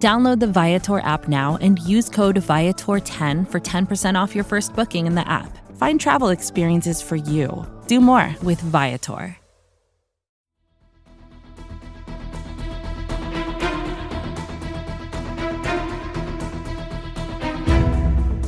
Download 0.00 0.40
the 0.40 0.46
Viator 0.46 1.00
app 1.00 1.28
now 1.28 1.58
and 1.60 1.78
use 1.80 2.08
code 2.08 2.36
Viator10 2.36 3.46
for 3.46 3.60
10% 3.60 4.18
off 4.18 4.34
your 4.34 4.44
first 4.44 4.74
booking 4.74 5.06
in 5.06 5.14
the 5.14 5.28
app. 5.28 5.58
Find 5.76 6.00
travel 6.00 6.30
experiences 6.30 7.02
for 7.02 7.16
you. 7.16 7.66
Do 7.86 8.00
more 8.00 8.34
with 8.42 8.62
Viator. 8.62 9.36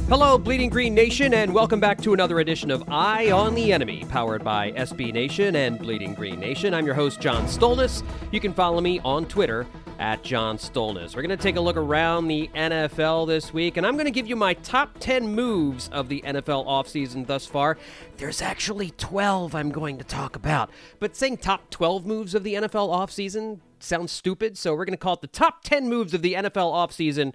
Hello, 0.09 0.38
Bleeding 0.38 0.71
Green 0.71 0.95
Nation, 0.95 1.34
and 1.34 1.52
welcome 1.52 1.80
back 1.80 1.98
to 2.02 2.15
another 2.15 2.41
edition 2.41 2.71
of 2.71 2.84
Eye 2.88 3.30
on 3.30 3.55
the 3.55 3.73
Enemy, 3.73 4.05
powered 4.09 4.45
by 4.45 4.73
SB 4.73 5.12
Nation 5.12 5.57
and 5.57 5.79
Bleeding 5.79 6.15
Green 6.15 6.38
Nation. 6.38 6.73
I'm 6.73 6.87
your 6.87 6.95
host, 6.95 7.21
John 7.21 7.45
Stolnis. 7.45 8.02
You 8.30 8.41
can 8.41 8.52
follow 8.55 8.80
me 8.80 9.01
on 9.05 9.27
Twitter 9.27 9.66
at 10.02 10.24
John 10.24 10.59
Stolnis. 10.59 11.15
We're 11.15 11.23
going 11.23 11.30
to 11.30 11.37
take 11.37 11.55
a 11.55 11.61
look 11.61 11.77
around 11.77 12.27
the 12.27 12.51
NFL 12.56 13.29
this 13.29 13.55
week, 13.55 13.77
and 13.77 13.87
I'm 13.87 13.95
going 13.95 14.06
to 14.06 14.10
give 14.10 14.27
you 14.27 14.34
my 14.34 14.52
top 14.55 14.98
10 14.98 15.33
moves 15.33 15.88
of 15.91 16.09
the 16.09 16.20
NFL 16.27 16.66
offseason 16.66 17.29
thus 17.29 17.47
far. 17.47 17.79
There's 18.16 18.43
actually 18.43 18.91
12 18.91 19.54
I'm 19.54 19.71
going 19.71 19.99
to 19.99 20.04
talk 20.04 20.35
about, 20.35 20.71
but 20.99 21.15
saying 21.15 21.37
top 21.37 21.71
12 21.71 22.04
moves 22.04 22.35
of 22.35 22.43
the 22.43 22.54
NFL 22.54 22.88
offseason 22.88 23.60
sounds 23.79 24.10
stupid, 24.10 24.59
so 24.59 24.74
we're 24.74 24.85
going 24.85 24.90
to 24.90 24.96
call 24.96 25.15
it 25.15 25.21
the 25.21 25.29
top 25.29 25.62
10 25.62 25.88
moves 25.88 26.15
of 26.15 26.23
the 26.23 26.34
NFL 26.34 26.73
offseason, 26.73 27.32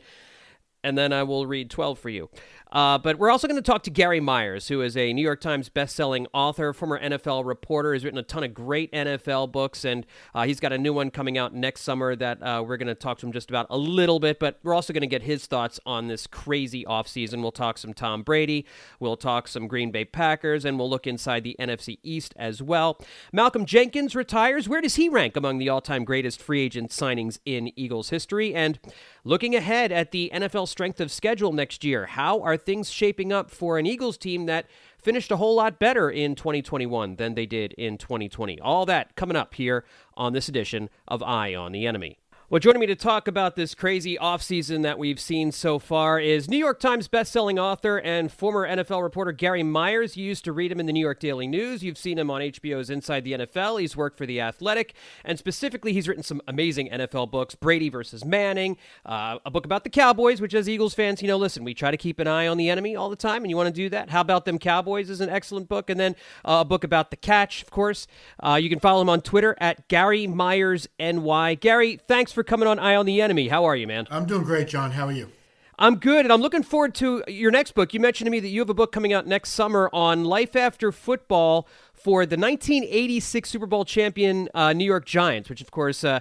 and 0.83 0.97
then 0.97 1.14
I 1.14 1.23
will 1.23 1.47
read 1.47 1.70
12 1.70 1.97
for 1.97 2.09
you. 2.09 2.30
Uh, 2.72 2.98
but 2.98 3.18
we're 3.18 3.30
also 3.30 3.48
going 3.48 3.62
to 3.62 3.62
talk 3.62 3.84
to 3.84 3.90
Gary 3.90 4.20
Myers, 4.20 4.68
who 4.68 4.82
is 4.82 4.98
a 4.98 5.14
New 5.14 5.22
York 5.22 5.42
Times 5.42 5.70
best-selling 5.70 6.28
author, 6.34 6.73
former 6.73 7.00
NFL 7.00 7.46
reporter. 7.46 7.94
He's 7.94 8.04
written 8.04 8.20
a 8.20 8.23
ton 8.23 8.44
of 8.44 8.54
great 8.54 8.92
NFL 8.92 9.52
books, 9.52 9.86
and 9.86 10.06
uh, 10.36 10.44
he's 10.44 10.60
got 10.60 10.73
a 10.73 10.78
new 10.78 10.94
one 10.94 11.10
coming 11.10 11.38
out 11.38 11.54
next 11.54 11.82
summer 11.82 12.16
that 12.16 12.42
uh, 12.42 12.64
we're 12.66 12.78
going 12.78 12.88
to 12.88 12.95
talk 12.95 13.20
to 13.20 13.26
him 13.26 13.32
just 13.32 13.50
about 13.50 13.68
a 13.70 13.78
little 13.78 14.20
bit. 14.20 14.40
But 14.40 14.60
we're 14.64 14.73
also 14.73 14.94
going 14.94 15.02
to 15.02 15.08
get 15.08 15.23
his 15.23 15.45
thoughts 15.45 15.80
on 15.86 16.08
this 16.08 16.28
crazy 16.28 16.84
offseason. 16.86 17.42
We'll 17.42 17.52
talk 17.52 17.78
some 17.78 17.94
Tom 17.94 18.23
Brady, 18.23 18.66
we'll 19.00 19.18
talk 19.18 19.48
some 19.48 19.68
Green 19.68 19.92
Bay 19.92 20.06
Packers, 20.06 20.66
and 20.66 20.78
we'll 20.78 20.90
look 20.90 21.08
inside 21.08 21.44
the 21.44 21.56
NFC 21.60 22.00
East 22.04 22.34
as 22.38 22.62
well. 22.62 23.00
Malcolm 23.32 23.66
Jenkins 23.66 24.16
retires. 24.16 24.68
Where 24.68 24.82
does 24.82 24.95
he 24.95 25.10
rank 25.10 25.36
among 25.36 25.58
the 25.58 25.70
all-time 25.70 26.04
greatest 26.04 26.42
free 26.42 26.62
agent 26.62 26.92
signings 26.92 27.40
in 27.45 27.72
Eagles 27.80 28.10
history? 28.10 28.54
And 28.54 28.80
looking 29.28 29.53
ahead 29.56 29.92
at 29.92 30.11
the 30.11 30.31
NFL 30.33 30.70
strength 30.70 31.02
of 31.02 31.11
schedule 31.11 31.52
next 31.52 31.83
year, 31.83 32.06
how 32.06 32.42
are 32.42 32.56
things 32.56 32.89
shaping 32.89 33.33
up 33.33 33.52
for 33.52 33.78
an 33.78 33.86
Eagles 33.86 34.17
team 34.17 34.45
that 34.45 34.67
finished 34.97 35.31
a 35.31 35.36
whole 35.36 35.56
lot 35.56 35.80
better 35.80 36.09
in 36.09 36.33
2021 36.33 37.17
than 37.17 37.36
they 37.36 37.45
did 37.45 37.73
in 37.73 37.98
2020. 37.98 38.58
All 38.61 38.86
that 38.86 39.17
coming 39.17 39.36
up 39.36 39.53
here 39.55 39.83
on 40.16 40.31
this 40.31 40.48
edition 40.48 40.89
of 41.09 41.22
Eye 41.22 41.53
on 41.53 41.73
the 41.73 41.86
Enemy. 41.86 42.17
Well, 42.50 42.59
joining 42.59 42.80
me 42.80 42.86
to 42.86 42.95
talk 42.95 43.28
about 43.28 43.58
this 43.58 43.76
crazy 43.76 44.16
offseason 44.16 44.84
that 44.84 44.98
we've 44.98 45.20
seen 45.20 45.52
so 45.52 45.80
far 45.80 46.17
is 46.17 46.50
New 46.50 46.56
York 46.56 46.80
Times 46.80 47.09
bestselling 47.09 47.59
author 47.59 47.98
and 47.98 48.31
former 48.31 48.66
NFL 48.66 49.04
reporter 49.04 49.34
Gary 49.34 49.64
Myers. 49.64 50.16
You 50.16 50.23
used 50.23 50.45
to 50.45 50.54
read 50.54 50.72
him 50.72 50.80
in 50.80 50.86
the 50.86 50.94
New 50.94 51.02
York 51.02 51.20
Daily 51.20 51.45
News. 51.45 51.84
You've 51.84 51.98
seen 51.98 52.17
him 52.17 52.31
on 52.31 52.39
HBO's 52.39 52.89
Inside 52.89 53.26
the 53.26 53.34
NFL. 53.34 53.81
He's 53.81 53.98
worked 53.98 54.17
for 54.17 54.26
The 54.26 54.39
Athletic, 54.39 54.94
and 55.26 55.38
specifically, 55.38 55.92
he's 55.92 56.08
written 56.08 56.23
some 56.23 56.39
amazing 56.48 56.88
NFL 56.88 57.32
books 57.32 57.54
Brady 57.54 57.89
versus 57.89 58.23
Manning, 58.23 58.77
uh, 59.05 59.39
a 59.45 59.52
book 59.52 59.66
about 59.66 59.83
the 59.83 59.89
Cowboys, 59.89 60.39
which, 60.39 60.54
as 60.54 60.70
Eagles 60.70 60.94
fans, 60.94 61.21
you 61.21 61.27
know, 61.27 61.36
listen, 61.36 61.66
we 61.66 61.73
try 61.73 61.92
to 61.92 61.98
keep 61.98 62.17
an 62.17 62.27
eye 62.27 62.48
on 62.48 62.55
the 62.55 62.70
enemy 62.70 62.95
all 62.95 63.10
the 63.10 63.17
time, 63.17 63.44
and 63.44 63.50
you 63.50 63.58
want 63.58 63.67
to 63.67 63.73
do 63.73 63.89
that. 63.89 64.10
How 64.10 64.21
About 64.21 64.45
Them 64.45 64.58
Cowboys 64.58 65.10
is 65.10 65.20
an 65.20 65.30
excellent 65.30 65.67
book. 65.67 65.89
And 65.89 66.00
then 66.00 66.16
uh, 66.45 66.60
a 66.61 66.66
book 66.66 66.86
about 66.86 67.11
the 67.11 67.17
catch, 67.17 67.61
of 67.61 67.71
course. 67.71 68.08
Uh, 68.42 68.55
you 68.55 68.70
can 68.70 68.80
follow 68.80 69.02
him 69.02 69.10
on 69.10 69.20
Twitter 69.20 69.54
at 69.60 69.89
Gary 69.89 70.27
Myers 70.27 70.88
NY. 70.98 71.55
Gary, 71.55 72.00
thanks 72.08 72.36
for 72.37 72.43
coming 72.43 72.67
on 72.67 72.77
Eye 72.77 72.95
on 72.95 73.08
the 73.08 73.20
Enemy. 73.20 73.48
How 73.48 73.65
are 73.65 73.75
you, 73.75 73.87
man? 73.87 74.05
I'm 74.11 74.27
doing 74.27 74.43
great, 74.43 74.67
John. 74.67 74.92
How 74.92 75.08
are 75.08 75.11
you? 75.11 75.31
I'm 75.80 75.95
good, 75.95 76.23
and 76.23 76.31
I'm 76.31 76.39
looking 76.39 76.61
forward 76.61 76.93
to 76.95 77.23
your 77.27 77.49
next 77.49 77.71
book. 77.71 77.95
You 77.95 77.99
mentioned 77.99 78.27
to 78.27 78.31
me 78.31 78.39
that 78.39 78.49
you 78.49 78.59
have 78.59 78.70
a 78.70 78.75
book 78.75 78.92
coming 78.92 79.11
out 79.11 79.25
next 79.25 79.49
summer 79.53 79.89
on 79.92 80.23
life 80.23 80.55
after 80.55 80.92
football 80.92 81.67
for 81.93 82.27
the 82.27 82.37
1986 82.37 83.49
Super 83.49 83.65
Bowl 83.65 83.86
champion 83.86 84.49
uh, 84.53 84.71
New 84.71 84.86
York 84.86 85.08
Giants, 85.08 85.49
which, 85.49 85.61
of 85.61 85.71
course, 85.71 86.03
uh, 86.03 86.20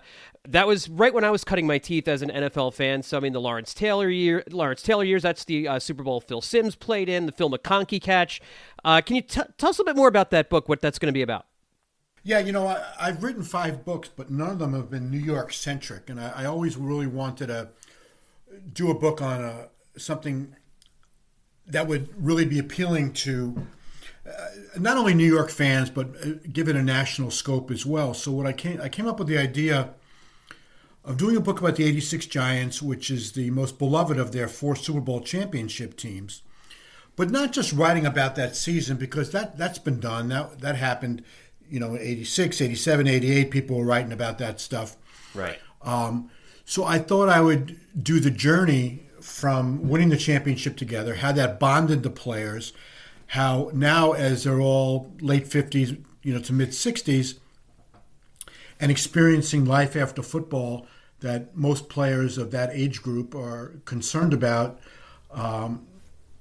that 0.49 0.67
was 0.67 0.89
right 0.89 1.13
when 1.13 1.23
I 1.23 1.31
was 1.31 1.45
cutting 1.45 1.67
my 1.67 1.77
teeth 1.77 2.09
as 2.09 2.23
an 2.23 2.31
NFL 2.31 2.73
fan. 2.73 3.03
So 3.03 3.19
I 3.19 3.21
mean, 3.21 3.35
the 3.35 3.41
Lawrence 3.43 3.75
Taylor 3.75 4.09
year, 4.09 4.43
Lawrence 4.51 4.81
Taylor 4.81 5.05
years. 5.05 5.23
That's 5.23 5.45
the 5.45 5.69
uh, 5.69 5.79
Super 5.79 6.03
Bowl 6.03 6.23
Phil 6.23 6.41
Simms 6.41 6.77
played 6.77 7.11
in, 7.11 7.27
the 7.27 7.33
Phil 7.33 7.51
McConkey 7.51 8.01
catch. 8.01 8.41
Uh, 8.83 9.03
can 9.03 9.17
you 9.17 9.23
t- 9.23 9.43
tell 9.59 9.69
us 9.69 9.79
a 9.79 9.83
little 9.83 9.93
bit 9.93 9.97
more 9.99 10.09
about 10.09 10.31
that 10.31 10.49
book? 10.49 10.67
What 10.67 10.81
that's 10.81 10.99
going 10.99 11.13
to 11.13 11.15
be 11.15 11.21
about? 11.21 11.45
Yeah, 12.27 12.41
you 12.41 12.51
know, 12.51 12.67
I, 12.67 13.07
have 13.07 13.23
written 13.23 13.45
five 13.45 13.85
books, 13.85 14.09
but 14.09 14.33
none 14.33 14.51
of 14.51 14.59
them 14.59 14.73
have 14.73 14.91
been 14.91 15.13
New 15.13 15.21
York 15.21 15.53
centric, 15.53 16.11
and 16.11 16.19
I, 16.19 16.33
I, 16.39 16.45
always 16.47 16.77
really 16.77 17.07
wanted 17.07 17.47
to 17.47 17.69
do 18.73 18.91
a 18.91 18.95
book 18.95 19.23
on 19.23 19.45
a, 19.45 19.69
something 19.97 20.57
that 21.69 21.87
would 21.87 22.09
really 22.19 22.45
be 22.45 22.59
appealing 22.59 23.13
to 23.13 23.69
uh, 24.29 24.47
not 24.77 24.97
only 24.97 25.15
New 25.15 25.33
York 25.33 25.51
fans, 25.51 25.89
but 25.89 26.09
uh, 26.21 26.31
give 26.53 26.69
it 26.69 26.75
a 26.75 26.83
national 26.83 27.31
scope 27.31 27.71
as 27.71 27.87
well. 27.87 28.13
So 28.13 28.33
what 28.33 28.45
I 28.45 28.53
came 28.53 28.81
I 28.81 28.89
came 28.89 29.07
up 29.07 29.21
with 29.21 29.29
the 29.29 29.39
idea 29.39 29.91
of 31.05 31.19
doing 31.19 31.37
a 31.37 31.41
book 31.41 31.61
about 31.61 31.77
the 31.77 31.85
'86 31.85 32.27
Giants, 32.27 32.83
which 32.83 33.09
is 33.09 33.33
the 33.33 33.51
most 33.51 33.79
beloved 33.79 34.19
of 34.19 34.33
their 34.33 34.49
four 34.49 34.75
Super 34.75 35.01
Bowl 35.01 35.21
championship 35.21 35.97
teams, 35.97 36.43
but 37.15 37.31
not 37.31 37.53
just 37.53 37.73
writing 37.73 38.05
about 38.05 38.35
that 38.35 38.57
season 38.57 38.97
because 38.97 39.31
that 39.31 39.57
that's 39.57 39.79
been 39.79 40.01
done. 40.01 40.29
That 40.31 40.59
that 40.59 40.75
happened 40.75 41.23
you 41.71 41.81
know, 41.81 41.97
86, 41.97 42.61
87, 42.61 43.07
88, 43.07 43.51
people 43.51 43.77
were 43.77 43.85
writing 43.85 44.13
about 44.13 44.39
that 44.39 44.61
stuff. 44.61 44.97
Right. 45.35 45.59
Um, 45.83 46.31
so 46.65 46.85
I 46.85 46.99
thought 46.99 47.29
I 47.29 47.41
would 47.41 47.79
do 48.01 48.21
the 48.21 48.31
journey 48.31 49.07
from 49.21 49.89
winning 49.89 50.09
the 50.09 50.17
championship 50.17 50.77
together, 50.77 51.17
how 51.17 51.33
that 51.33 51.59
bonded 51.59 52.03
the 52.03 52.11
players, 52.11 52.73
how 53.29 53.71
now 53.75 54.13
as 54.13 54.45
they're 54.45 54.61
all 54.61 55.13
late 55.21 55.47
50s, 55.47 56.03
you 56.23 56.35
know, 56.35 56.41
to 56.41 56.53
mid 56.53 56.71
60s, 56.71 57.39
and 58.79 58.91
experiencing 58.91 59.65
life 59.65 59.97
after 59.97 60.23
football 60.23 60.87
that 61.21 61.57
most 61.57 61.89
players 61.89 62.37
of 62.37 62.51
that 62.51 62.71
age 62.73 63.03
group 63.03 63.35
are 63.35 63.81
concerned 63.85 64.35
about. 64.35 64.79
Um, 65.31 65.87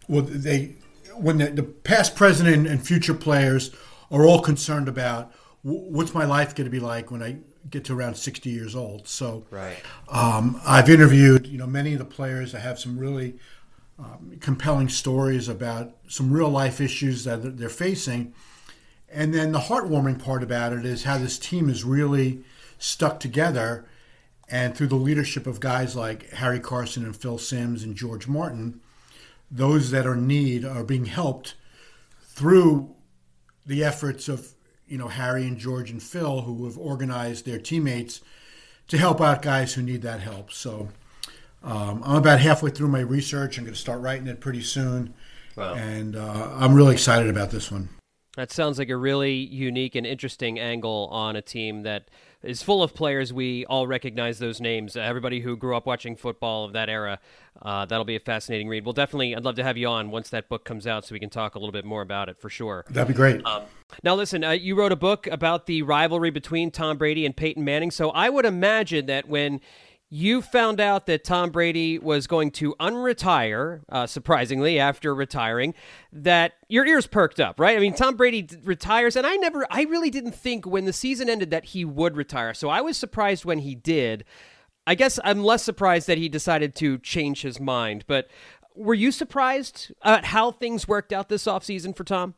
well, 0.08 0.22
they 0.22 0.76
when 1.16 1.38
the, 1.38 1.48
the 1.48 1.64
past, 1.64 2.16
present, 2.16 2.50
and, 2.50 2.68
and 2.68 2.86
future 2.86 3.14
players 3.14 3.72
are 4.12 4.26
all 4.26 4.42
concerned 4.42 4.88
about 4.88 5.34
what's 5.64 6.14
my 6.14 6.26
life 6.26 6.54
going 6.54 6.66
to 6.66 6.72
be 6.72 6.80
like 6.80 7.10
when 7.10 7.24
I 7.24 7.38
get 7.70 7.86
to 7.86 7.98
around 7.98 8.16
60 8.16 8.50
years 8.50 8.76
old. 8.76 9.08
So 9.08 9.48
right. 9.50 9.78
um, 10.10 10.62
I've 10.66 10.90
interviewed, 10.90 11.48
you 11.48 11.58
know, 11.58 11.66
many 11.66 11.94
of 11.94 12.00
the 12.00 12.06
players. 12.06 12.54
I 12.54 12.60
have 12.60 12.80
some 12.80 13.00
really 13.00 13.40
um, 13.98 14.38
compelling 14.40 14.90
stories 14.90 15.48
about 15.48 15.96
some 16.08 16.32
real 16.32 16.50
life 16.50 16.80
issues 16.80 17.24
that 17.24 17.58
they're 17.58 17.70
facing. 17.70 18.34
And 19.10 19.34
then 19.34 19.52
the 19.52 19.60
heartwarming 19.60 20.24
part 20.24 20.44
about 20.44 20.74
it 20.74 20.86
is 20.86 21.04
how 21.04 21.18
this 21.18 21.40
team 21.40 21.70
is 21.70 21.84
really 21.84 22.44
stuck 22.78 23.20
together. 23.20 23.88
And 24.48 24.76
through 24.76 24.88
the 24.88 24.96
leadership 24.96 25.48
of 25.48 25.60
guys 25.60 25.96
like 25.96 26.30
Harry 26.32 26.60
Carson 26.60 27.04
and 27.04 27.16
Phil 27.16 27.40
Simms 27.40 27.82
and 27.82 27.96
George 27.96 28.28
Martin, 28.28 28.82
those 29.50 29.92
that 29.92 30.06
are 30.06 30.14
in 30.14 30.28
need 30.28 30.64
are 30.64 30.84
being 30.84 31.06
helped 31.06 31.56
through 32.22 32.95
the 33.66 33.84
efforts 33.84 34.28
of 34.28 34.54
you 34.88 34.98
know 34.98 35.08
Harry 35.08 35.44
and 35.44 35.58
George 35.58 35.92
and 35.92 36.02
Phil, 36.02 36.42
who 36.42 36.66
have 36.66 36.78
organized 36.78 37.46
their 37.46 37.60
teammates 37.60 38.22
to 38.88 38.98
help 38.98 39.22
out 39.22 39.42
guys 39.42 39.74
who 39.74 39.82
need 39.82 40.02
that 40.04 40.22
help. 40.22 40.52
So 40.52 40.90
um, 41.64 42.04
I'm 42.06 42.18
about 42.18 42.40
halfway 42.40 42.70
through 42.70 42.90
my 42.90 43.00
research. 43.00 43.58
I'm 43.58 43.64
going 43.64 43.74
to 43.74 43.80
start 43.80 44.02
writing 44.02 44.28
it 44.28 44.40
pretty 44.40 44.62
soon, 44.62 45.14
wow. 45.56 45.74
and 45.74 46.16
uh, 46.16 46.50
I'm 46.54 46.74
really 46.74 46.94
excited 46.94 47.30
about 47.30 47.50
this 47.50 47.72
one. 47.72 47.90
That 48.36 48.52
sounds 48.52 48.78
like 48.78 48.90
a 48.90 48.98
really 48.98 49.34
unique 49.34 49.96
and 49.96 50.06
interesting 50.06 50.60
angle 50.60 51.08
on 51.12 51.36
a 51.36 51.42
team 51.42 51.84
that 51.84 52.10
is 52.44 52.62
full 52.62 52.84
of 52.84 52.94
players 52.94 53.34
we 53.34 53.66
all 53.66 53.88
recognize 53.88 54.40
those 54.40 54.62
names. 54.62 54.96
Everybody 54.96 55.40
who 55.40 55.58
grew 55.58 55.76
up 55.76 55.86
watching 55.86 56.16
football 56.16 56.66
of 56.66 56.74
that 56.74 56.90
era, 56.90 57.20
uh, 57.62 57.86
that'll 57.86 58.06
be 58.06 58.16
a 58.16 58.20
fascinating 58.20 58.68
read. 58.68 58.86
Well, 58.86 58.94
definitely, 58.94 59.36
I'd 59.36 59.44
love 59.44 59.56
to 59.56 59.64
have 59.64 59.78
you 59.78 59.88
on 59.88 60.12
once 60.12 60.30
that 60.30 60.48
book 60.48 60.64
comes 60.64 60.86
out 60.86 61.06
so 61.06 61.14
we 61.14 61.20
can 61.20 61.30
talk 61.30 61.56
a 61.56 61.60
little 61.60 61.72
bit 61.72 61.86
more 61.86 62.02
about 62.02 62.30
it 62.30 62.38
for 62.38 62.50
sure. 62.50 62.86
That'd 62.90 63.08
be 63.08 63.14
great. 63.14 63.44
Um, 63.46 63.64
now, 64.04 64.16
listen, 64.16 64.44
uh, 64.44 64.52
you 64.52 64.76
wrote 64.76 64.92
a 64.92 64.98
book 64.98 65.28
about 65.28 65.66
the 65.66 65.82
rivalry 65.82 66.30
between 66.30 66.72
Tom 66.72 66.98
Brady 66.98 67.26
and 67.26 67.36
Peyton 67.36 67.64
Manning, 67.64 67.92
so 67.92 68.12
I 68.12 68.30
would 68.30 68.46
imagine 68.46 69.08
that 69.08 69.28
when 69.28 69.62
you 70.10 70.42
found 70.42 70.80
out 70.80 71.08
that 71.08 71.24
Tom 71.24 71.50
Brady 71.50 71.98
was 71.98 72.28
going 72.28 72.52
to 72.52 72.76
unretire, 72.80 73.82
uh, 73.90 74.06
surprisingly, 74.06 74.80
after 74.80 75.16
retiring, 75.16 75.74
that 76.14 76.54
your 76.70 76.86
ears 76.86 77.08
perked 77.08 77.40
up, 77.40 77.60
right? 77.60 77.76
I 77.76 77.80
mean, 77.80 77.96
Tom 77.96 78.16
Brady 78.16 78.44
d- 78.44 78.58
retires, 78.64 79.16
and 79.16 79.26
I 79.26 79.36
never, 79.36 79.66
I 79.70 79.84
really 79.84 80.12
didn't 80.12 80.36
think 80.36 80.66
when 80.66 80.86
the 80.86 80.94
season 80.94 81.30
ended 81.30 81.50
that 81.50 81.66
he 81.66 81.84
would 81.84 82.16
retire. 82.16 82.54
So 82.54 82.70
I 82.70 82.82
was 82.82 82.98
surprised 82.98 83.46
when 83.46 83.60
he 83.60 83.74
did. 83.74 84.26
I 84.86 84.94
guess 84.94 85.20
I'm 85.24 85.44
less 85.44 85.64
surprised 85.64 86.08
that 86.08 86.20
he 86.20 86.30
decided 86.30 86.76
to 86.76 87.00
change 87.00 87.42
his 87.42 87.60
mind. 87.60 88.06
But 88.08 88.30
were 88.76 88.94
you 88.94 89.12
surprised 89.12 89.92
at 90.04 90.26
how 90.26 90.52
things 90.52 90.88
worked 90.88 91.12
out 91.14 91.30
this 91.30 91.46
offseason 91.46 91.96
for 91.96 92.04
Tom? 92.04 92.36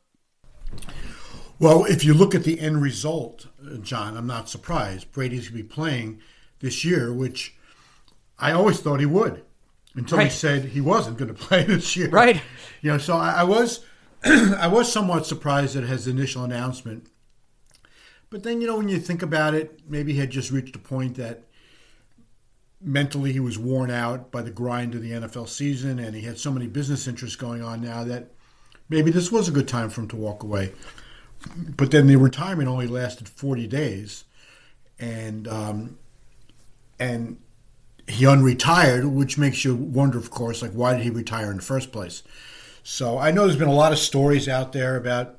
Well, 1.59 1.83
if 1.85 2.05
you 2.05 2.13
look 2.13 2.33
at 2.33 2.43
the 2.43 2.59
end 2.59 2.81
result, 2.81 3.47
uh, 3.65 3.77
John, 3.77 4.15
I'm 4.15 4.27
not 4.27 4.47
surprised. 4.47 5.11
Brady's 5.11 5.49
going 5.49 5.57
to 5.57 5.63
be 5.63 5.69
playing 5.69 6.21
this 6.59 6.85
year, 6.85 7.11
which 7.11 7.56
I 8.39 8.51
always 8.51 8.79
thought 8.79 8.99
he 8.99 9.05
would 9.05 9.43
until 9.95 10.19
right. 10.19 10.25
he 10.25 10.29
said 10.29 10.65
he 10.65 10.81
wasn't 10.81 11.17
going 11.17 11.27
to 11.33 11.33
play 11.33 11.63
this 11.63 11.95
year. 11.95 12.09
Right. 12.09 12.41
You 12.81 12.91
know, 12.91 12.97
so 12.97 13.15
I, 13.17 13.31
I 13.31 13.43
was 13.43 13.83
I 14.23 14.67
was 14.67 14.91
somewhat 14.91 15.25
surprised 15.25 15.75
at 15.75 15.83
his 15.83 16.07
initial 16.07 16.43
announcement. 16.43 17.09
But 18.29 18.43
then, 18.43 18.59
you 18.59 18.67
know, 18.67 18.77
when 18.77 18.89
you 18.89 18.99
think 18.99 19.21
about 19.21 19.53
it, 19.53 19.79
maybe 19.87 20.13
he 20.13 20.19
had 20.19 20.29
just 20.29 20.51
reached 20.51 20.75
a 20.75 20.79
point 20.79 21.15
that 21.15 21.43
mentally 22.81 23.31
he 23.31 23.39
was 23.39 23.57
worn 23.57 23.89
out 23.89 24.31
by 24.31 24.41
the 24.41 24.51
grind 24.51 24.93
of 24.93 25.01
the 25.01 25.11
NFL 25.11 25.47
season 25.47 25.97
and 25.97 26.13
he 26.13 26.21
had 26.21 26.37
so 26.37 26.51
many 26.51 26.67
business 26.67 27.07
interests 27.07 27.35
going 27.35 27.63
on 27.63 27.81
now 27.81 28.03
that 28.03 28.31
maybe 28.89 29.11
this 29.11 29.31
was 29.31 29.47
a 29.47 29.51
good 29.51 29.67
time 29.67 29.89
for 29.89 30.01
him 30.01 30.07
to 30.09 30.15
walk 30.15 30.43
away. 30.43 30.73
But 31.55 31.91
then 31.91 32.07
the 32.07 32.17
retirement 32.17 32.67
only 32.67 32.87
lasted 32.87 33.29
40 33.29 33.65
days. 33.67 34.25
And 34.99 35.47
um, 35.47 35.99
and 36.99 37.37
he 38.07 38.23
unretired, 38.25 39.09
which 39.11 39.37
makes 39.37 39.65
you 39.65 39.75
wonder, 39.75 40.17
of 40.17 40.31
course, 40.31 40.61
like 40.61 40.71
why 40.71 40.93
did 40.93 41.03
he 41.03 41.09
retire 41.09 41.51
in 41.51 41.57
the 41.57 41.63
first 41.63 41.91
place? 41.91 42.23
So 42.83 43.17
I 43.17 43.31
know 43.31 43.45
there's 43.45 43.59
been 43.59 43.67
a 43.67 43.73
lot 43.73 43.91
of 43.91 43.99
stories 43.99 44.47
out 44.47 44.71
there 44.71 44.95
about 44.95 45.37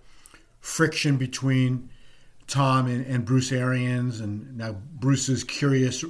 friction 0.60 1.16
between 1.16 1.88
Tom 2.46 2.86
and, 2.86 3.06
and 3.06 3.24
Bruce 3.24 3.52
Arians, 3.52 4.20
and 4.20 4.56
now 4.56 4.76
Bruce's 4.94 5.44
curious 5.44 6.04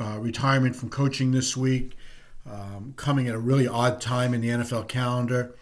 uh, 0.00 0.18
retirement 0.18 0.74
from 0.74 0.88
coaching 0.88 1.30
this 1.30 1.56
week, 1.56 1.96
um, 2.50 2.94
coming 2.96 3.28
at 3.28 3.34
a 3.34 3.38
really 3.38 3.68
odd 3.68 4.00
time 4.00 4.34
in 4.34 4.40
the 4.40 4.48
NFL 4.48 4.88
calendar. 4.88 5.54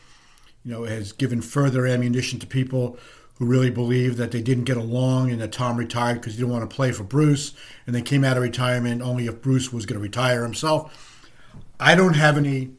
You 0.65 0.73
know, 0.73 0.85
has 0.85 1.13
given 1.13 1.43
further 1.43 1.87
ammunition 1.87 2.41
to 2.41 2.47
people 2.47 2.99
who 3.39 3.45
really 3.45 3.71
believed 3.71 4.17
that 4.17 4.31
they 4.31 4.41
didn't 4.41 4.65
get 4.65 4.77
along 4.77 5.31
and 5.31 5.41
that 5.41 5.53
Tom 5.53 5.77
retired 5.77 6.15
because 6.15 6.35
he 6.35 6.39
didn't 6.39 6.53
want 6.53 6.69
to 6.69 6.75
play 6.75 6.91
for 6.93 7.05
Bruce, 7.05 7.53
and 7.87 7.95
they 7.95 8.03
came 8.03 8.25
out 8.25 8.37
of 8.37 8.43
retirement 8.43 9.03
only 9.03 9.27
if 9.27 9.43
Bruce 9.43 9.73
was 9.73 9.85
going 9.85 9.99
to 9.99 10.03
retire 10.03 10.43
himself. 10.43 11.31
I 11.79 11.95
don't 11.95 12.15
have 12.15 12.39
any 12.39 12.71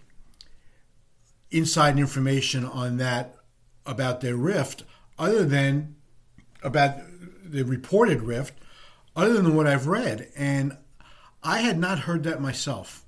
inside 1.51 2.00
information 2.00 2.65
on 2.65 2.98
that 2.98 3.36
about 3.86 4.21
their 4.21 4.36
rift, 4.36 4.83
other 5.18 5.45
than 5.45 5.95
about 6.63 6.98
the 7.44 7.63
reported 7.63 8.24
rift, 8.24 8.54
other 9.15 9.33
than 9.33 9.56
what 9.56 9.68
I've 9.68 9.88
read, 9.88 10.30
and 10.36 10.75
I 11.44 11.59
had 11.59 11.77
not 11.77 12.00
heard 12.00 12.24
that 12.24 12.42
myself, 12.42 13.06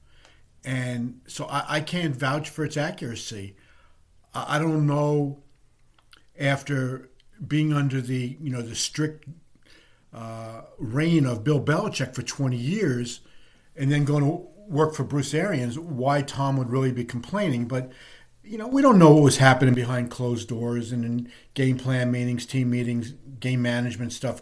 and 0.63 1.21
so 1.27 1.45
I, 1.45 1.65
I 1.67 1.81
can't 1.81 2.15
vouch 2.15 2.49
for 2.49 2.63
its 2.63 2.77
accuracy. 2.77 3.55
I, 4.33 4.55
I 4.55 4.59
don't 4.59 4.85
know 4.85 5.41
after 6.39 7.09
being 7.47 7.73
under 7.73 8.01
the 8.01 8.37
you 8.41 8.51
know 8.51 8.61
the 8.61 8.75
strict 8.75 9.25
uh, 10.13 10.61
reign 10.77 11.25
of 11.25 11.43
Bill 11.43 11.61
Belichick 11.61 12.15
for 12.15 12.21
20 12.21 12.57
years, 12.57 13.21
and 13.75 13.91
then 13.91 14.05
going 14.05 14.23
to 14.23 14.47
work 14.67 14.93
for 14.93 15.03
Bruce 15.03 15.33
Arians, 15.33 15.77
why 15.77 16.21
Tom 16.21 16.57
would 16.57 16.69
really 16.69 16.91
be 16.91 17.03
complaining. 17.03 17.65
But 17.67 17.91
you 18.43 18.57
know, 18.57 18.67
we 18.67 18.81
don't 18.81 18.97
know 18.97 19.11
what 19.11 19.23
was 19.23 19.37
happening 19.37 19.73
behind 19.73 20.09
closed 20.09 20.47
doors 20.47 20.91
and 20.91 21.05
in 21.05 21.31
game 21.53 21.77
plan 21.77 22.11
meetings, 22.11 22.45
team 22.45 22.71
meetings, 22.71 23.13
game 23.39 23.61
management 23.61 24.11
stuff 24.13 24.41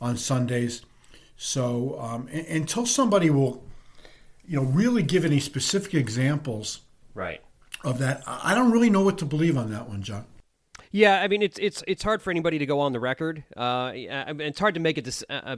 on 0.00 0.16
Sundays. 0.16 0.82
So 1.36 1.98
um, 2.00 2.28
until 2.28 2.86
somebody 2.86 3.30
will, 3.30 3.64
you 4.46 4.56
know, 4.56 4.64
really 4.64 5.02
give 5.02 5.24
any 5.24 5.40
specific 5.40 5.94
examples, 5.94 6.80
right, 7.14 7.40
of 7.82 7.98
that, 7.98 8.22
I 8.26 8.54
don't 8.54 8.70
really 8.70 8.90
know 8.90 9.02
what 9.02 9.18
to 9.18 9.24
believe 9.24 9.56
on 9.56 9.70
that 9.70 9.88
one, 9.88 10.02
John. 10.02 10.26
Yeah, 10.94 11.20
I 11.20 11.26
mean 11.26 11.42
it's 11.42 11.58
it's 11.58 11.82
it's 11.88 12.04
hard 12.04 12.22
for 12.22 12.30
anybody 12.30 12.58
to 12.58 12.66
go 12.66 12.78
on 12.78 12.92
the 12.92 13.00
record. 13.00 13.42
Uh, 13.56 13.90
it's 13.94 14.60
hard 14.60 14.74
to 14.74 14.80
make 14.80 14.96
it. 14.96 15.22
Uh, 15.28 15.56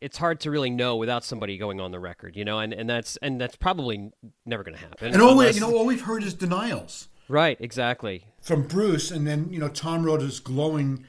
it's 0.00 0.16
hard 0.16 0.38
to 0.40 0.50
really 0.52 0.70
know 0.70 0.94
without 0.94 1.24
somebody 1.24 1.58
going 1.58 1.80
on 1.80 1.90
the 1.90 1.98
record, 1.98 2.36
you 2.36 2.44
know, 2.44 2.60
and, 2.60 2.72
and 2.72 2.88
that's 2.88 3.16
and 3.16 3.40
that's 3.40 3.56
probably 3.56 4.12
never 4.46 4.62
going 4.62 4.76
to 4.76 4.80
happen. 4.80 5.12
And 5.12 5.20
all 5.20 5.32
unless... 5.32 5.54
we, 5.54 5.60
you 5.60 5.66
know, 5.66 5.76
all 5.76 5.84
we've 5.84 6.02
heard 6.02 6.22
is 6.22 6.34
denials. 6.34 7.08
Right, 7.26 7.56
exactly. 7.58 8.26
From 8.42 8.62
Bruce, 8.62 9.10
and 9.10 9.26
then 9.26 9.48
you 9.52 9.58
know, 9.58 9.66
Tom 9.68 10.04
wrote 10.04 10.20
his 10.20 10.38
glowing 10.38 11.04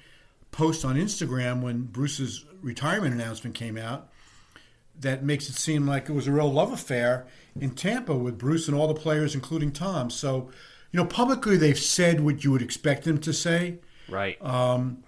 post 0.49 0.83
on 0.83 0.95
Instagram 0.95 1.61
when 1.61 1.83
Bruce's 1.83 2.45
retirement 2.63 3.13
announcement 3.13 3.55
came 3.55 3.77
out. 3.77 4.09
That 4.99 5.23
makes 5.23 5.49
it 5.49 5.53
seem 5.53 5.85
like 5.85 6.09
it 6.09 6.13
was 6.13 6.25
a 6.25 6.31
real 6.31 6.51
love 6.51 6.73
affair 6.73 7.27
in 7.59 7.75
Tampa 7.75 8.15
with 8.15 8.39
Bruce 8.39 8.67
and 8.67 8.75
all 8.75 8.87
the 8.87 8.99
players, 8.99 9.35
including 9.35 9.71
Tom. 9.71 10.09
So 10.09 10.49
you 10.95 11.01
know, 11.01 11.07
publicly 11.07 11.57
they've 11.57 11.77
said 11.77 12.21
what 12.21 12.45
you 12.45 12.51
would 12.51 12.61
expect 12.61 13.03
them 13.03 13.17
to 13.17 13.33
say. 13.33 13.79
Right. 14.07 14.41
Um, 14.41 15.03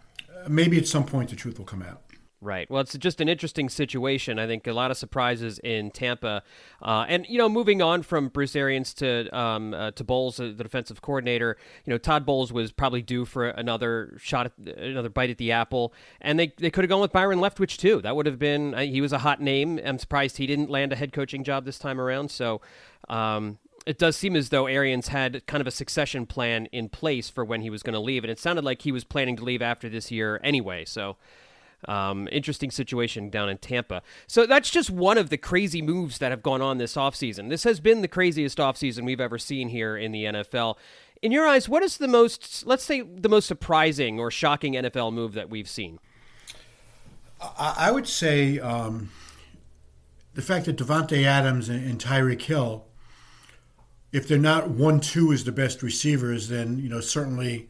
maybe 0.45 0.77
at 0.77 0.85
some 0.85 1.05
point 1.05 1.29
the 1.29 1.37
truth 1.37 1.57
will 1.57 1.65
come 1.65 1.81
out. 1.81 2.01
Right. 2.41 2.69
Well, 2.69 2.81
it's 2.81 2.95
just 2.97 3.21
an 3.21 3.29
interesting 3.29 3.69
situation. 3.69 4.37
I 4.37 4.47
think 4.47 4.67
a 4.67 4.73
lot 4.73 4.91
of 4.91 4.97
surprises 4.97 5.59
in 5.59 5.91
Tampa, 5.91 6.43
uh, 6.81 7.05
and 7.07 7.25
you 7.29 7.37
know, 7.37 7.47
moving 7.47 7.81
on 7.81 8.03
from 8.03 8.27
Bruce 8.27 8.55
Arians 8.55 8.93
to 8.95 9.29
um, 9.35 9.73
uh, 9.73 9.91
to 9.91 10.03
Bowles, 10.03 10.41
uh, 10.41 10.51
the 10.55 10.63
defensive 10.63 11.01
coordinator. 11.01 11.55
You 11.85 11.91
know, 11.91 11.97
Todd 11.97 12.25
Bowles 12.25 12.51
was 12.51 12.73
probably 12.73 13.01
due 13.01 13.23
for 13.23 13.47
another 13.47 14.17
shot, 14.19 14.45
at, 14.45 14.77
another 14.77 15.09
bite 15.09 15.29
at 15.29 15.37
the 15.37 15.53
apple, 15.53 15.93
and 16.21 16.37
they 16.37 16.53
they 16.57 16.69
could 16.69 16.83
have 16.83 16.89
gone 16.89 17.01
with 17.01 17.13
Byron 17.13 17.39
Leftwich 17.39 17.77
too. 17.77 18.01
That 18.01 18.15
would 18.15 18.25
have 18.25 18.37
been 18.37 18.75
uh, 18.75 18.81
he 18.81 18.99
was 18.99 19.13
a 19.13 19.19
hot 19.19 19.41
name. 19.41 19.79
I'm 19.83 19.97
surprised 19.97 20.37
he 20.37 20.47
didn't 20.47 20.69
land 20.69 20.91
a 20.91 20.97
head 20.97 21.13
coaching 21.13 21.45
job 21.45 21.63
this 21.63 21.79
time 21.79 21.99
around. 21.99 22.29
So, 22.29 22.61
um, 23.09 23.57
it 23.87 23.97
does 23.97 24.17
seem 24.17 24.35
as 24.35 24.49
though 24.49 24.67
Arians 24.67 25.07
had 25.07 25.47
kind 25.47 25.61
of 25.61 25.67
a 25.67 25.71
succession 25.71 26.25
plan 26.25 26.65
in 26.67 26.89
place 26.89 27.29
for 27.29 27.45
when 27.45 27.61
he 27.61 27.69
was 27.69 27.83
going 27.83 27.93
to 27.93 27.99
leave, 27.99 28.23
and 28.23 28.29
it 28.29 28.37
sounded 28.37 28.65
like 28.65 28.81
he 28.81 28.91
was 28.91 29.05
planning 29.05 29.37
to 29.37 29.43
leave 29.43 29.61
after 29.61 29.87
this 29.87 30.11
year 30.11 30.41
anyway. 30.43 30.83
So, 30.83 31.15
um, 31.87 32.27
interesting 32.31 32.69
situation 32.69 33.29
down 33.29 33.47
in 33.49 33.57
Tampa. 33.59 34.01
So 34.25 34.45
that's 34.45 34.69
just 34.69 34.89
one 34.89 35.17
of 35.17 35.29
the 35.29 35.37
crazy 35.37 35.81
moves 35.81 36.17
that 36.17 36.31
have 36.31 36.43
gone 36.43 36.61
on 36.61 36.79
this 36.79 36.95
offseason. 36.95 37.49
This 37.49 37.63
has 37.63 37.79
been 37.79 38.01
the 38.01 38.07
craziest 38.07 38.57
offseason 38.57 39.05
we've 39.05 39.21
ever 39.21 39.37
seen 39.37 39.69
here 39.69 39.95
in 39.95 40.11
the 40.11 40.25
NFL. 40.25 40.75
In 41.21 41.31
your 41.31 41.47
eyes, 41.47 41.69
what 41.69 41.83
is 41.83 41.97
the 41.97 42.07
most, 42.07 42.65
let's 42.65 42.83
say, 42.83 43.01
the 43.01 43.29
most 43.29 43.47
surprising 43.47 44.19
or 44.19 44.31
shocking 44.31 44.73
NFL 44.73 45.13
move 45.13 45.33
that 45.33 45.49
we've 45.49 45.69
seen? 45.69 45.99
I 47.57 47.91
would 47.91 48.07
say 48.07 48.59
um, 48.59 49.11
the 50.33 50.41
fact 50.41 50.65
that 50.65 50.75
Davante 50.75 51.23
Adams 51.23 51.69
and 51.69 51.99
Tyreek 51.99 52.41
Hill 52.41 52.86
if 54.11 54.27
they're 54.27 54.37
not 54.37 54.69
one 54.69 54.99
two 54.99 55.31
is 55.31 55.43
the 55.43 55.51
best 55.51 55.83
receivers, 55.83 56.49
then 56.49 56.79
you 56.79 56.89
know 56.89 57.01
certainly 57.01 57.69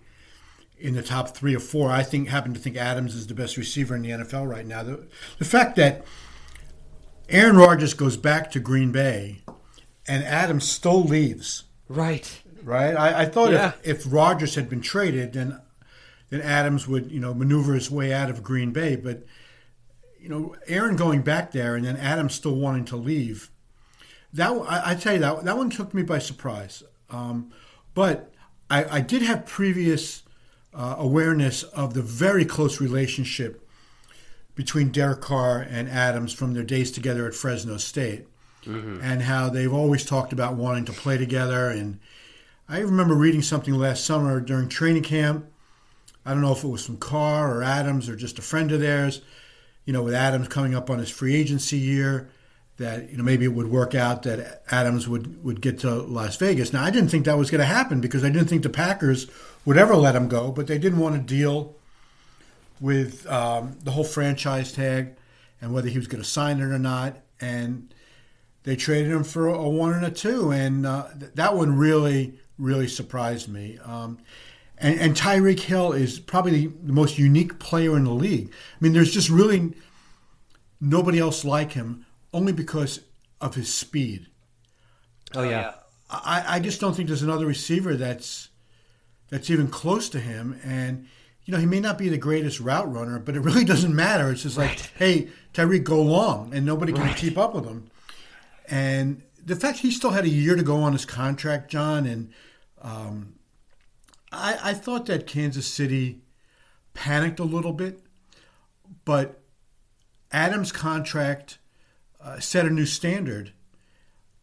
in 0.79 0.93
the 0.93 1.01
top 1.01 1.35
three 1.35 1.55
or 1.55 1.59
four. 1.59 1.91
I 1.91 2.03
think 2.03 2.27
happen 2.29 2.53
to 2.53 2.59
think 2.59 2.77
Adams 2.77 3.15
is 3.15 3.27
the 3.27 3.33
best 3.33 3.57
receiver 3.57 3.95
in 3.95 4.03
the 4.03 4.11
NFL 4.11 4.47
right 4.47 4.65
now. 4.65 4.83
The, 4.83 5.07
the 5.39 5.45
fact 5.45 5.75
that 5.77 6.05
Aaron 7.29 7.57
Rodgers 7.57 7.93
goes 7.93 8.17
back 8.17 8.51
to 8.51 8.59
Green 8.59 8.91
Bay 8.91 9.41
and 10.07 10.23
Adams 10.23 10.67
still 10.69 11.03
leaves. 11.03 11.63
Right. 11.89 12.41
Right. 12.63 12.95
I, 12.95 13.21
I 13.21 13.25
thought 13.25 13.51
yeah. 13.51 13.73
if, 13.83 14.05
if 14.05 14.13
Rodgers 14.13 14.55
had 14.55 14.69
been 14.69 14.81
traded, 14.81 15.33
then 15.33 15.59
then 16.29 16.41
Adams 16.41 16.87
would 16.87 17.11
you 17.11 17.19
know 17.19 17.33
maneuver 17.33 17.73
his 17.73 17.89
way 17.89 18.13
out 18.13 18.29
of 18.29 18.43
Green 18.43 18.71
Bay, 18.71 18.95
but 18.95 19.25
you 20.19 20.29
know 20.29 20.55
Aaron 20.67 20.95
going 20.95 21.21
back 21.21 21.51
there 21.51 21.75
and 21.75 21.85
then 21.85 21.97
Adams 21.97 22.35
still 22.35 22.55
wanting 22.55 22.85
to 22.85 22.97
leave 22.97 23.49
that 24.37 24.51
I, 24.51 24.91
I, 24.91 24.95
tell 24.95 25.13
you 25.13 25.19
that 25.19 25.43
that 25.45 25.57
one 25.57 25.69
took 25.69 25.93
me 25.93 26.03
by 26.03 26.19
surprise. 26.19 26.83
Um, 27.09 27.51
but 27.93 28.31
I, 28.69 28.97
I, 28.97 29.01
did 29.01 29.23
have 29.23 29.45
previous 29.45 30.23
uh, 30.73 30.95
awareness 30.97 31.63
of 31.63 31.95
the 31.95 32.03
very 32.03 32.45
close 32.45 32.79
relationship 32.79 33.67
between 34.53 34.89
Derek 34.89 35.21
Carr 35.21 35.59
and 35.59 35.89
Adams 35.89 36.33
from 36.33 36.53
their 36.53 36.63
days 36.63 36.91
together 36.91 37.27
at 37.27 37.33
Fresno 37.33 37.77
State, 37.77 38.27
mm-hmm. 38.63 38.99
and 39.01 39.23
how 39.23 39.49
they've 39.49 39.73
always 39.73 40.05
talked 40.05 40.33
about 40.33 40.55
wanting 40.55 40.85
to 40.85 40.93
play 40.93 41.17
together. 41.17 41.69
And 41.69 41.99
I 42.69 42.79
remember 42.79 43.15
reading 43.15 43.41
something 43.41 43.73
last 43.73 44.05
summer 44.05 44.39
during 44.39 44.69
training 44.69 45.03
camp. 45.03 45.47
I 46.25 46.31
don't 46.31 46.41
know 46.41 46.51
if 46.51 46.63
it 46.63 46.67
was 46.67 46.85
from 46.85 46.97
Carr 46.97 47.55
or 47.55 47.63
Adams 47.63 48.07
or 48.07 48.15
just 48.15 48.37
a 48.37 48.43
friend 48.43 48.71
of 48.71 48.81
theirs. 48.81 49.21
You 49.85 49.93
know, 49.93 50.03
with 50.03 50.13
Adams 50.13 50.49
coming 50.49 50.75
up 50.75 50.89
on 50.89 50.99
his 50.99 51.09
free 51.09 51.33
agency 51.33 51.77
year 51.77 52.29
that 52.77 53.09
you 53.09 53.17
know 53.17 53.23
maybe 53.23 53.45
it 53.45 53.53
would 53.53 53.69
work 53.69 53.95
out 53.95 54.23
that 54.23 54.63
Adams 54.71 55.07
would 55.07 55.43
would 55.43 55.61
get 55.61 55.79
to 55.79 55.91
Las 55.95 56.37
Vegas. 56.37 56.73
Now 56.73 56.83
I 56.83 56.91
didn't 56.91 57.09
think 57.09 57.25
that 57.25 57.37
was 57.37 57.51
going 57.51 57.59
to 57.59 57.65
happen 57.65 58.01
because 58.01 58.23
I 58.23 58.29
didn't 58.29 58.47
think 58.47 58.63
the 58.63 58.69
Packers 58.69 59.27
would 59.65 59.77
ever 59.77 59.95
let 59.95 60.15
him 60.15 60.27
go, 60.27 60.51
but 60.51 60.67
they 60.67 60.77
didn't 60.77 60.99
want 60.99 61.15
to 61.15 61.21
deal 61.21 61.75
with 62.79 63.25
um, 63.27 63.77
the 63.83 63.91
whole 63.91 64.03
franchise 64.03 64.71
tag 64.71 65.15
and 65.61 65.73
whether 65.73 65.89
he 65.89 65.97
was 65.97 66.07
going 66.07 66.21
to 66.21 66.29
sign 66.29 66.59
it 66.59 66.65
or 66.65 66.79
not. 66.79 67.17
And 67.41 67.93
they 68.63 68.75
traded 68.75 69.11
him 69.11 69.23
for 69.23 69.47
a 69.47 69.69
one 69.69 69.93
and 69.93 70.05
a 70.05 70.11
two, 70.11 70.51
and 70.51 70.85
uh, 70.85 71.07
that 71.35 71.55
one 71.55 71.77
really, 71.77 72.37
really 72.57 72.87
surprised 72.87 73.47
me. 73.47 73.79
Um, 73.83 74.19
and, 74.77 74.99
and 74.99 75.15
Tyreek 75.15 75.59
Hill 75.59 75.93
is 75.93 76.19
probably 76.19 76.67
the 76.67 76.93
most 76.93 77.17
unique 77.17 77.59
player 77.59 77.95
in 77.95 78.03
the 78.03 78.11
league. 78.11 78.49
I 78.49 78.77
mean, 78.79 78.93
there's 78.93 79.13
just 79.13 79.29
really 79.29 79.73
nobody 80.81 81.19
else 81.19 81.45
like 81.45 81.71
him, 81.71 82.05
only 82.33 82.53
because 82.53 83.01
of 83.41 83.55
his 83.55 83.73
speed. 83.73 84.27
Oh 85.35 85.43
yeah. 85.43 85.73
I, 86.09 86.43
I 86.47 86.59
just 86.59 86.79
don't 86.79 86.95
think 86.95 87.07
there's 87.07 87.23
another 87.23 87.45
receiver 87.45 87.95
that's 87.95 88.49
that's 89.29 89.49
even 89.49 89.67
close 89.67 90.09
to 90.09 90.19
him. 90.19 90.59
And 90.63 91.07
you 91.45 91.53
know, 91.53 91.59
he 91.59 91.65
may 91.65 91.79
not 91.79 91.97
be 91.97 92.09
the 92.09 92.17
greatest 92.17 92.59
route 92.59 92.91
runner, 92.91 93.19
but 93.19 93.35
it 93.35 93.41
really 93.41 93.65
doesn't 93.65 93.95
matter. 93.95 94.29
It's 94.29 94.43
just 94.43 94.57
like, 94.57 94.69
right. 94.69 94.91
hey, 94.97 95.27
Tyreek, 95.53 95.83
go 95.83 96.01
long, 96.01 96.53
and 96.53 96.65
nobody 96.65 96.91
can 96.93 97.03
right. 97.03 97.17
keep 97.17 97.37
up 97.37 97.53
with 97.53 97.65
him. 97.65 97.89
And 98.69 99.23
the 99.43 99.55
fact 99.55 99.79
he 99.79 99.91
still 99.91 100.11
had 100.11 100.25
a 100.25 100.29
year 100.29 100.55
to 100.55 100.63
go 100.63 100.77
on 100.77 100.91
his 100.91 101.05
contract, 101.05 101.71
John, 101.71 102.05
and 102.05 102.31
um, 102.81 103.35
I, 104.31 104.59
I 104.61 104.73
thought 104.73 105.05
that 105.05 105.25
Kansas 105.25 105.65
City 105.65 106.19
panicked 106.93 107.39
a 107.39 107.45
little 107.45 107.71
bit, 107.71 108.01
but 109.05 109.39
Adams' 110.31 110.73
contract 110.73 111.59
uh, 112.27 112.39
set 112.39 112.65
a 112.65 112.69
new 112.69 112.85
standard. 112.85 113.51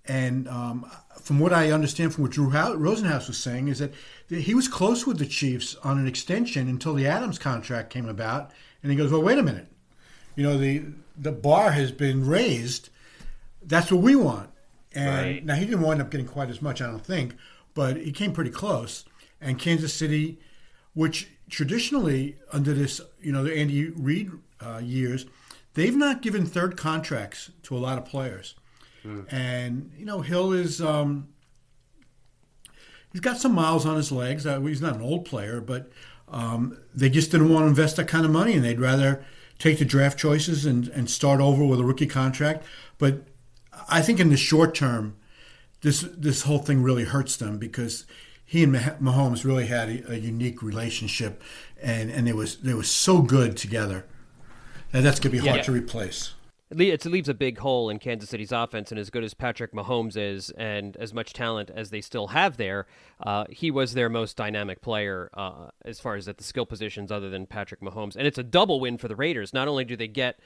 And 0.06 0.48
um, 0.48 0.90
from 1.22 1.38
what 1.38 1.52
I 1.52 1.70
understand, 1.70 2.14
from 2.14 2.22
what 2.22 2.32
Drew 2.32 2.50
Rosenhaus 2.50 3.26
was 3.26 3.38
saying, 3.38 3.68
is 3.68 3.78
that 3.78 3.92
he 4.28 4.54
was 4.54 4.68
close 4.68 5.06
with 5.06 5.18
the 5.18 5.26
Chiefs 5.26 5.76
on 5.82 5.98
an 5.98 6.06
extension 6.06 6.68
until 6.68 6.94
the 6.94 7.06
Adams 7.06 7.38
contract 7.38 7.90
came 7.90 8.08
about, 8.08 8.50
and 8.82 8.92
he 8.92 8.98
goes, 8.98 9.10
"Well, 9.10 9.22
wait 9.22 9.38
a 9.38 9.42
minute, 9.42 9.68
you 10.36 10.42
know 10.42 10.58
the 10.58 10.84
the 11.16 11.32
bar 11.32 11.72
has 11.72 11.90
been 11.90 12.26
raised. 12.26 12.90
That's 13.62 13.90
what 13.90 14.02
we 14.02 14.14
want." 14.14 14.50
And 14.94 15.08
right. 15.08 15.44
now 15.44 15.54
he 15.54 15.64
didn't 15.64 15.80
wind 15.80 16.00
up 16.02 16.10
getting 16.10 16.26
quite 16.26 16.50
as 16.50 16.60
much, 16.60 16.80
I 16.82 16.86
don't 16.86 17.04
think, 17.04 17.34
but 17.72 17.96
he 17.96 18.12
came 18.12 18.32
pretty 18.32 18.50
close. 18.50 19.04
And 19.40 19.58
Kansas 19.58 19.92
City, 19.92 20.38
which 20.92 21.28
traditionally 21.50 22.36
under 22.52 22.72
this, 22.74 23.00
you 23.20 23.32
know, 23.32 23.42
the 23.42 23.56
Andy 23.56 23.88
Reid 23.90 24.30
uh, 24.60 24.80
years, 24.82 25.26
they've 25.74 25.96
not 25.96 26.22
given 26.22 26.46
third 26.46 26.76
contracts 26.76 27.50
to 27.64 27.76
a 27.76 27.78
lot 27.78 27.98
of 27.98 28.04
players. 28.04 28.54
Mm. 29.04 29.32
And 29.32 29.92
you 29.96 30.04
know, 30.04 30.22
Hill 30.22 30.52
is. 30.52 30.80
Um, 30.80 31.28
he's 33.12 33.20
got 33.20 33.38
some 33.38 33.52
miles 33.52 33.86
on 33.86 33.96
his 33.96 34.10
legs. 34.10 34.46
Uh, 34.46 34.60
he's 34.60 34.80
not 34.80 34.96
an 34.96 35.02
old 35.02 35.24
player, 35.24 35.60
but 35.60 35.90
um, 36.28 36.78
they 36.94 37.08
just 37.08 37.30
didn't 37.30 37.48
want 37.48 37.64
to 37.64 37.68
invest 37.68 37.96
that 37.96 38.08
kind 38.08 38.24
of 38.24 38.30
money, 38.30 38.54
and 38.54 38.64
they'd 38.64 38.80
rather 38.80 39.24
take 39.58 39.78
the 39.78 39.84
draft 39.84 40.18
choices 40.18 40.66
and, 40.66 40.88
and 40.88 41.08
start 41.08 41.40
over 41.40 41.64
with 41.64 41.78
a 41.80 41.84
rookie 41.84 42.06
contract. 42.06 42.64
But 42.98 43.24
I 43.88 44.02
think 44.02 44.20
in 44.20 44.30
the 44.30 44.36
short 44.36 44.74
term, 44.74 45.16
this 45.82 46.00
this 46.00 46.42
whole 46.42 46.58
thing 46.58 46.82
really 46.82 47.04
hurts 47.04 47.36
them 47.36 47.58
because 47.58 48.04
he 48.44 48.62
and 48.62 48.74
Mahomes 48.74 49.44
really 49.44 49.66
had 49.66 49.88
a, 49.88 50.12
a 50.12 50.16
unique 50.16 50.62
relationship, 50.62 51.42
and 51.80 52.10
and 52.10 52.28
it 52.28 52.36
was 52.36 52.56
they 52.58 52.74
were 52.74 52.82
so 52.82 53.22
good 53.22 53.56
together. 53.56 54.06
And 54.94 55.04
that's 55.04 55.20
going 55.20 55.36
to 55.36 55.42
be 55.42 55.46
hard 55.46 55.58
yeah. 55.58 55.62
to 55.64 55.72
replace 55.72 56.34
it 56.70 57.04
leaves 57.04 57.28
a 57.28 57.34
big 57.34 57.58
hole 57.58 57.90
in 57.90 57.98
Kansas 57.98 58.30
City's 58.30 58.52
offense, 58.52 58.90
and 58.90 58.98
as 58.98 59.10
good 59.10 59.24
as 59.24 59.34
Patrick 59.34 59.72
Mahomes 59.72 60.16
is, 60.16 60.50
and 60.50 60.96
as 60.96 61.12
much 61.12 61.32
talent 61.32 61.70
as 61.74 61.90
they 61.90 62.00
still 62.00 62.28
have 62.28 62.56
there, 62.56 62.86
uh, 63.20 63.44
he 63.48 63.70
was 63.70 63.94
their 63.94 64.08
most 64.08 64.36
dynamic 64.36 64.80
player 64.80 65.30
uh, 65.34 65.68
as 65.84 66.00
far 66.00 66.16
as 66.16 66.28
at 66.28 66.38
the 66.38 66.44
skill 66.44 66.66
positions, 66.66 67.12
other 67.12 67.30
than 67.30 67.46
Patrick 67.46 67.80
Mahomes. 67.80 68.16
And 68.16 68.26
it's 68.26 68.38
a 68.38 68.42
double 68.42 68.80
win 68.80 68.98
for 68.98 69.08
the 69.08 69.16
Raiders. 69.16 69.52
Not 69.52 69.68
only 69.68 69.84
do 69.84 69.96
they 69.96 70.08
get 70.08 70.40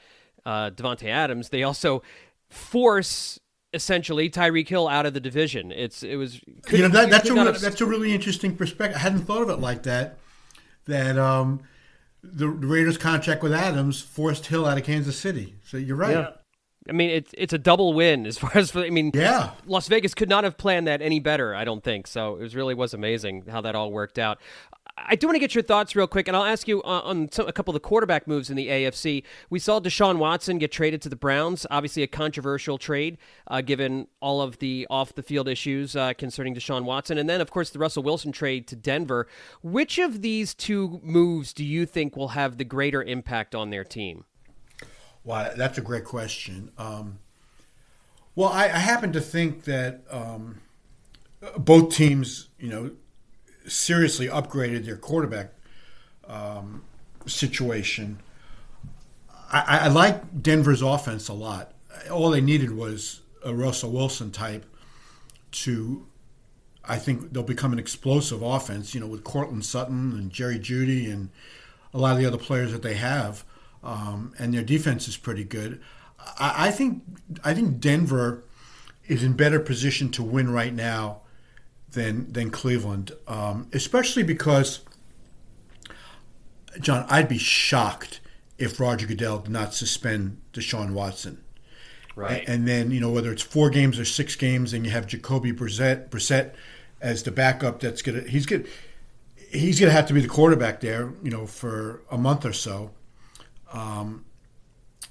uh, 0.44 0.70
Davante 0.70 1.08
Adams, 1.08 1.50
they 1.50 1.62
also 1.62 2.02
force 2.48 3.38
essentially 3.72 4.30
Tyreek 4.30 4.68
Hill 4.68 4.88
out 4.88 5.06
of 5.06 5.14
the 5.14 5.20
division. 5.20 5.70
It's 5.72 6.02
it 6.02 6.16
was 6.16 6.40
you 6.70 6.78
know 6.78 6.88
that, 6.88 7.10
that's 7.10 7.28
a 7.28 7.34
have... 7.36 7.60
that's 7.60 7.80
a 7.80 7.86
really 7.86 8.12
interesting 8.12 8.56
perspective. 8.56 8.96
I 8.96 9.00
hadn't 9.00 9.20
thought 9.20 9.42
of 9.42 9.50
it 9.50 9.60
like 9.60 9.84
that. 9.84 10.18
That 10.86 11.18
um, 11.18 11.60
the 12.22 12.48
Raiders' 12.48 12.98
contract 12.98 13.42
with 13.42 13.52
Adams 13.52 14.00
forced 14.00 14.46
Hill 14.46 14.66
out 14.66 14.78
of 14.78 14.84
Kansas 14.84 15.18
City. 15.18 15.56
So 15.64 15.76
you're 15.76 15.96
right. 15.96 16.12
Yeah. 16.12 16.30
I 16.88 16.92
mean, 16.92 17.10
it's 17.10 17.34
it's 17.36 17.52
a 17.52 17.58
double 17.58 17.92
win 17.92 18.26
as 18.26 18.38
far 18.38 18.56
as 18.56 18.74
I 18.74 18.90
mean, 18.90 19.10
yeah. 19.14 19.50
Las 19.66 19.88
Vegas 19.88 20.14
could 20.14 20.28
not 20.28 20.44
have 20.44 20.56
planned 20.56 20.86
that 20.86 21.02
any 21.02 21.20
better. 21.20 21.54
I 21.54 21.64
don't 21.64 21.84
think 21.84 22.06
so. 22.06 22.36
It 22.36 22.42
was 22.42 22.56
really 22.56 22.74
was 22.74 22.94
amazing 22.94 23.44
how 23.48 23.60
that 23.60 23.74
all 23.74 23.92
worked 23.92 24.18
out. 24.18 24.38
I 25.06 25.14
do 25.16 25.26
want 25.26 25.36
to 25.36 25.40
get 25.40 25.54
your 25.54 25.62
thoughts 25.62 25.94
real 25.94 26.06
quick, 26.06 26.28
and 26.28 26.36
I'll 26.36 26.44
ask 26.44 26.66
you 26.66 26.82
on, 26.82 27.02
on 27.02 27.32
some, 27.32 27.46
a 27.48 27.52
couple 27.52 27.72
of 27.72 27.74
the 27.74 27.86
quarterback 27.86 28.26
moves 28.26 28.50
in 28.50 28.56
the 28.56 28.68
AFC. 28.68 29.22
We 29.50 29.58
saw 29.58 29.80
Deshaun 29.80 30.18
Watson 30.18 30.58
get 30.58 30.72
traded 30.72 31.02
to 31.02 31.08
the 31.08 31.16
Browns, 31.16 31.66
obviously 31.70 32.02
a 32.02 32.06
controversial 32.06 32.78
trade 32.78 33.18
uh, 33.46 33.60
given 33.60 34.08
all 34.20 34.40
of 34.40 34.58
the 34.58 34.86
off 34.90 35.14
the 35.14 35.22
field 35.22 35.48
issues 35.48 35.96
uh, 35.96 36.12
concerning 36.14 36.54
Deshaun 36.54 36.84
Watson. 36.84 37.18
And 37.18 37.28
then, 37.28 37.40
of 37.40 37.50
course, 37.50 37.70
the 37.70 37.78
Russell 37.78 38.02
Wilson 38.02 38.32
trade 38.32 38.66
to 38.68 38.76
Denver. 38.76 39.26
Which 39.62 39.98
of 39.98 40.22
these 40.22 40.54
two 40.54 41.00
moves 41.02 41.52
do 41.52 41.64
you 41.64 41.86
think 41.86 42.16
will 42.16 42.28
have 42.28 42.56
the 42.56 42.64
greater 42.64 43.02
impact 43.02 43.54
on 43.54 43.70
their 43.70 43.84
team? 43.84 44.24
Well, 45.24 45.52
that's 45.56 45.78
a 45.78 45.82
great 45.82 46.04
question. 46.04 46.70
Um, 46.78 47.18
well, 48.34 48.48
I, 48.48 48.64
I, 48.64 48.78
happen 48.78 49.12
to 49.12 49.20
think 49.20 49.64
that 49.64 50.02
um, 50.10 50.60
both 51.58 51.94
teams, 51.94 52.48
you 52.58 52.68
know, 52.68 52.92
seriously 53.68 54.28
upgraded 54.28 54.84
their 54.84 54.96
quarterback 54.96 55.52
um, 56.26 56.84
situation. 57.26 58.20
I, 59.50 59.80
I, 59.82 59.88
like 59.88 60.42
Denver's 60.42 60.82
offense 60.82 61.28
a 61.28 61.32
lot. 61.32 61.72
All 62.10 62.30
they 62.30 62.40
needed 62.40 62.72
was 62.76 63.20
a 63.44 63.54
Russell 63.54 63.90
Wilson 63.90 64.30
type 64.30 64.66
to, 65.50 66.06
I 66.84 66.96
think 66.96 67.32
they'll 67.32 67.42
become 67.42 67.72
an 67.72 67.78
explosive 67.78 68.42
offense. 68.42 68.94
You 68.94 69.00
know, 69.00 69.06
with 69.06 69.24
Courtland 69.24 69.64
Sutton 69.64 70.12
and 70.12 70.30
Jerry 70.30 70.58
Jeudy 70.58 71.10
and 71.10 71.30
a 71.94 71.98
lot 71.98 72.12
of 72.12 72.18
the 72.18 72.26
other 72.26 72.38
players 72.38 72.72
that 72.72 72.82
they 72.82 72.94
have, 72.94 73.44
um, 73.82 74.34
and 74.38 74.52
their 74.52 74.62
defense 74.62 75.08
is 75.08 75.16
pretty 75.16 75.44
good. 75.44 75.80
I, 76.38 76.68
I 76.68 76.70
think 76.70 77.02
I 77.42 77.54
think 77.54 77.80
Denver 77.80 78.44
is 79.06 79.22
in 79.22 79.32
better 79.32 79.58
position 79.58 80.10
to 80.10 80.22
win 80.22 80.52
right 80.52 80.74
now 80.74 81.22
than 81.92 82.32
than 82.32 82.50
Cleveland, 82.50 83.12
um, 83.26 83.68
especially 83.72 84.22
because 84.22 84.80
John, 86.80 87.06
I'd 87.08 87.28
be 87.28 87.38
shocked 87.38 88.20
if 88.58 88.78
Roger 88.78 89.06
Goodell 89.06 89.38
did 89.38 89.50
not 89.50 89.74
suspend 89.74 90.40
Deshaun 90.52 90.92
Watson. 90.92 91.42
Right. 92.14 92.40
And, 92.40 92.48
and 92.48 92.68
then 92.68 92.90
you 92.90 93.00
know 93.00 93.10
whether 93.10 93.30
it's 93.32 93.42
four 93.42 93.70
games 93.70 93.98
or 93.98 94.04
six 94.04 94.34
games, 94.36 94.72
and 94.72 94.84
you 94.84 94.90
have 94.90 95.06
Jacoby 95.06 95.52
Brissett, 95.52 96.08
Brissett 96.10 96.54
as 97.00 97.22
the 97.22 97.30
backup. 97.30 97.80
That's 97.80 98.02
gonna 98.02 98.22
he's 98.22 98.44
gonna 98.44 98.64
he's 99.50 99.78
gonna 99.78 99.92
have 99.92 100.06
to 100.08 100.14
be 100.14 100.20
the 100.20 100.28
quarterback 100.28 100.80
there. 100.80 101.12
You 101.22 101.30
know 101.30 101.46
for 101.46 102.02
a 102.10 102.18
month 102.18 102.44
or 102.44 102.52
so. 102.52 102.90
Um, 103.72 104.24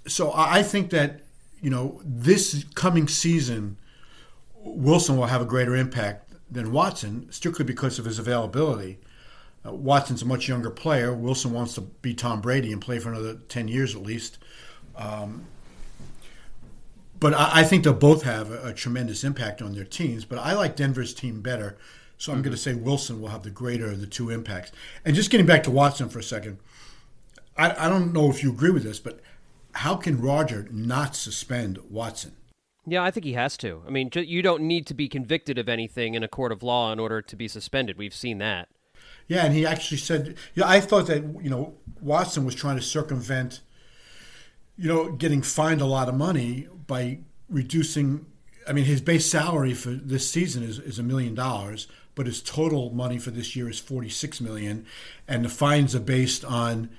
so 0.05 0.31
I 0.35 0.63
think 0.63 0.89
that 0.89 1.21
you 1.61 1.69
know 1.69 2.01
this 2.03 2.65
coming 2.75 3.07
season, 3.07 3.77
Wilson 4.55 5.17
will 5.17 5.27
have 5.27 5.41
a 5.41 5.45
greater 5.45 5.75
impact 5.75 6.26
than 6.49 6.71
Watson, 6.71 7.27
strictly 7.31 7.65
because 7.65 7.99
of 7.99 8.05
his 8.05 8.19
availability. 8.19 8.99
Uh, 9.65 9.73
Watson's 9.73 10.21
a 10.21 10.25
much 10.25 10.47
younger 10.47 10.69
player. 10.69 11.13
Wilson 11.13 11.51
wants 11.51 11.75
to 11.75 11.81
be 11.81 12.13
Tom 12.13 12.41
Brady 12.41 12.71
and 12.71 12.81
play 12.81 12.99
for 12.99 13.09
another 13.09 13.35
10 13.49 13.67
years 13.67 13.95
at 13.95 14.01
least. 14.01 14.37
Um, 14.95 15.45
but 17.19 17.33
I, 17.33 17.61
I, 17.61 17.63
think 17.63 17.83
they'll 17.83 17.93
both 17.93 18.23
have 18.23 18.51
a, 18.51 18.69
a, 18.69 18.73
tremendous 18.73 19.23
impact 19.23 19.61
on 19.61 19.73
their 19.73 19.83
teams. 19.83 20.25
But 20.25 20.39
I 20.39 20.53
like 20.53 20.75
Denver's 20.75 21.13
team 21.13 21.41
better. 21.41 21.77
So 22.17 22.31
I'm 22.31 22.37
mm-hmm. 22.37 22.45
going 22.45 22.55
to 22.55 22.61
say 22.61 22.73
Wilson 22.73 23.21
will 23.21 23.29
have 23.29 23.43
the 23.43 23.51
greater 23.51 23.87
of 23.87 24.01
the 24.01 24.07
two 24.07 24.29
impacts. 24.29 24.71
And 25.05 25.15
just 25.15 25.29
getting 25.29 25.45
back 25.45 25.63
to 25.63 25.71
Watson 25.71 26.09
for 26.09 26.19
a 26.19 26.23
second, 26.23 26.57
I, 27.55 27.85
I 27.85 27.89
don't 27.89 28.13
know 28.13 28.29
if 28.29 28.41
you 28.43 28.51
agree 28.51 28.71
with 28.71 28.83
this, 28.83 28.99
but 28.99 29.19
how 29.73 29.95
can 29.95 30.19
Roger 30.19 30.67
not 30.71 31.15
suspend 31.15 31.79
Watson? 31.89 32.35
Yeah, 32.89 33.03
I 33.03 33.11
think 33.11 33.25
he 33.25 33.33
has 33.33 33.57
to. 33.57 33.83
I 33.85 33.89
mean, 33.89 34.09
you 34.13 34.41
don't 34.41 34.63
need 34.63 34.87
to 34.87 34.93
be 34.93 35.09
convicted 35.09 35.57
of 35.57 35.67
anything 35.67 36.13
in 36.13 36.23
a 36.23 36.27
court 36.29 36.53
of 36.53 36.63
law 36.63 36.93
in 36.93 36.99
order 36.99 37.21
to 37.21 37.35
be 37.35 37.49
suspended. 37.49 37.97
We've 37.97 38.13
seen 38.13 38.37
that. 38.37 38.69
Yeah, 39.27 39.43
and 39.43 39.53
he 39.53 39.65
actually 39.65 39.97
said, 39.97 40.37
yeah, 40.55 40.65
I 40.65 40.79
thought 40.79 41.07
that, 41.07 41.21
you 41.43 41.49
know, 41.49 41.73
Watson 41.99 42.45
was 42.45 42.55
trying 42.55 42.77
to 42.77 42.81
circumvent, 42.81 43.59
you 44.77 44.87
know, 44.87 45.11
getting 45.11 45.41
fined 45.41 45.81
a 45.81 45.85
lot 45.85 46.07
of 46.07 46.15
money 46.15 46.69
by 46.87 47.19
reducing. 47.49 48.25
I 48.65 48.71
mean, 48.71 48.85
his 48.85 49.01
base 49.01 49.25
salary 49.25 49.73
for 49.73 49.89
this 49.89 50.29
season 50.29 50.63
is, 50.63 50.79
is 50.79 50.97
a 50.97 51.03
million 51.03 51.35
dollars, 51.35 51.87
but 52.15 52.25
his 52.25 52.41
total 52.41 52.89
money 52.91 53.17
for 53.17 53.31
this 53.31 53.53
year 53.53 53.69
is 53.69 53.79
46 53.79 54.39
million. 54.39 54.85
And 55.27 55.43
the 55.43 55.49
fines 55.49 55.93
are 55.93 55.99
based 55.99 56.45
on 56.45 56.89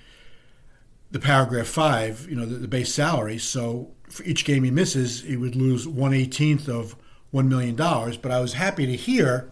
the 1.11 1.19
paragraph 1.19 1.67
five, 1.67 2.27
you 2.29 2.37
know, 2.37 2.45
the, 2.45 2.57
the 2.57 2.69
base 2.69 2.93
salary. 2.93 3.39
So 3.39 3.93
for 4.11 4.23
each 4.25 4.45
game 4.45 4.65
he 4.65 4.71
misses, 4.71 5.23
he 5.23 5.37
would 5.37 5.57
lose 5.57 5.87
one 5.87 6.15
eighteenth 6.15 6.69
of 6.69 6.97
one 7.31 7.49
million 7.49 7.77
dollars. 7.77 8.17
But 8.17 8.33
I 8.33 8.41
was 8.41 8.55
happy 8.55 8.87
to 8.87 8.97
hear 8.97 9.51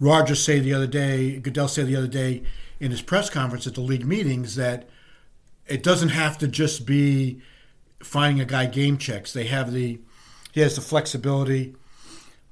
Roger 0.00 0.34
say 0.34 0.58
the 0.58 0.74
other 0.74 0.86
day, 0.86 1.38
Goodell 1.38 1.68
say 1.68 1.84
the 1.84 1.96
other 1.96 2.08
day 2.08 2.42
in 2.80 2.90
his 2.90 3.02
press 3.02 3.30
conference 3.30 3.66
at 3.66 3.74
the 3.74 3.80
league 3.80 4.04
meetings 4.04 4.56
that 4.56 4.88
it 5.66 5.82
doesn't 5.82 6.08
have 6.08 6.36
to 6.38 6.48
just 6.48 6.84
be 6.84 7.40
finding 8.00 8.40
a 8.40 8.44
guy 8.44 8.66
game 8.66 8.98
checks. 8.98 9.32
They 9.32 9.46
have 9.46 9.72
the 9.72 10.00
he 10.52 10.60
has 10.60 10.74
the 10.74 10.82
flexibility 10.82 11.74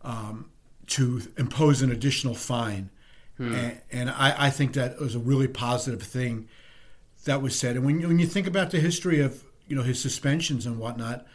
um, 0.03 0.49
to 0.87 1.23
impose 1.37 1.83
an 1.83 1.91
additional 1.91 2.35
fine. 2.35 2.91
Hmm. 3.37 3.55
And, 3.55 3.81
and 3.91 4.11
I, 4.11 4.47
I, 4.47 4.51
think 4.51 4.73
that 4.73 4.99
was 4.99 5.15
a 5.15 5.19
really 5.19 5.49
positive 5.49 6.03
thing 6.03 6.49
that 7.25 7.43
was 7.43 7.59
said. 7.59 7.77
And 7.77 7.85
when, 7.85 8.01
when 8.07 8.19
you 8.19 8.27
think 8.27 8.47
about 8.47 8.71
the 8.71 8.81
history 8.81 9.21
of 9.21 9.45
you 9.71 9.77
know 9.77 9.83
his 9.83 10.01
suspensions 10.01 10.67
and 10.67 10.79
whatnot, 10.79 11.27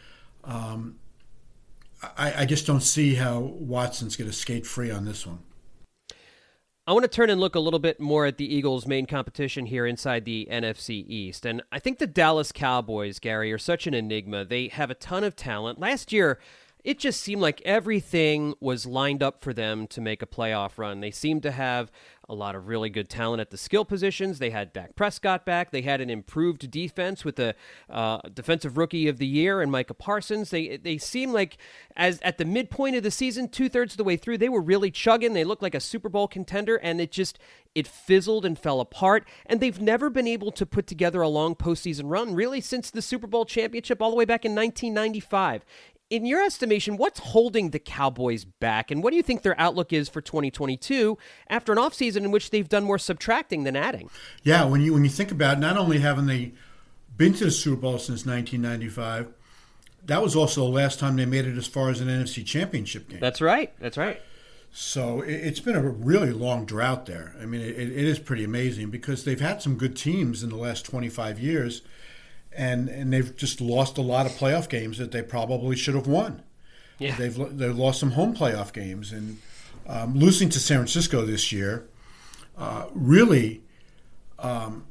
um, 0.44 0.96
I, 2.16 2.42
I 2.42 2.44
just 2.44 2.66
don't 2.66 2.82
see 2.82 3.14
how 3.14 3.40
Watson's 3.40 4.14
going 4.14 4.30
to 4.30 4.36
skate 4.36 4.66
free 4.66 4.90
on 4.90 5.06
this 5.06 5.26
one. 5.26 5.38
I 6.86 6.92
want 6.92 7.02
to 7.02 7.08
turn 7.08 7.30
and 7.30 7.40
look 7.40 7.56
a 7.56 7.60
little 7.60 7.80
bit 7.80 7.98
more 7.98 8.26
at 8.26 8.36
the 8.36 8.54
Eagles' 8.54 8.86
main 8.86 9.06
competition 9.06 9.66
here 9.66 9.86
inside 9.86 10.24
the 10.24 10.46
NFC 10.52 11.04
East. 11.08 11.44
And 11.44 11.62
I 11.72 11.80
think 11.80 11.98
the 11.98 12.06
Dallas 12.06 12.52
Cowboys, 12.52 13.18
Gary, 13.18 13.50
are 13.52 13.58
such 13.58 13.88
an 13.88 13.94
enigma. 13.94 14.44
They 14.44 14.68
have 14.68 14.90
a 14.90 14.94
ton 14.94 15.24
of 15.24 15.34
talent. 15.34 15.80
Last 15.80 16.12
year, 16.12 16.38
it 16.84 17.00
just 17.00 17.20
seemed 17.20 17.42
like 17.42 17.60
everything 17.64 18.54
was 18.60 18.86
lined 18.86 19.20
up 19.20 19.42
for 19.42 19.52
them 19.52 19.88
to 19.88 20.00
make 20.00 20.22
a 20.22 20.26
playoff 20.26 20.78
run. 20.78 21.00
They 21.00 21.10
seemed 21.10 21.42
to 21.42 21.50
have 21.50 21.90
a 22.28 22.34
lot 22.34 22.56
of 22.56 22.66
really 22.66 22.90
good 22.90 23.08
talent 23.08 23.40
at 23.40 23.50
the 23.50 23.56
skill 23.56 23.84
positions. 23.84 24.38
They 24.38 24.50
had 24.50 24.72
Dak 24.72 24.96
Prescott 24.96 25.46
back. 25.46 25.70
They 25.70 25.82
had 25.82 26.00
an 26.00 26.10
improved 26.10 26.70
defense 26.70 27.24
with 27.24 27.36
the 27.36 27.54
uh, 27.88 28.18
defensive 28.34 28.76
rookie 28.76 29.06
of 29.06 29.18
the 29.18 29.26
year 29.26 29.60
and 29.60 29.70
Micah 29.70 29.94
Parsons. 29.94 30.50
They 30.50 30.76
they 30.76 30.98
seem 30.98 31.32
like 31.32 31.58
as 31.96 32.20
at 32.22 32.38
the 32.38 32.44
midpoint 32.44 32.96
of 32.96 33.02
the 33.02 33.10
season, 33.10 33.48
two 33.48 33.68
thirds 33.68 33.94
of 33.94 33.98
the 33.98 34.04
way 34.04 34.16
through, 34.16 34.38
they 34.38 34.48
were 34.48 34.60
really 34.60 34.90
chugging. 34.90 35.34
They 35.34 35.44
looked 35.44 35.62
like 35.62 35.74
a 35.74 35.80
Super 35.80 36.08
Bowl 36.08 36.26
contender, 36.26 36.76
and 36.76 37.00
it 37.00 37.12
just 37.12 37.38
it 37.74 37.86
fizzled 37.86 38.44
and 38.44 38.58
fell 38.58 38.80
apart. 38.80 39.26
And 39.44 39.60
they've 39.60 39.80
never 39.80 40.10
been 40.10 40.26
able 40.26 40.50
to 40.52 40.66
put 40.66 40.86
together 40.86 41.22
a 41.22 41.28
long 41.28 41.54
postseason 41.54 42.04
run, 42.06 42.34
really, 42.34 42.60
since 42.60 42.90
the 42.90 43.02
Super 43.02 43.26
Bowl 43.26 43.44
championship 43.44 44.02
all 44.02 44.10
the 44.10 44.16
way 44.16 44.24
back 44.24 44.44
in 44.44 44.54
1995 44.54 45.64
in 46.10 46.24
your 46.24 46.42
estimation, 46.42 46.96
what's 46.96 47.18
holding 47.18 47.70
the 47.70 47.78
Cowboys 47.78 48.44
back, 48.44 48.90
and 48.90 49.02
what 49.02 49.10
do 49.10 49.16
you 49.16 49.22
think 49.22 49.42
their 49.42 49.58
outlook 49.60 49.92
is 49.92 50.08
for 50.08 50.20
2022 50.20 51.18
after 51.48 51.72
an 51.72 51.78
offseason 51.78 52.18
in 52.18 52.30
which 52.30 52.50
they've 52.50 52.68
done 52.68 52.84
more 52.84 52.98
subtracting 52.98 53.64
than 53.64 53.76
adding? 53.76 54.08
Yeah, 54.42 54.64
when 54.64 54.80
you 54.80 54.92
when 54.92 55.04
you 55.04 55.10
think 55.10 55.32
about 55.32 55.58
not 55.58 55.76
only 55.76 55.98
having 55.98 56.26
they 56.26 56.52
been 57.16 57.32
to 57.34 57.44
the 57.44 57.50
Super 57.50 57.80
Bowl 57.80 57.98
since 57.98 58.24
1995, 58.24 59.32
that 60.04 60.22
was 60.22 60.36
also 60.36 60.62
the 60.62 60.70
last 60.70 61.00
time 61.00 61.16
they 61.16 61.26
made 61.26 61.46
it 61.46 61.56
as 61.56 61.66
far 61.66 61.90
as 61.90 62.00
an 62.00 62.08
NFC 62.08 62.44
Championship 62.44 63.08
game. 63.08 63.20
That's 63.20 63.40
right. 63.40 63.72
That's 63.80 63.96
right. 63.96 64.20
So 64.70 65.22
it's 65.22 65.60
been 65.60 65.74
a 65.74 65.80
really 65.80 66.32
long 66.32 66.66
drought 66.66 67.06
there. 67.06 67.34
I 67.40 67.46
mean, 67.46 67.62
it, 67.62 67.78
it 67.78 67.92
is 67.92 68.18
pretty 68.18 68.44
amazing 68.44 68.90
because 68.90 69.24
they've 69.24 69.40
had 69.40 69.62
some 69.62 69.76
good 69.76 69.96
teams 69.96 70.42
in 70.42 70.50
the 70.50 70.56
last 70.56 70.84
25 70.84 71.40
years 71.40 71.80
and 72.56 72.88
and 72.88 73.12
they've 73.12 73.36
just 73.36 73.60
lost 73.60 73.98
a 73.98 74.02
lot 74.02 74.26
of 74.26 74.32
playoff 74.32 74.68
games 74.68 74.98
that 74.98 75.12
they 75.12 75.22
probably 75.22 75.76
should 75.76 75.94
have 75.94 76.06
won. 76.06 76.42
Yeah. 76.98 77.16
They've 77.16 77.58
they've 77.58 77.76
lost 77.76 78.00
some 78.00 78.12
home 78.12 78.34
playoff 78.34 78.72
games 78.72 79.12
and 79.12 79.38
um, 79.86 80.14
losing 80.14 80.48
to 80.50 80.58
San 80.58 80.78
Francisco 80.78 81.24
this 81.24 81.52
year 81.52 81.86
uh, 82.56 82.86
really, 82.94 83.62
um, 84.38 84.86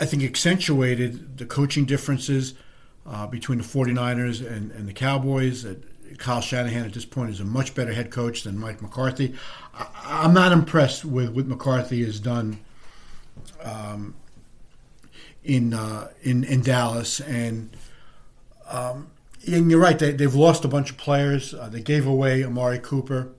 I 0.00 0.06
think, 0.06 0.22
accentuated 0.22 1.38
the 1.38 1.46
coaching 1.46 1.84
differences 1.84 2.54
uh, 3.06 3.26
between 3.26 3.58
the 3.58 3.64
49ers 3.64 4.46
and, 4.46 4.70
and 4.72 4.88
the 4.88 4.92
Cowboys. 4.92 5.62
That 5.62 5.82
Kyle 6.18 6.40
Shanahan 6.40 6.86
at 6.86 6.94
this 6.94 7.04
point 7.04 7.30
is 7.30 7.40
a 7.40 7.44
much 7.44 7.74
better 7.74 7.92
head 7.92 8.10
coach 8.10 8.42
than 8.44 8.58
Mike 8.58 8.80
McCarthy. 8.80 9.34
I, 9.74 10.24
am 10.24 10.32
not 10.32 10.52
impressed 10.52 11.04
with 11.04 11.30
what 11.30 11.46
McCarthy 11.46 12.04
has 12.04 12.18
done. 12.18 12.60
Um, 13.62 14.14
in 15.46 15.72
uh, 15.72 16.08
in 16.22 16.44
in 16.44 16.60
Dallas, 16.62 17.20
and 17.20 17.76
um, 18.68 19.10
and 19.46 19.70
you're 19.70 19.80
right. 19.80 19.98
They, 19.98 20.12
they've 20.12 20.34
lost 20.34 20.64
a 20.64 20.68
bunch 20.68 20.90
of 20.90 20.96
players. 20.96 21.54
Uh, 21.54 21.68
they 21.68 21.80
gave 21.80 22.06
away 22.06 22.44
Amari 22.44 22.78
Cooper. 22.78 23.32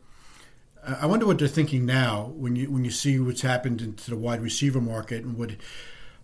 I 0.83 1.05
wonder 1.05 1.25
what 1.25 1.37
they're 1.37 1.49
thinking 1.49 1.85
now 1.85 2.31
when 2.37 2.55
you 2.55 2.71
when 2.71 2.85
you 2.85 2.91
see 2.91 3.19
what's 3.19 3.41
happened 3.41 3.81
into 3.81 4.09
the 4.09 4.15
wide 4.15 4.41
receiver 4.41 4.79
market 4.79 5.25
and 5.25 5.37
what 5.37 5.51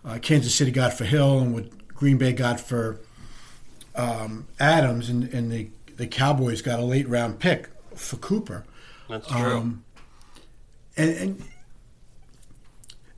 uh, 0.05 0.19
Kansas 0.21 0.55
City 0.55 0.71
got 0.71 0.93
for 0.93 1.03
Hill 1.03 1.39
and 1.39 1.53
what 1.53 1.87
Green 1.89 2.17
Bay 2.17 2.31
got 2.31 2.61
for 2.61 3.01
um, 3.96 4.48
Adams, 4.61 5.09
and, 5.09 5.25
and 5.33 5.51
the 5.51 5.69
the 5.98 6.07
Cowboys 6.07 6.61
got 6.61 6.79
a 6.79 6.83
late 6.83 7.09
round 7.09 7.39
pick 7.39 7.69
for 7.93 8.15
Cooper. 8.15 8.63
That's 9.09 9.27
true. 9.27 9.57
Um, 9.57 9.83
and, 10.96 11.17
and 11.17 11.43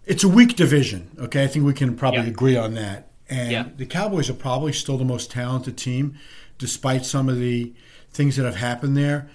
it's 0.05 0.23
a 0.23 0.29
weak 0.29 0.55
division. 0.55 1.09
Okay, 1.19 1.43
I 1.43 1.47
think 1.47 1.65
we 1.65 1.73
can 1.73 1.95
probably 1.95 2.21
yeah. 2.21 2.27
agree 2.27 2.57
on 2.57 2.73
that. 2.75 3.11
And 3.27 3.51
yeah. 3.51 3.65
the 3.75 3.85
Cowboys 3.85 4.29
are 4.29 4.35
probably 4.35 4.71
still 4.71 4.97
the 4.97 5.05
most 5.05 5.31
talented 5.31 5.77
team, 5.77 6.17
despite 6.57 7.05
some 7.05 7.27
of 7.27 7.39
the 7.39 7.73
things 8.11 8.35
that 8.35 8.45
have 8.45 8.57
happened 8.57 8.95
there 8.95 9.29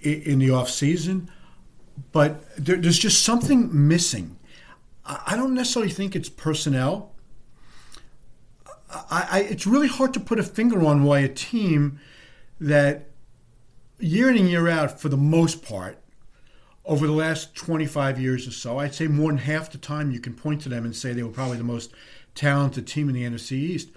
in 0.00 0.38
the 0.38 0.50
off 0.50 0.70
season. 0.70 1.30
But 2.12 2.44
there, 2.56 2.76
there's 2.76 2.98
just 2.98 3.22
something 3.22 3.88
missing. 3.88 4.38
I 5.04 5.36
don't 5.36 5.54
necessarily 5.54 5.92
think 5.92 6.16
it's 6.16 6.28
personnel. 6.28 7.12
I, 8.90 9.28
I, 9.30 9.40
it's 9.40 9.66
really 9.66 9.88
hard 9.88 10.14
to 10.14 10.20
put 10.20 10.38
a 10.38 10.42
finger 10.42 10.84
on 10.84 11.02
why 11.02 11.18
a 11.18 11.28
team 11.28 12.00
that 12.60 13.10
year 13.98 14.30
in 14.30 14.38
and 14.38 14.48
year 14.48 14.68
out, 14.68 15.00
for 15.00 15.08
the 15.08 15.16
most 15.16 15.64
part, 15.64 15.98
over 16.84 17.06
the 17.06 17.12
last 17.12 17.54
25 17.54 18.20
years 18.20 18.46
or 18.46 18.50
so, 18.50 18.78
I'd 18.78 18.94
say 18.94 19.06
more 19.06 19.30
than 19.30 19.38
half 19.38 19.70
the 19.70 19.78
time 19.78 20.10
you 20.10 20.20
can 20.20 20.34
point 20.34 20.62
to 20.62 20.68
them 20.68 20.84
and 20.84 20.94
say 20.94 21.12
they 21.12 21.22
were 21.22 21.30
probably 21.30 21.56
the 21.56 21.64
most 21.64 21.92
talented 22.34 22.86
team 22.86 23.08
in 23.08 23.14
the 23.14 23.22
NFC 23.22 23.52
East. 23.52 23.88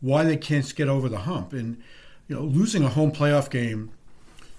Why 0.00 0.24
they 0.24 0.36
can't 0.36 0.74
get 0.74 0.88
over 0.88 1.08
the 1.08 1.18
hump. 1.18 1.52
And, 1.52 1.82
you 2.28 2.36
know, 2.36 2.42
losing 2.42 2.82
a 2.82 2.88
home 2.88 3.12
playoff 3.12 3.50
game 3.50 3.90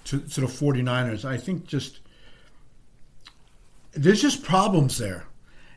to, 0.04 0.20
to 0.20 0.40
the 0.40 0.46
49ers, 0.46 1.24
I 1.24 1.36
think 1.36 1.66
just 1.66 2.00
there's 3.92 4.22
just 4.22 4.42
problems 4.42 4.98
there. 4.98 5.24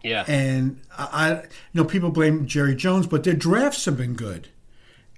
Yeah. 0.03 0.23
And 0.27 0.81
I, 0.95 1.41
you 1.41 1.41
know, 1.73 1.85
people 1.85 2.11
blame 2.11 2.45
Jerry 2.45 2.75
Jones, 2.75 3.07
but 3.07 3.23
their 3.23 3.33
drafts 3.33 3.85
have 3.85 3.97
been 3.97 4.13
good. 4.13 4.49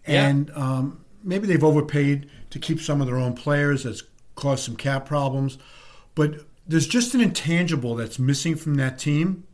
And 0.06 0.48
yeah. 0.48 0.56
um, 0.56 1.04
maybe 1.22 1.48
they've 1.48 1.64
overpaid 1.64 2.30
to 2.52 2.60
keep 2.60 2.80
some 2.80 3.02
of 3.02 3.08
their 3.08 3.18
own 3.18 3.34
players. 3.34 3.84
That's 3.84 4.04
caused 4.36 4.64
some 4.64 4.78
cap 4.78 5.06
problems. 5.06 5.58
But 6.16 6.46
there's 6.68 6.88
just 6.88 7.14
an 7.14 7.22
intangible 7.22 7.96
that's 7.96 8.20
missing 8.20 8.56
from 8.56 8.76
that 8.76 9.00
team, 9.00 9.46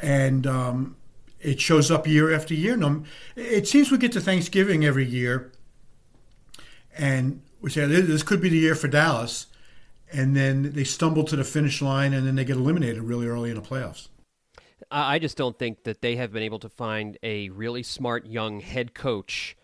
and 0.00 0.46
um, 0.46 0.96
it 1.40 1.60
shows 1.60 1.90
up 1.90 2.06
year 2.06 2.32
after 2.32 2.54
year. 2.54 2.76
No, 2.76 3.04
it 3.36 3.66
seems 3.66 3.90
we 3.90 3.98
get 3.98 4.12
to 4.12 4.20
Thanksgiving 4.20 4.84
every 4.84 5.04
year, 5.04 5.52
and 6.96 7.42
we 7.60 7.70
say 7.70 7.86
this 7.86 8.22
could 8.22 8.40
be 8.40 8.48
the 8.48 8.58
year 8.58 8.74
for 8.74 8.88
Dallas, 8.88 9.46
and 10.12 10.36
then 10.36 10.72
they 10.72 10.84
stumble 10.84 11.24
to 11.24 11.36
the 11.36 11.44
finish 11.44 11.82
line, 11.82 12.12
and 12.12 12.26
then 12.26 12.36
they 12.36 12.44
get 12.44 12.56
eliminated 12.56 13.02
really 13.02 13.26
early 13.26 13.50
in 13.50 13.56
the 13.56 13.62
playoffs. 13.62 14.08
I 14.90 15.18
just 15.18 15.36
don't 15.36 15.58
think 15.58 15.84
that 15.84 16.00
they 16.00 16.16
have 16.16 16.32
been 16.32 16.42
able 16.42 16.58
to 16.60 16.68
find 16.68 17.16
a 17.22 17.48
really 17.50 17.82
smart 17.82 18.26
young 18.26 18.60
head 18.60 18.94
coach 18.94 19.56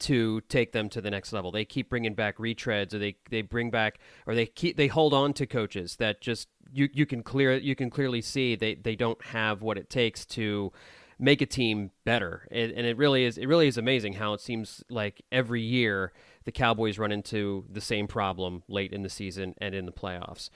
to 0.00 0.40
take 0.42 0.72
them 0.72 0.88
to 0.90 1.00
the 1.00 1.10
next 1.10 1.32
level. 1.32 1.50
They 1.50 1.64
keep 1.64 1.88
bringing 1.88 2.14
back 2.14 2.38
retreads, 2.38 2.94
or 2.94 2.98
they 2.98 3.16
they 3.30 3.42
bring 3.42 3.70
back, 3.70 3.98
or 4.26 4.34
they 4.34 4.46
keep 4.46 4.76
they 4.76 4.88
hold 4.88 5.14
on 5.14 5.32
to 5.34 5.46
coaches 5.46 5.96
that 5.96 6.20
just 6.20 6.48
you 6.72 6.88
you 6.92 7.06
can 7.06 7.22
clear 7.22 7.56
you 7.56 7.76
can 7.76 7.90
clearly 7.90 8.20
see 8.20 8.56
they 8.56 8.74
they 8.74 8.96
don't 8.96 9.22
have 9.26 9.62
what 9.62 9.78
it 9.78 9.90
takes 9.90 10.24
to 10.26 10.72
make 11.18 11.42
a 11.42 11.46
team 11.46 11.90
better. 12.04 12.48
and 12.50 12.86
it 12.86 12.96
really 12.96 13.24
is 13.24 13.36
it 13.36 13.46
really 13.46 13.66
is 13.66 13.76
amazing 13.76 14.14
how 14.14 14.32
it 14.32 14.40
seems 14.40 14.82
like 14.88 15.22
every 15.30 15.60
year 15.60 16.12
the 16.44 16.52
Cowboys 16.52 16.98
run 16.98 17.12
into 17.12 17.64
the 17.70 17.80
same 17.80 18.08
problem 18.08 18.62
late 18.68 18.92
in 18.92 19.02
the 19.02 19.10
season 19.10 19.54
and 19.58 19.74
in 19.74 19.84
the 19.84 19.92
playoffs. 19.92 20.48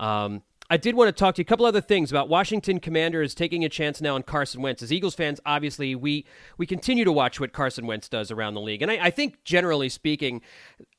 Um, 0.00 0.42
I 0.70 0.76
did 0.76 0.94
want 0.94 1.08
to 1.08 1.12
talk 1.12 1.34
to 1.36 1.40
you 1.40 1.44
a 1.44 1.46
couple 1.46 1.64
other 1.64 1.80
things 1.80 2.10
about 2.10 2.28
Washington 2.28 2.78
Commanders 2.78 3.34
taking 3.34 3.64
a 3.64 3.70
chance 3.70 4.02
now 4.02 4.16
on 4.16 4.22
Carson 4.22 4.60
Wentz. 4.60 4.82
As 4.82 4.92
Eagles 4.92 5.14
fans, 5.14 5.40
obviously, 5.46 5.94
we 5.94 6.26
we 6.58 6.66
continue 6.66 7.04
to 7.04 7.12
watch 7.12 7.40
what 7.40 7.54
Carson 7.54 7.86
Wentz 7.86 8.06
does 8.06 8.30
around 8.30 8.52
the 8.52 8.60
league, 8.60 8.82
and 8.82 8.90
I, 8.90 9.06
I 9.06 9.10
think 9.10 9.42
generally 9.44 9.88
speaking, 9.88 10.42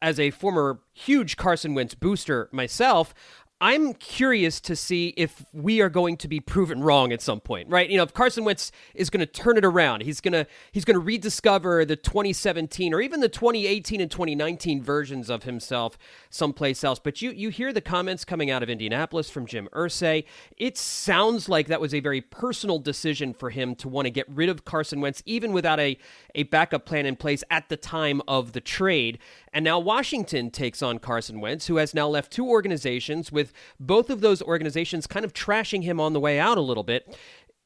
as 0.02 0.20
a 0.20 0.32
former 0.32 0.80
huge 0.94 1.38
Carson 1.38 1.76
Wentz 1.76 1.94
booster 1.94 2.50
myself, 2.52 3.14
I'm 3.62 3.94
curious 3.94 4.62
to 4.62 4.76
see 4.76 5.14
if 5.18 5.46
we 5.52 5.82
are 5.82 5.90
going 5.90 6.16
to 6.18 6.30
be 6.30 6.40
proven 6.40 6.82
wrong 6.82 7.12
at 7.12 7.22
some 7.22 7.42
point, 7.42 7.68
right? 7.68 7.90
You 7.90 7.98
know, 7.98 8.04
if 8.04 8.14
Carson 8.14 8.46
Wentz 8.46 8.72
is 8.96 9.10
going 9.10 9.20
to 9.20 9.26
turn 9.26 9.58
it 9.58 9.66
around, 9.66 10.04
he's 10.04 10.22
going 10.22 10.32
to 10.32 10.48
he's 10.72 10.86
going 10.86 10.96
to 10.96 11.02
rediscover 11.02 11.84
the 11.84 11.98
2017 11.98 12.94
or 12.94 13.02
even 13.02 13.20
the 13.20 13.28
2018 13.28 14.00
and 14.00 14.10
2019 14.10 14.82
versions 14.82 15.30
of 15.30 15.44
himself 15.44 15.98
someplace 16.30 16.86
else. 16.86 17.00
But 17.00 17.22
you 17.22 17.32
you 17.32 17.50
hear 17.50 17.74
the 17.74 17.82
comments 17.82 18.24
coming 18.24 18.50
out 18.50 18.64
of 18.64 18.70
Indianapolis 18.70 19.30
from 19.30 19.46
Jim 19.46 19.68
Irsay. 19.74 20.24
It 20.56 20.78
sounds 20.78 21.50
like 21.50 21.68
that 21.68 21.82
was 21.82 21.94
a 21.94 22.00
very 22.00 22.22
personal 22.22 22.80
decision 22.80 23.34
for 23.34 23.50
him 23.50 23.76
to 23.76 23.90
want 23.90 24.06
to 24.06 24.12
get 24.12 24.30
rid 24.30 24.48
of 24.48 24.64
Carson 24.64 25.02
Wentz, 25.02 25.22
even 25.26 25.52
without 25.52 25.82
a 25.82 25.98
a 26.34 26.44
backup 26.44 26.86
plan 26.86 27.06
in 27.06 27.18
place 27.18 27.44
at 27.50 27.68
the 27.68 27.76
time 27.76 28.22
of 28.26 28.54
the 28.54 28.62
trade. 28.62 29.20
And 29.54 29.66
now 29.66 29.80
Washington 29.80 30.52
takes 30.52 30.82
on 30.82 31.00
Carson 31.00 31.42
Wentz, 31.42 31.68
who 31.68 31.78
has 31.78 31.94
now 31.94 32.08
left 32.08 32.32
two 32.32 32.48
organizations 32.48 33.32
with 33.32 33.52
both 33.80 34.10
of 34.10 34.22
those 34.22 34.42
organizations 34.42 35.08
kind 35.08 35.26
of 35.26 35.34
trashing 35.34 35.84
him 35.84 36.00
on 36.00 36.14
the 36.14 36.20
way 36.20 36.40
out 36.40 36.58
a 36.58 36.62
little 36.62 36.84
bit. 36.84 37.18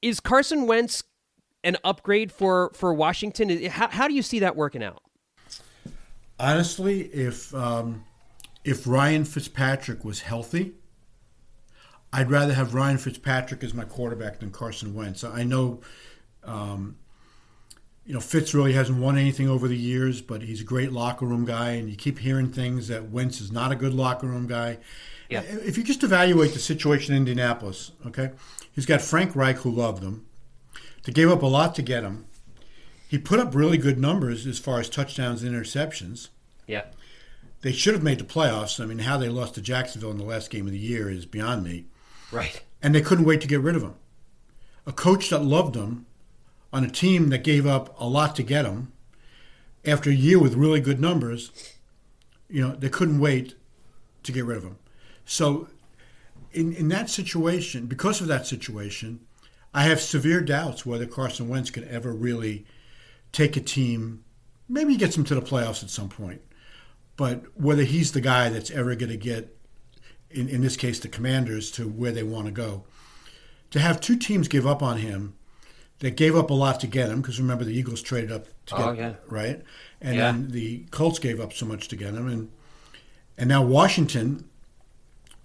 Is 0.02 0.20
Carson 0.20 0.68
Wentz 0.68 1.04
an 1.64 1.78
upgrade 1.84 2.32
for 2.32 2.72
for 2.74 2.94
Washington? 2.94 3.66
How, 3.66 3.90
how 3.90 4.08
do 4.08 4.14
you 4.14 4.22
see 4.22 4.40
that 4.40 4.56
working 4.56 4.84
out? 4.84 5.02
Honestly, 6.40 7.02
if 7.02 7.54
um, 7.54 8.04
if 8.64 8.88
Ryan 8.88 9.26
Fitzpatrick 9.26 10.04
was 10.04 10.22
healthy, 10.22 10.74
I'd 12.12 12.30
rather 12.30 12.54
have 12.54 12.74
Ryan 12.74 12.98
Fitzpatrick 12.98 13.64
as 13.64 13.74
my 13.74 13.86
quarterback 13.86 14.40
than 14.40 14.52
Carson 14.52 14.94
Wentz. 14.94 15.24
I 15.24 15.44
know, 15.44 15.82
um, 16.44 16.98
you 18.06 18.14
know, 18.14 18.20
Fitz 18.20 18.54
really 18.54 18.74
hasn't 18.74 19.00
won 19.00 19.18
anything 19.18 19.48
over 19.48 19.68
the 19.68 19.78
years, 19.78 20.22
but 20.22 20.42
he's 20.42 20.62
a 20.62 20.66
great 20.66 20.92
locker 20.92 21.26
room 21.26 21.46
guy, 21.46 21.72
and 21.72 21.90
you 21.90 21.96
keep 21.96 22.20
hearing 22.20 22.52
things 22.52 22.88
that 22.90 23.10
Wentz 23.10 23.40
is 23.40 23.52
not 23.52 23.72
a 23.72 23.76
good 23.76 23.94
locker 23.94 24.28
room 24.28 24.48
guy. 24.48 24.78
Yeah. 25.30 25.42
If 25.42 25.78
you 25.78 25.84
just 25.84 26.04
evaluate 26.04 26.54
the 26.54 26.60
situation 26.60 27.16
in 27.16 27.22
Indianapolis, 27.22 27.92
okay, 28.06 28.32
he's 28.74 28.86
got 28.86 29.02
Frank 29.02 29.36
Reich 29.36 29.58
who 29.58 29.72
loved 29.72 30.04
him. 30.04 30.26
They 31.04 31.14
gave 31.14 31.32
up 31.32 31.42
a 31.42 31.48
lot 31.48 31.76
to 31.76 31.82
get 31.82 32.04
him. 32.04 32.26
He 33.08 33.18
put 33.18 33.40
up 33.40 33.56
really 33.56 33.78
good 33.78 34.00
numbers 34.00 34.46
as 34.48 34.60
far 34.60 34.80
as 34.80 34.90
touchdowns 34.90 35.44
and 35.44 35.56
interceptions. 35.56 36.30
Yeah. 36.68 36.86
They 37.62 37.72
should 37.72 37.94
have 37.94 38.04
made 38.04 38.20
the 38.20 38.26
playoffs. 38.26 38.82
I 38.82 38.86
mean, 38.86 39.00
how 39.00 39.18
they 39.18 39.30
lost 39.30 39.56
to 39.56 39.62
Jacksonville 39.62 40.12
in 40.12 40.18
the 40.18 40.24
last 40.24 40.50
game 40.50 40.66
of 40.66 40.74
the 40.74 40.80
year 40.80 41.10
is 41.10 41.26
beyond 41.26 41.64
me. 41.64 41.86
Right. 42.32 42.62
And 42.82 42.94
they 42.94 43.02
couldn't 43.02 43.26
wait 43.26 43.40
to 43.42 43.48
get 43.48 43.62
rid 43.62 43.76
of 43.76 43.84
him. 43.84 43.96
A 44.86 44.92
coach 44.92 45.30
that 45.30 45.44
loved 45.44 45.76
him 45.76 46.06
on 46.74 46.84
a 46.84 46.90
team 46.90 47.30
that 47.30 47.44
gave 47.44 47.68
up 47.68 47.96
a 48.00 48.08
lot 48.08 48.36
to 48.36 48.44
get 48.44 48.66
him 48.66 48.92
after 49.86 50.10
a 50.10 50.14
year 50.14 50.40
with 50.40 50.56
really 50.56 50.82
good 50.82 51.00
numbers, 51.00 51.52
you 52.50 52.62
know, 52.62 52.76
they 52.76 52.90
couldn't 52.90 53.20
wait 53.20 53.56
to 54.24 54.32
get 54.32 54.44
rid 54.44 54.58
of 54.58 54.64
him. 54.64 54.78
So, 55.24 55.68
in, 56.52 56.74
in 56.74 56.88
that 56.90 57.10
situation, 57.10 57.86
because 57.86 58.22
of 58.22 58.28
that 58.28 58.48
situation, 58.48 59.22
I 59.74 59.84
have 59.84 60.02
severe 60.02 60.42
doubts 60.42 60.86
whether 60.86 61.06
Carson 61.06 61.48
Wentz 61.48 61.70
can 61.70 61.88
ever 61.88 62.12
really 62.12 62.66
take 63.32 63.58
a 63.58 63.62
team, 63.62 64.24
maybe 64.68 64.96
gets 64.96 65.16
them 65.16 65.26
to 65.26 65.36
the 65.36 65.42
playoffs 65.42 65.84
at 65.84 65.90
some 65.90 66.10
point, 66.10 66.42
but 67.18 67.46
whether 67.56 67.84
he's 67.84 68.12
the 68.12 68.22
guy 68.22 68.50
that's 68.50 68.72
ever 68.72 68.96
going 68.96 69.12
to 69.12 69.18
get, 69.18 69.56
in, 70.30 70.48
in 70.50 70.62
this 70.62 70.78
case, 70.78 71.00
the 71.00 71.08
commanders 71.08 71.72
to 71.72 71.88
where 71.88 72.12
they 72.12 72.24
want 72.24 72.46
to 72.46 72.52
go. 72.52 72.86
To 73.72 73.80
have 73.80 74.00
two 74.00 74.18
teams 74.18 74.48
give 74.48 74.68
up 74.68 74.84
on 74.84 74.98
him 74.98 75.36
that 76.04 76.16
gave 76.16 76.36
up 76.36 76.52
a 76.52 76.54
lot 76.54 76.80
to 76.82 76.88
get 76.88 77.10
him, 77.10 77.22
because 77.22 77.40
remember 77.40 77.64
the 77.64 77.74
Eagles 77.74 78.02
traded 78.02 78.32
up 78.32 78.46
to 78.68 78.76
get 78.76 78.88
oh, 78.88 78.92
yeah. 78.94 79.14
right, 79.28 79.62
and 80.00 80.16
yeah. 80.16 80.32
then 80.32 80.52
the 80.52 80.86
Colts 80.92 81.20
gave 81.20 81.40
up 81.40 81.52
so 81.52 81.66
much 81.66 81.88
to 81.88 81.96
get 81.96 82.14
him, 82.14 82.28
and 82.28 82.52
and 83.38 83.50
now 83.50 83.64
Washington 83.64 84.48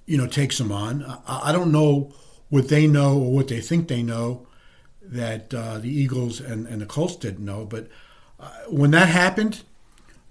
you 0.08 0.16
know, 0.16 0.26
takes 0.26 0.56
them 0.58 0.72
on. 0.72 1.04
I, 1.04 1.50
I 1.50 1.52
don't 1.52 1.70
know 1.70 2.12
what 2.48 2.68
they 2.68 2.86
know 2.86 3.18
or 3.18 3.30
what 3.30 3.48
they 3.48 3.60
think 3.60 3.86
they 3.86 4.02
know 4.02 4.46
that 5.02 5.52
uh, 5.52 5.78
the 5.78 5.90
Eagles 5.90 6.40
and, 6.40 6.66
and 6.66 6.80
the 6.80 6.86
Colts 6.86 7.14
didn't 7.14 7.44
know. 7.44 7.66
But 7.66 7.88
uh, 8.40 8.50
when 8.68 8.90
that 8.92 9.08
happened, 9.08 9.62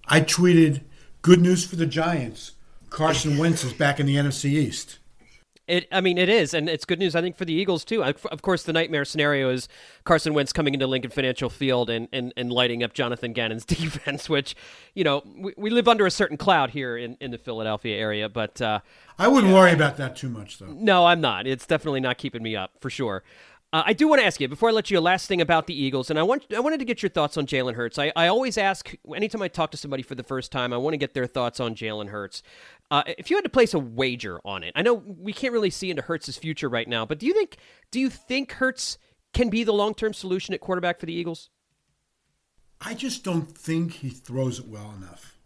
I 0.08 0.22
tweeted, 0.22 0.82
"Good 1.22 1.40
news 1.40 1.64
for 1.66 1.76
the 1.76 1.86
Giants. 1.86 2.54
Carson 2.90 3.38
Wentz 3.38 3.64
is 3.64 3.72
back 3.72 4.00
in 4.00 4.08
the 4.08 4.16
NFC 4.16 4.46
East." 4.46 4.98
It, 5.68 5.86
I 5.92 6.00
mean, 6.00 6.18
it 6.18 6.30
is, 6.30 6.54
and 6.54 6.70
it's 6.70 6.86
good 6.86 6.98
news. 6.98 7.14
I 7.14 7.22
think 7.22 7.36
for 7.36 7.44
the 7.44 7.54
Eagles 7.54 7.84
too. 7.84 8.02
Of 8.02 8.42
course, 8.42 8.64
the 8.64 8.72
nightmare 8.72 9.04
scenario 9.04 9.50
is 9.50 9.68
Carson 10.06 10.34
Wentz 10.34 10.54
coming 10.54 10.74
into 10.74 10.88
Lincoln 10.88 11.12
Financial 11.12 11.50
Field 11.50 11.90
and, 11.90 12.08
and, 12.14 12.32
and 12.38 12.52
lighting 12.52 12.84
up 12.84 12.94
Jonathan 12.94 13.34
Gannon's 13.34 13.66
defense, 13.66 14.30
which 14.30 14.56
you 14.94 15.04
know 15.04 15.24
we, 15.38 15.54
we 15.58 15.70
live 15.70 15.90
under 15.90 16.06
a 16.06 16.12
certain 16.12 16.38
cloud 16.38 16.70
here 16.70 16.96
in, 16.96 17.18
in 17.20 17.32
the 17.32 17.38
Philadelphia 17.38 17.98
area. 17.98 18.30
But 18.30 18.62
uh, 18.62 18.80
I 19.20 19.28
wouldn't 19.28 19.52
yeah, 19.52 19.60
worry 19.60 19.74
about 19.74 19.98
that 19.98 20.16
too 20.16 20.30
much, 20.30 20.60
though. 20.60 20.68
No, 20.68 21.06
I'm 21.06 21.20
not. 21.20 21.46
It's 21.48 21.66
definitely 21.66 22.00
not 22.00 22.18
keeping 22.18 22.44
me 22.44 22.56
up 22.56 22.72
for 22.80 22.90
sure. 22.90 23.24
Uh, 23.74 23.84
I 23.86 23.94
do 23.94 24.08
want 24.08 24.22
to 24.22 24.26
ask 24.26 24.40
you 24.40 24.48
before 24.48 24.70
I 24.70 24.72
let 24.72 24.90
you. 24.90 24.98
A 24.98 25.02
last 25.02 25.28
thing 25.28 25.42
about 25.42 25.68
the 25.68 25.80
Eagles, 25.80 26.10
and 26.10 26.18
I 26.18 26.24
want 26.24 26.46
I 26.56 26.60
wanted 26.62 26.80
to 26.80 26.86
get 26.86 27.04
your 27.04 27.10
thoughts 27.10 27.36
on 27.36 27.46
Jalen 27.46 27.74
Hurts. 27.74 28.00
I, 28.00 28.14
I 28.16 28.28
always 28.28 28.58
ask 28.58 28.94
anytime 29.14 29.42
I 29.42 29.50
talk 29.50 29.72
to 29.72 29.78
somebody 29.78 30.04
for 30.04 30.16
the 30.16 30.24
first 30.24 30.54
time, 30.54 30.72
I 30.72 30.78
want 30.78 30.94
to 30.94 30.98
get 30.98 31.14
their 31.14 31.28
thoughts 31.28 31.60
on 31.60 31.76
Jalen 31.76 32.08
Hurts. 32.08 32.44
Uh, 32.90 33.04
if 33.18 33.30
you 33.30 33.36
had 33.36 33.44
to 33.44 33.50
place 33.50 33.74
a 33.74 33.80
wager 33.80 34.40
on 34.46 34.64
it, 34.64 34.72
I 34.76 34.84
know 34.84 34.94
we 34.94 35.34
can't 35.34 35.52
really 35.52 35.70
see 35.70 35.90
into 35.90 36.02
Hurts' 36.02 36.38
future 36.38 36.70
right 36.70 36.88
now, 36.88 37.06
but 37.06 37.20
do 37.20 37.26
you 37.26 37.34
think 37.34 37.58
do 37.92 38.00
you 38.00 38.10
think 38.10 38.54
Hurts 38.54 38.98
can 39.34 39.50
be 39.50 39.66
the 39.66 39.74
long 39.74 39.94
term 39.94 40.14
solution 40.14 40.54
at 40.54 40.62
quarterback 40.62 40.98
for 40.98 41.06
the 41.06 41.14
Eagles? 41.14 41.50
I 42.80 42.94
just 42.94 43.26
don't 43.26 43.58
think 43.58 43.96
he 43.96 44.10
throws 44.10 44.60
it 44.60 44.68
well 44.68 44.94
enough, 44.96 45.38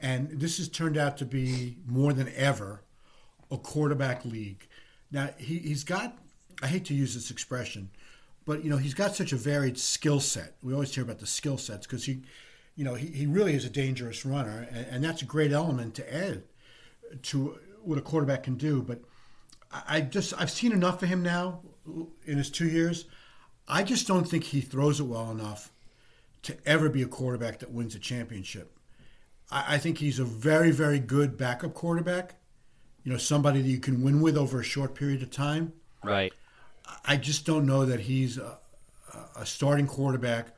and 0.00 0.40
this 0.40 0.56
has 0.56 0.68
turned 0.68 0.96
out 0.96 1.16
to 1.18 1.24
be 1.24 1.76
more 1.86 2.12
than 2.12 2.28
ever 2.34 2.82
a 3.52 3.56
quarterback 3.56 4.24
league. 4.24 4.66
Now 5.12 5.30
he, 5.38 5.58
he's 5.58 5.84
got 5.84 6.18
I 6.62 6.68
hate 6.68 6.84
to 6.86 6.94
use 6.94 7.14
this 7.14 7.30
expression, 7.30 7.90
but 8.46 8.62
you 8.62 8.70
know 8.70 8.76
he's 8.76 8.94
got 8.94 9.16
such 9.16 9.32
a 9.32 9.36
varied 9.36 9.78
skill 9.78 10.20
set. 10.20 10.54
We 10.62 10.72
always 10.72 10.94
hear 10.94 11.02
about 11.02 11.18
the 11.18 11.26
skill 11.26 11.58
sets 11.58 11.86
because 11.86 12.04
he, 12.04 12.22
you 12.76 12.84
know, 12.84 12.94
he, 12.94 13.08
he 13.08 13.26
really 13.26 13.54
is 13.54 13.64
a 13.64 13.70
dangerous 13.70 14.24
runner, 14.24 14.68
and, 14.70 14.86
and, 14.86 15.04
that's 15.04 15.22
a 15.22 15.26
great 15.26 15.52
element 15.52 15.96
to 15.96 16.14
add 16.14 16.44
to 17.22 17.58
what 17.82 17.98
a 17.98 18.00
quarterback 18.00 18.44
can 18.44 18.54
do. 18.54 18.80
But 18.80 19.00
I, 19.72 19.82
I 19.96 20.00
just 20.02 20.32
I've 20.40 20.50
seen 20.50 20.70
enough 20.70 21.02
of 21.02 21.08
him 21.08 21.22
now 21.22 21.60
in 22.24 22.38
his 22.38 22.48
two 22.48 22.68
years. 22.68 23.06
I 23.66 23.82
just 23.82 24.06
don't 24.06 24.28
think 24.28 24.44
he 24.44 24.60
throws 24.60 25.00
it 25.00 25.04
well 25.04 25.30
enough 25.30 25.72
to 26.42 26.56
ever 26.64 26.88
be 26.88 27.02
a 27.02 27.06
quarterback 27.06 27.58
that 27.58 27.72
wins 27.72 27.94
a 27.96 27.98
championship. 27.98 28.78
I, 29.50 29.74
I 29.74 29.78
think 29.78 29.98
he's 29.98 30.20
a 30.20 30.24
very 30.24 30.70
very 30.70 31.00
good 31.00 31.36
backup 31.36 31.74
quarterback. 31.74 32.36
You 33.02 33.10
know, 33.10 33.18
somebody 33.18 33.62
that 33.62 33.68
you 33.68 33.80
can 33.80 34.00
win 34.02 34.20
with 34.20 34.36
over 34.36 34.60
a 34.60 34.64
short 34.64 34.94
period 34.94 35.22
of 35.22 35.30
time. 35.30 35.72
Right. 36.04 36.32
I 37.04 37.16
just 37.16 37.46
don't 37.46 37.66
know 37.66 37.84
that 37.84 38.00
he's 38.00 38.38
a, 38.38 38.58
a, 39.36 39.46
starting 39.46 39.86
quarterback 39.86 40.48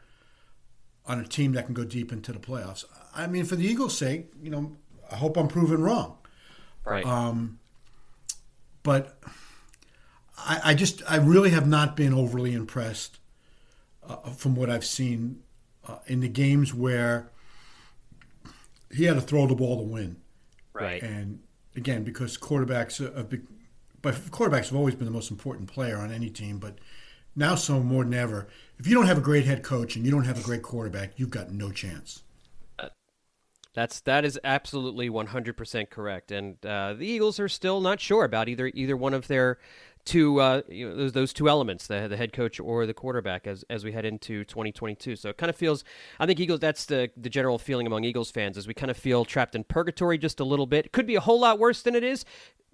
on 1.07 1.21
a 1.21 1.25
team 1.25 1.53
that 1.53 1.67
can 1.67 1.75
go 1.75 1.85
deep 1.85 2.13
into 2.13 2.33
the 2.33 2.39
playoffs. 2.39 2.85
I 3.15 3.27
mean, 3.27 3.45
for 3.45 3.57
the 3.57 3.67
Eagles' 3.67 3.97
sake, 3.97 4.33
you 4.43 4.51
know, 4.51 4.77
I 5.11 5.17
hope 5.17 5.37
I'm 5.37 5.49
proven 5.49 5.83
wrong. 5.83 6.19
Right. 6.85 7.05
Um, 7.05 7.59
but 8.83 9.19
I, 10.39 10.61
I, 10.65 10.75
just, 10.75 11.03
I 11.09 11.17
really 11.17 11.51
have 11.51 11.67
not 11.67 11.97
been 11.97 12.13
overly 12.13 12.53
impressed 12.53 13.19
uh, 14.07 14.31
from 14.31 14.55
what 14.55 14.71
I've 14.71 14.85
seen 14.85 15.43
uh, 15.87 15.99
in 16.07 16.21
the 16.21 16.29
games 16.29 16.75
where 16.75 17.31
he 18.95 19.05
had 19.05 19.15
to 19.15 19.21
throw 19.21 19.47
the 19.47 19.55
ball 19.55 19.79
to 19.79 19.83
win. 19.83 20.17
Right. 20.73 21.03
And 21.03 21.41
again, 21.77 22.05
because 22.05 22.37
quarterbacks 22.37 22.99
have 22.99 23.31
but 24.05 24.15
quarterbacks 24.31 24.69
have 24.69 24.77
always 24.77 24.95
been 24.95 25.07
the 25.07 25.11
most 25.11 25.31
important 25.31 25.67
player 25.67 25.97
on 25.97 26.13
any 26.13 26.29
team, 26.29 26.59
but 26.59 26.77
now 27.35 27.55
so 27.55 27.81
more 27.81 28.05
than 28.05 28.13
ever. 28.13 28.47
If 28.79 28.87
you 28.87 28.95
don't 28.95 29.07
have 29.07 29.17
a 29.17 29.23
great 29.23 29.47
head 29.47 29.63
coach 29.63 29.97
and 29.97 30.05
you 30.05 30.11
don't 30.11 30.25
have 30.25 30.39
a 30.39 30.43
great 30.43 30.63
quarterback, 30.63 31.13
you've 31.17 31.31
got 31.31 31.51
no 31.51 31.73
chance. 31.73 32.23
That's 33.73 34.01
that 34.03 34.25
is 34.25 34.39
absolutely 34.45 35.09
100% 35.09 35.91
correct, 35.91 36.31
and 36.31 36.65
uh, 36.65 36.93
the 36.93 37.07
Eagles 37.07 37.41
are 37.41 37.49
still 37.49 37.81
not 37.81 37.99
sure 37.99 38.25
about 38.25 38.49
either 38.49 38.71
either 38.73 38.97
one 38.97 39.15
of 39.15 39.27
their 39.27 39.59
two 40.05 40.39
uh, 40.41 40.63
you 40.69 40.89
know, 40.89 40.95
those 40.95 41.13
those 41.13 41.33
two 41.33 41.49
elements, 41.49 41.89
the 41.89 42.07
the 42.07 42.17
head 42.17 42.33
coach 42.33 42.61
or 42.61 42.87
the 42.87 42.95
quarterback, 42.95 43.49
as 43.49 43.65
as 43.69 43.85
we 43.85 43.91
head 43.91 44.05
into 44.05 44.45
2022. 44.45 45.17
So 45.17 45.31
it 45.31 45.39
kind 45.39 45.51
of 45.51 45.57
feels, 45.57 45.83
I 46.21 46.27
think 46.27 46.39
Eagles. 46.39 46.61
That's 46.61 46.85
the 46.85 47.11
the 47.17 47.31
general 47.31 47.59
feeling 47.59 47.89
among 47.89 48.05
Eagles 48.05 48.31
fans, 48.31 48.57
is 48.57 48.69
we 48.69 48.75
kind 48.75 48.93
of 48.93 48.97
feel 48.97 49.25
trapped 49.25 49.57
in 49.57 49.65
purgatory 49.65 50.19
just 50.19 50.39
a 50.39 50.45
little 50.45 50.67
bit. 50.67 50.87
It 50.87 50.93
could 50.93 51.07
be 51.07 51.17
a 51.17 51.21
whole 51.21 51.41
lot 51.41 51.59
worse 51.59 51.83
than 51.83 51.97
it 51.97 52.05
is 52.05 52.25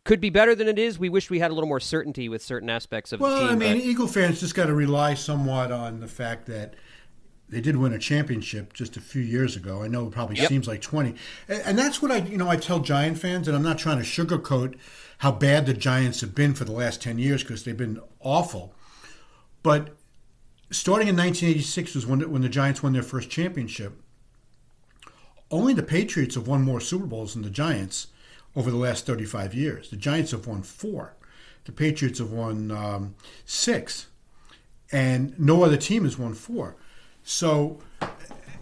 could 0.05 0.21
be 0.21 0.31
better 0.31 0.55
than 0.55 0.69
it 0.69 0.79
is. 0.79 0.99
We 0.99 1.09
wish 1.09 1.31
we 1.31 1.39
had 1.39 1.51
a 1.51 1.55
little 1.55 1.69
more 1.69 1.81
certainty 1.81 2.29
with 2.29 2.43
certain 2.43 2.71
aspects 2.71 3.13
of 3.13 3.21
well, 3.21 3.31
the 3.31 3.37
team. 3.37 3.59
Well, 3.59 3.69
I 3.69 3.75
mean, 3.75 3.83
but... 3.83 3.87
Eagle 3.87 4.07
fans 4.07 4.41
just 4.41 4.55
got 4.55 4.67
to 4.67 4.75
rely 4.75 5.15
somewhat 5.15 5.73
on 5.73 6.01
the 6.01 6.09
fact 6.09 6.47
that 6.47 6.75
they 7.49 7.61
did 7.61 7.77
win 7.77 7.93
a 7.93 7.99
championship 7.99 8.73
just 8.73 8.97
a 8.97 9.01
few 9.01 9.23
years 9.23 9.57
ago. 9.57 9.83
I 9.83 9.89
know 9.89 10.07
it 10.07 10.13
probably 10.13 10.37
yep. 10.37 10.49
seems 10.49 10.69
like 10.69 10.81
20. 10.81 11.15
And 11.49 11.79
that's 11.79 12.01
what 12.01 12.11
I, 12.11 12.19
you 12.19 12.39
know, 12.39 12.49
I 12.49 12.57
tell 12.57 12.81
Giant 12.81 13.19
fans, 13.19 13.49
and 13.49 13.57
I'm 13.57 13.63
not 13.63 13.79
trying 13.79 13.99
to 13.99 14.05
sugarcoat 14.05 14.77
how 15.19 15.33
bad 15.33 15.67
the 15.67 15.75
Giants 15.75 16.21
have 16.21 16.35
been 16.35 16.55
for 16.55 16.65
the 16.65 16.73
last 16.73 17.03
10 17.03 17.19
years 17.19 17.43
because 17.43 17.65
they've 17.65 17.77
been 17.77 18.01
awful. 18.21 18.75
But 19.63 19.97
starting 20.71 21.09
in 21.09 21.17
1986 21.17 21.95
was 21.97 22.07
when, 22.07 22.31
when 22.31 22.43
the 22.43 22.49
Giants 22.49 22.83
won 22.83 22.93
their 22.93 23.03
first 23.03 23.29
championship. 23.29 24.01
Only 25.51 25.75
the 25.75 25.83
Patriots 25.83 26.37
have 26.37 26.47
won 26.47 26.63
more 26.63 26.81
Super 26.81 27.07
Bowls 27.07 27.35
than 27.35 27.43
the 27.43 27.51
Giants– 27.51 28.07
over 28.57 28.71
the 28.71 28.77
last 28.77 29.07
35 29.07 29.55
years. 29.55 29.91
The 29.91 29.97
Giants 29.97 30.33
have 30.33 30.47
won 30.47 30.63
four. 30.63 31.15
The 31.65 31.73
Patriots 31.73 32.19
have 32.19 32.33
won 32.33 32.71
um, 32.71 33.15
six. 33.45 34.09
And 34.93 35.39
no 35.39 35.63
other 35.63 35.77
team 35.77 36.05
has 36.05 36.19
won 36.19 36.35
four. 36.35 36.77
So, 37.23 37.79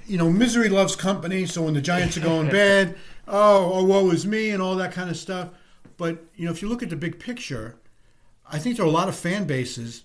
you 0.07 0.19
know, 0.19 0.31
misery 0.31 0.69
loves 0.69 0.95
company. 0.95 1.47
So 1.47 1.63
when 1.63 1.75
the 1.75 1.81
Giants 1.81 2.17
are 2.17 2.23
going 2.23 2.49
bad, 2.51 2.97
oh, 3.27 3.73
oh, 3.75 3.85
woe 3.85 4.11
is 4.11 4.27
me, 4.27 4.51
and 4.51 4.63
all 4.63 4.77
that 4.77 4.93
kind 4.93 5.09
of 5.09 5.17
stuff. 5.17 5.51
But, 5.97 6.25
you 6.37 6.45
know, 6.45 6.51
if 6.51 6.61
you 6.61 6.69
look 6.69 6.83
at 6.83 6.91
the 6.91 6.97
big 6.97 7.19
picture, 7.19 7.77
I 8.51 8.59
think 8.59 8.77
there 8.77 8.85
are 8.85 8.89
a 8.89 8.93
lot 8.93 9.09
of 9.09 9.17
fan 9.17 9.47
bases 9.47 10.05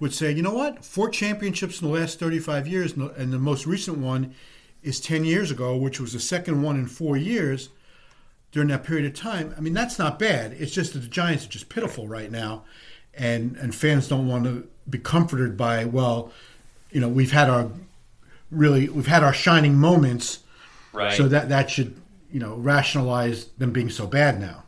would 0.00 0.14
say, 0.14 0.32
you 0.32 0.42
know 0.42 0.54
what, 0.54 0.84
four 0.84 1.10
championships 1.10 1.80
in 1.80 1.86
the 1.86 1.94
last 1.94 2.18
35 2.18 2.66
years, 2.66 2.92
and 2.94 3.32
the 3.32 3.38
most 3.38 3.66
recent 3.66 3.98
one 3.98 4.34
is 4.82 4.98
10 4.98 5.24
years 5.24 5.50
ago, 5.50 5.76
which 5.76 6.00
was 6.00 6.14
the 6.14 6.20
second 6.20 6.62
one 6.62 6.76
in 6.76 6.86
four 6.86 7.16
years 7.18 7.68
during 8.52 8.68
that 8.68 8.84
period 8.84 9.06
of 9.06 9.14
time. 9.14 9.54
I 9.56 9.60
mean, 9.60 9.74
that's 9.74 9.98
not 9.98 10.18
bad. 10.18 10.52
It's 10.52 10.72
just 10.72 10.92
that 10.92 11.00
the 11.00 11.08
Giants 11.08 11.46
are 11.46 11.50
just 11.50 11.68
pitiful 11.68 12.08
right 12.08 12.30
now, 12.30 12.64
and 13.14 13.56
and 13.56 13.74
fans 13.74 14.08
don't 14.08 14.28
want 14.28 14.44
to 14.44 14.68
be 14.88 14.98
comforted 14.98 15.56
by 15.56 15.84
well, 15.84 16.32
you 16.90 17.00
know, 17.00 17.08
we've 17.08 17.32
had 17.32 17.48
our 17.48 17.70
really 18.50 18.88
we've 18.88 19.06
had 19.06 19.22
our 19.22 19.32
shining 19.32 19.76
moments, 19.76 20.40
Right. 20.92 21.16
So 21.16 21.28
that 21.28 21.48
that 21.48 21.70
should 21.70 22.00
you 22.30 22.40
know 22.40 22.56
rationalize 22.56 23.46
them 23.58 23.72
being 23.72 23.90
so 23.90 24.06
bad 24.06 24.40
now. 24.40 24.59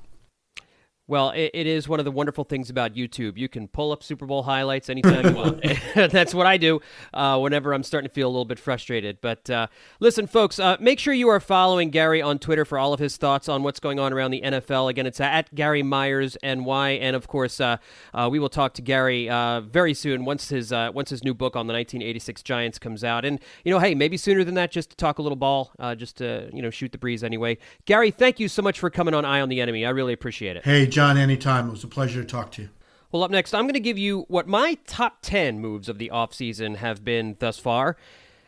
Well, 1.09 1.31
it, 1.31 1.51
it 1.53 1.67
is 1.67 1.89
one 1.89 1.99
of 1.99 2.05
the 2.05 2.11
wonderful 2.11 2.45
things 2.45 2.71
about 2.71 2.95
YouTube. 2.95 3.37
You 3.37 3.49
can 3.49 3.67
pull 3.69 3.93
up 3.93 4.03
Super 4.03 4.25
Bowl 4.25 4.45
highlights 4.45 4.89
anytime 4.89 5.27
you 5.27 5.35
want. 5.35 5.63
That's 5.95 6.33
what 6.33 6.47
I 6.47 6.57
do 6.57 6.81
uh, 7.13 7.39
whenever 7.39 7.75
I'm 7.75 7.83
starting 7.83 8.09
to 8.09 8.15
feel 8.15 8.29
a 8.29 8.31
little 8.31 8.45
bit 8.45 8.59
frustrated. 8.59 9.19
But 9.21 9.51
uh, 9.51 9.67
listen, 10.01 10.27
folks, 10.27 10.59
uh, 10.59 10.77
make 10.81 10.99
sure 10.99 11.13
you 11.13 11.29
are 11.29 11.41
following 11.41 11.91
Gary 11.91 12.23
on 12.23 12.39
Twitter 12.39 12.65
for 12.65 12.79
all 12.79 12.93
of 12.93 13.01
his 13.01 13.17
thoughts 13.17 13.49
on 13.49 13.63
what's 13.63 13.81
going 13.81 13.99
on 13.99 14.13
around 14.13 14.31
the 14.31 14.41
NFL. 14.43 14.89
Again, 14.91 15.07
it's 15.07 15.21
at 15.21 15.53
Gary 15.55 15.83
Myers 15.83 16.37
NY, 16.43 16.91
and 16.93 17.17
of 17.17 17.27
course, 17.27 17.61
uh, 17.61 17.79
uh, 18.15 18.29
we 18.31 18.39
will 18.39 18.49
talk 18.49 18.75
to 18.75 18.83
Gary 18.83 19.29
uh, 19.29 19.61
very 19.61 19.95
soon 19.95 20.25
once 20.25 20.49
his 20.51 20.71
once 20.71 21.11
his 21.11 21.25
new 21.25 21.35
book 21.35 21.57
on 21.57 21.67
the 21.67 21.75
1986 21.75 22.43
Giants 22.43 22.79
comes 22.79 23.03
out. 23.03 23.25
And 23.25 23.41
you 23.65 23.73
know, 23.73 23.81
hey, 23.81 23.95
maybe 23.95 24.17
sooner 24.17 24.45
than 24.45 24.55
that, 24.55 24.71
just 24.71 24.91
to 24.91 24.97
talk 24.97 25.19
a 25.19 25.23
little 25.23 25.37
ball, 25.37 25.73
just 25.97 26.17
to 26.19 26.49
you 26.53 26.63
know 26.63 26.71
shoot 26.71 26.93
the 26.93 26.99
breeze 26.99 27.25
anyway. 27.25 27.59
Gary, 27.87 28.11
thank 28.11 28.39
you 28.39 28.49
so 28.49 28.63
much 28.63 28.79
for 28.79 28.89
coming 28.89 29.15
on 29.15 29.25
Eye 29.25 29.41
on 29.41 29.49
the 29.49 29.61
Enemy. 29.61 29.85
I 29.85 29.91
really 29.91 30.13
appreciate 30.13 30.57
it. 30.57 30.65
Hey, 30.65 30.87
John. 30.93 31.17
Anytime. 31.17 31.69
It 31.69 31.73
was 31.73 31.85
a 31.85 31.89
pleasure 31.89 32.21
to 32.21 32.27
talk 32.27 32.53
to 32.53 32.63
you. 32.63 32.69
Well, 33.11 33.23
up 33.23 33.31
next, 33.31 33.55
I'm 33.55 33.65
going 33.65 33.75
to 33.75 33.81
give 33.81 33.99
you 33.99 34.27
what 34.29 34.47
my 34.47 34.79
top 34.87 35.19
10 35.23 35.59
moves 35.59 35.89
of 35.89 35.99
the 35.99 36.11
offseason 36.13 36.77
have 36.77 37.05
been 37.05 37.37
thus 37.41 37.59
far. 37.59 37.97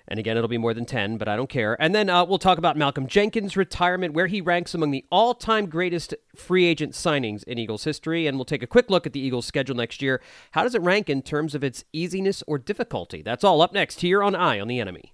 And 0.07 0.21
again, 0.21 0.37
it'll 0.37 0.49
be 0.49 0.59
more 0.59 0.75
than 0.75 0.85
10, 0.85 1.17
but 1.17 1.29
I 1.29 1.37
don't 1.37 1.49
care. 1.49 1.75
And 1.81 1.95
then 1.95 2.11
uh, 2.11 2.27
we'll 2.27 2.39
talk 2.39 2.59
about 2.59 2.77
Malcolm 2.77 3.07
Jenkins' 3.07 3.57
retirement, 3.57 4.13
where 4.13 4.27
he 4.27 4.43
ranks 4.43 4.75
among 4.75 4.91
the 4.91 5.07
all 5.11 5.35
time 5.35 5.67
greatest 5.67 6.15
free 6.37 6.67
agent 6.67 6.93
signings 6.93 7.45
in 7.45 7.59
Eagles 7.59 7.85
history. 7.85 8.27
And 8.27 8.37
we'll 8.37 8.45
take 8.45 8.63
a 8.63 8.67
quick 8.67 8.91
look 8.91 9.07
at 9.07 9.15
the 9.15 9.21
Eagles' 9.21 9.47
schedule 9.47 9.77
next 9.77 10.03
year. 10.03 10.21
How 10.51 10.65
does 10.65 10.75
it 10.75 10.83
rank 10.83 11.09
in 11.09 11.23
terms 11.23 11.55
of 11.55 11.65
its 11.65 11.85
easiness 11.95 12.43
or 12.47 12.59
difficulty? 12.59 13.23
That's 13.23 13.45
all 13.45 13.63
up 13.63 13.73
next 13.73 14.03
here 14.03 14.23
on 14.23 14.35
Eye 14.35 14.61
on 14.61 14.69
the 14.69 14.81
Enemy. 14.81 15.14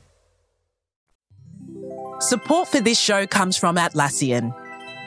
Support 2.21 2.67
for 2.67 2.79
this 2.79 2.99
show 2.99 3.25
comes 3.25 3.57
from 3.57 3.77
Atlassian. 3.77 4.53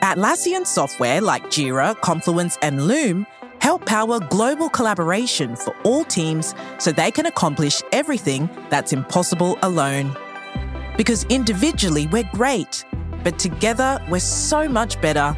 Atlassian 0.01 0.67
software 0.67 1.21
like 1.21 1.45
Jira, 1.45 1.95
Confluence, 2.01 2.57
and 2.61 2.89
Loom 2.89 3.25
help 3.61 3.85
power 3.85 4.19
global 4.19 4.67
collaboration 4.67 5.55
for 5.55 5.73
all 5.85 6.03
teams 6.03 6.53
so 6.77 6.91
they 6.91 7.11
can 7.11 7.25
accomplish 7.25 7.81
everything 7.93 8.49
that's 8.69 8.91
impossible 8.91 9.57
alone. 9.61 10.13
Because 10.97 11.23
individually, 11.29 12.07
we're 12.07 12.29
great, 12.33 12.83
but 13.23 13.39
together, 13.39 13.97
we're 14.09 14.19
so 14.19 14.67
much 14.67 14.99
better. 14.99 15.37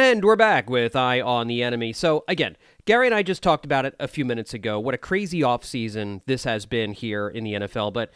And 0.00 0.24
we're 0.24 0.36
back 0.36 0.70
with 0.70 0.94
Eye 0.94 1.20
on 1.20 1.48
the 1.48 1.60
Enemy. 1.60 1.92
So, 1.92 2.22
again, 2.28 2.56
Gary 2.84 3.06
and 3.06 3.14
I 3.16 3.24
just 3.24 3.42
talked 3.42 3.64
about 3.64 3.84
it 3.84 3.96
a 3.98 4.06
few 4.06 4.24
minutes 4.24 4.54
ago. 4.54 4.78
What 4.78 4.94
a 4.94 4.96
crazy 4.96 5.40
offseason 5.40 6.20
this 6.24 6.44
has 6.44 6.66
been 6.66 6.92
here 6.92 7.26
in 7.28 7.42
the 7.42 7.54
NFL. 7.54 7.92
But 7.94 8.12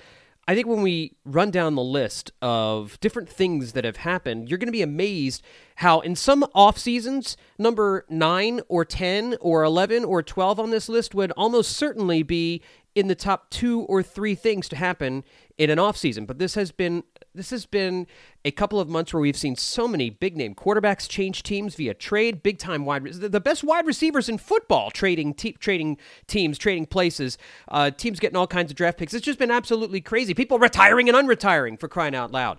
I 0.46 0.54
think 0.54 0.68
when 0.68 0.82
we 0.82 1.16
run 1.24 1.50
down 1.50 1.74
the 1.74 1.82
list 1.82 2.30
of 2.40 3.00
different 3.00 3.28
things 3.28 3.72
that 3.72 3.84
have 3.84 3.96
happened, 3.96 4.48
you're 4.48 4.58
going 4.58 4.68
to 4.68 4.72
be 4.72 4.80
amazed 4.80 5.42
how 5.74 5.98
in 5.98 6.14
some 6.14 6.46
off 6.54 6.78
seasons, 6.78 7.36
number 7.58 8.06
9 8.08 8.60
or 8.68 8.84
10 8.84 9.38
or 9.40 9.64
11 9.64 10.04
or 10.04 10.22
12 10.22 10.60
on 10.60 10.70
this 10.70 10.88
list 10.88 11.16
would 11.16 11.32
almost 11.32 11.72
certainly 11.72 12.22
be 12.22 12.62
in 12.94 13.08
the 13.08 13.16
top 13.16 13.50
2 13.50 13.80
or 13.80 14.04
3 14.04 14.36
things 14.36 14.68
to 14.68 14.76
happen 14.76 15.24
in 15.58 15.68
an 15.68 15.80
off 15.80 15.96
season. 15.96 16.26
But 16.26 16.38
this 16.38 16.54
has 16.54 16.70
been 16.70 17.02
this 17.34 17.50
has 17.50 17.66
been 17.66 18.06
a 18.44 18.50
couple 18.50 18.78
of 18.78 18.88
months 18.88 19.12
where 19.12 19.20
we've 19.20 19.36
seen 19.36 19.56
so 19.56 19.88
many 19.88 20.10
big 20.10 20.36
name 20.36 20.54
quarterbacks 20.54 21.08
change 21.08 21.42
teams 21.42 21.74
via 21.74 21.94
trade, 21.94 22.42
big 22.42 22.58
time 22.58 22.84
wide 22.84 23.04
the 23.04 23.40
best 23.40 23.64
wide 23.64 23.86
receivers 23.86 24.28
in 24.28 24.38
football 24.38 24.90
trading 24.90 25.34
te- 25.34 25.52
trading 25.52 25.96
teams, 26.26 26.58
trading 26.58 26.86
places, 26.86 27.38
uh, 27.68 27.90
teams 27.90 28.20
getting 28.20 28.36
all 28.36 28.46
kinds 28.46 28.70
of 28.70 28.76
draft 28.76 28.98
picks. 28.98 29.14
It's 29.14 29.24
just 29.24 29.38
been 29.38 29.50
absolutely 29.50 30.00
crazy. 30.00 30.34
People 30.34 30.58
retiring 30.58 31.08
and 31.08 31.16
unretiring 31.16 31.78
for 31.78 31.88
crying 31.88 32.14
out 32.14 32.30
loud. 32.30 32.58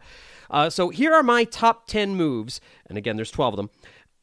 Uh, 0.50 0.70
so 0.70 0.90
here 0.90 1.14
are 1.14 1.24
my 1.24 1.44
top 1.44 1.88
10 1.88 2.16
moves, 2.16 2.62
and 2.86 2.98
again, 2.98 3.16
there's 3.16 3.32
12 3.32 3.54
of 3.54 3.58
them, 3.58 3.70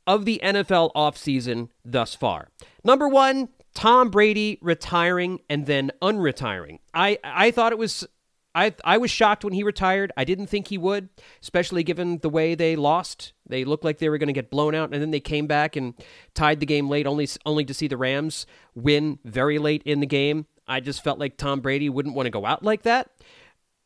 of 0.07 0.25
the 0.25 0.41
NFL 0.43 0.93
offseason 0.95 1.69
thus 1.85 2.15
far. 2.15 2.49
Number 2.85 3.09
one, 3.09 3.49
Tom 3.75 4.11
Brady 4.11 4.59
retiring 4.61 5.41
and 5.49 5.67
then 5.67 5.93
unretiring. 6.03 6.79
I, 6.93 7.19
I 7.23 7.51
thought 7.51 7.73
it 7.73 7.79
was 7.79 8.07
I 8.55 8.75
I 8.85 8.99
was 8.99 9.11
shocked 9.11 9.45
when 9.45 9.53
he 9.53 9.63
retired. 9.63 10.13
I 10.17 10.25
didn't 10.25 10.49
think 10.49 10.69
he 10.69 10.79
would, 10.79 11.09
especially 11.43 11.83
given 11.83 12.19
the 12.19 12.29
way 12.29 12.55
they 12.55 12.77
lost. 12.77 13.33
They 13.47 13.65
looked 13.65 13.85
like 13.85 13.99
they 13.99 14.09
were 14.09 14.19
going 14.19 14.29
to 14.29 14.33
get 14.33 14.51
blown 14.51 14.75
out, 14.75 14.93
and 14.93 15.01
then 15.01 15.11
they 15.11 15.21
came 15.21 15.47
back 15.47 15.77
and 15.77 15.95
tied 16.35 16.61
the 16.61 16.67
game 16.67 16.89
late, 16.89 17.07
only 17.07 17.29
only 17.47 17.65
to 17.65 17.75
see 17.75 17.87
the 17.87 17.97
Rams 17.97 18.47
win 18.75 19.19
very 19.25 19.59
late 19.59 19.83
in 19.85 20.01
the 20.01 20.07
game. 20.07 20.47
I 20.67 20.81
just 20.81 21.03
felt 21.03 21.19
like 21.19 21.37
Tom 21.37 21.61
Brady 21.61 21.89
wouldn't 21.89 22.15
want 22.15 22.27
to 22.27 22.31
go 22.31 22.47
out 22.47 22.63
like 22.65 22.83
that. 22.83 23.11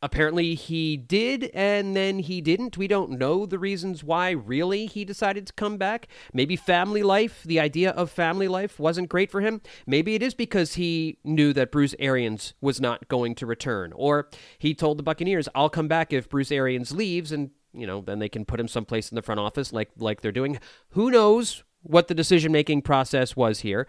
Apparently, 0.05 0.55
he 0.55 0.99
did, 0.99 1.45
and 1.55 1.97
then 1.97 2.19
he 2.19 2.43
didn't. 2.43 2.77
We 2.77 2.87
don't 2.87 3.13
know 3.13 3.47
the 3.47 3.59
reasons 3.59 4.05
why, 4.05 4.33
really, 4.33 4.85
he 4.85 5.03
decided 5.03 5.47
to 5.47 5.55
come 5.55 5.79
back. 5.79 6.09
Maybe 6.31 6.57
family 6.57 7.03
life, 7.03 7.43
the 7.43 7.59
idea 7.59 7.91
of 7.93 8.11
family 8.11 8.47
life, 8.47 8.79
wasn't 8.79 9.09
great 9.09 9.31
for 9.31 9.41
him. 9.41 9.63
Maybe 9.87 10.15
it 10.15 10.23
is 10.23 10.35
because 10.35 10.75
he 10.75 11.17
knew 11.25 11.55
that 11.55 11.73
Bruce 11.73 11.95
Arians 11.99 12.53
was 12.61 12.83
not 12.83 13.09
going 13.09 13.35
to 13.37 13.47
return. 13.47 13.95
Or 13.95 14.29
he 14.59 14.75
told 14.75 14.99
the 14.99 15.03
Buccaneers, 15.03 15.49
I'll 15.55 15.71
come 15.71 15.89
back 15.89 16.13
if 16.13 16.29
Bruce 16.29 16.53
Arians 16.53 16.93
leaves, 16.93 17.33
and, 17.33 17.49
you 17.73 17.87
know, 17.87 18.03
then 18.03 18.19
they 18.19 18.29
can 18.29 18.45
put 18.45 18.61
him 18.61 18.69
someplace 18.69 19.11
in 19.11 19.17
the 19.17 19.23
front 19.23 19.41
office 19.41 19.73
like, 19.73 19.89
like 19.97 20.21
they're 20.21 20.33
doing. 20.33 20.59
Who 20.91 21.11
knows 21.11 21.65
what 21.83 22.09
the 22.09 22.15
decision 22.15 22.53
making 22.53 22.83
process 22.83 23.35
was 23.35 23.61
here? 23.61 23.87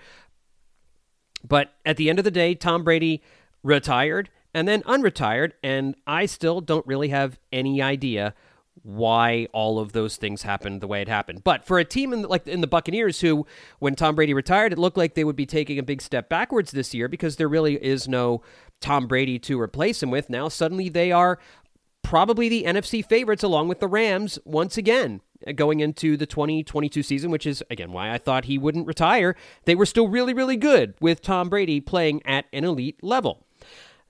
But 1.46 1.74
at 1.86 1.98
the 1.98 2.10
end 2.10 2.20
of 2.20 2.24
the 2.26 2.32
day, 2.32 2.56
Tom 2.56 2.86
Brady 2.86 3.22
retired 3.64 4.30
and 4.56 4.70
then 4.70 4.82
unretired, 4.84 5.52
and 5.62 5.96
I 6.08 6.26
still 6.26 6.62
don't 6.62 6.88
really 6.88 7.10
have 7.10 7.38
any 7.52 7.82
idea 7.82 8.34
why 8.84 9.48
all 9.52 9.80
of 9.80 9.92
those 9.92 10.16
things 10.16 10.44
happened 10.44 10.80
the 10.80 10.88
way 10.88 11.02
it 11.02 11.10
happened. 11.10 11.44
But 11.44 11.66
for 11.66 11.78
a 11.78 11.84
team 11.84 12.14
in 12.14 12.22
the, 12.22 12.28
like 12.30 12.48
in 12.48 12.62
the 12.62 12.68
Buccaneers, 12.68 13.20
who 13.20 13.46
when 13.80 13.96
Tom 13.96 14.16
Brady 14.16 14.34
retired, 14.34 14.72
it 14.72 14.80
looked 14.80 14.98
like 14.98 15.14
they 15.14 15.26
would 15.26 15.36
be 15.36 15.46
taking 15.46 15.78
a 15.78 15.84
big 15.84 16.02
step 16.02 16.30
backwards 16.30 16.72
this 16.72 16.94
year 16.94 17.10
because 17.10 17.36
there 17.36 17.50
really 17.50 17.76
is 17.84 18.08
no 18.08 18.42
Tom 18.80 19.08
Brady 19.08 19.40
to 19.40 19.60
replace 19.60 20.02
him 20.02 20.10
with. 20.10 20.30
Now 20.30 20.48
suddenly 20.48 20.88
they 20.88 21.12
are 21.12 21.38
probably 22.02 22.48
the 22.48 22.64
NFC 22.64 23.04
favorites 23.04 23.44
along 23.44 23.68
with 23.68 23.80
the 23.80 23.88
Rams 23.88 24.40
once 24.46 24.78
again 24.78 25.20
uh, 25.46 25.52
going 25.52 25.82
into 25.82 26.16
the 26.16 26.26
2022 26.26 27.04
season, 27.04 27.32
which 27.32 27.46
is, 27.46 27.64
again, 27.70 27.92
why 27.92 28.14
I 28.14 28.20
thought 28.20 28.46
he 28.46 28.58
wouldn't 28.58 28.88
retire. 28.88 29.36
They 29.66 29.76
were 29.76 29.86
still 29.86 30.08
really, 30.08 30.34
really 30.34 30.56
good 30.56 30.94
with 31.02 31.22
Tom 31.22 31.50
Brady 31.50 31.82
playing 31.82 32.22
at 32.26 32.46
an 32.54 32.64
elite 32.64 33.04
level. 33.04 33.46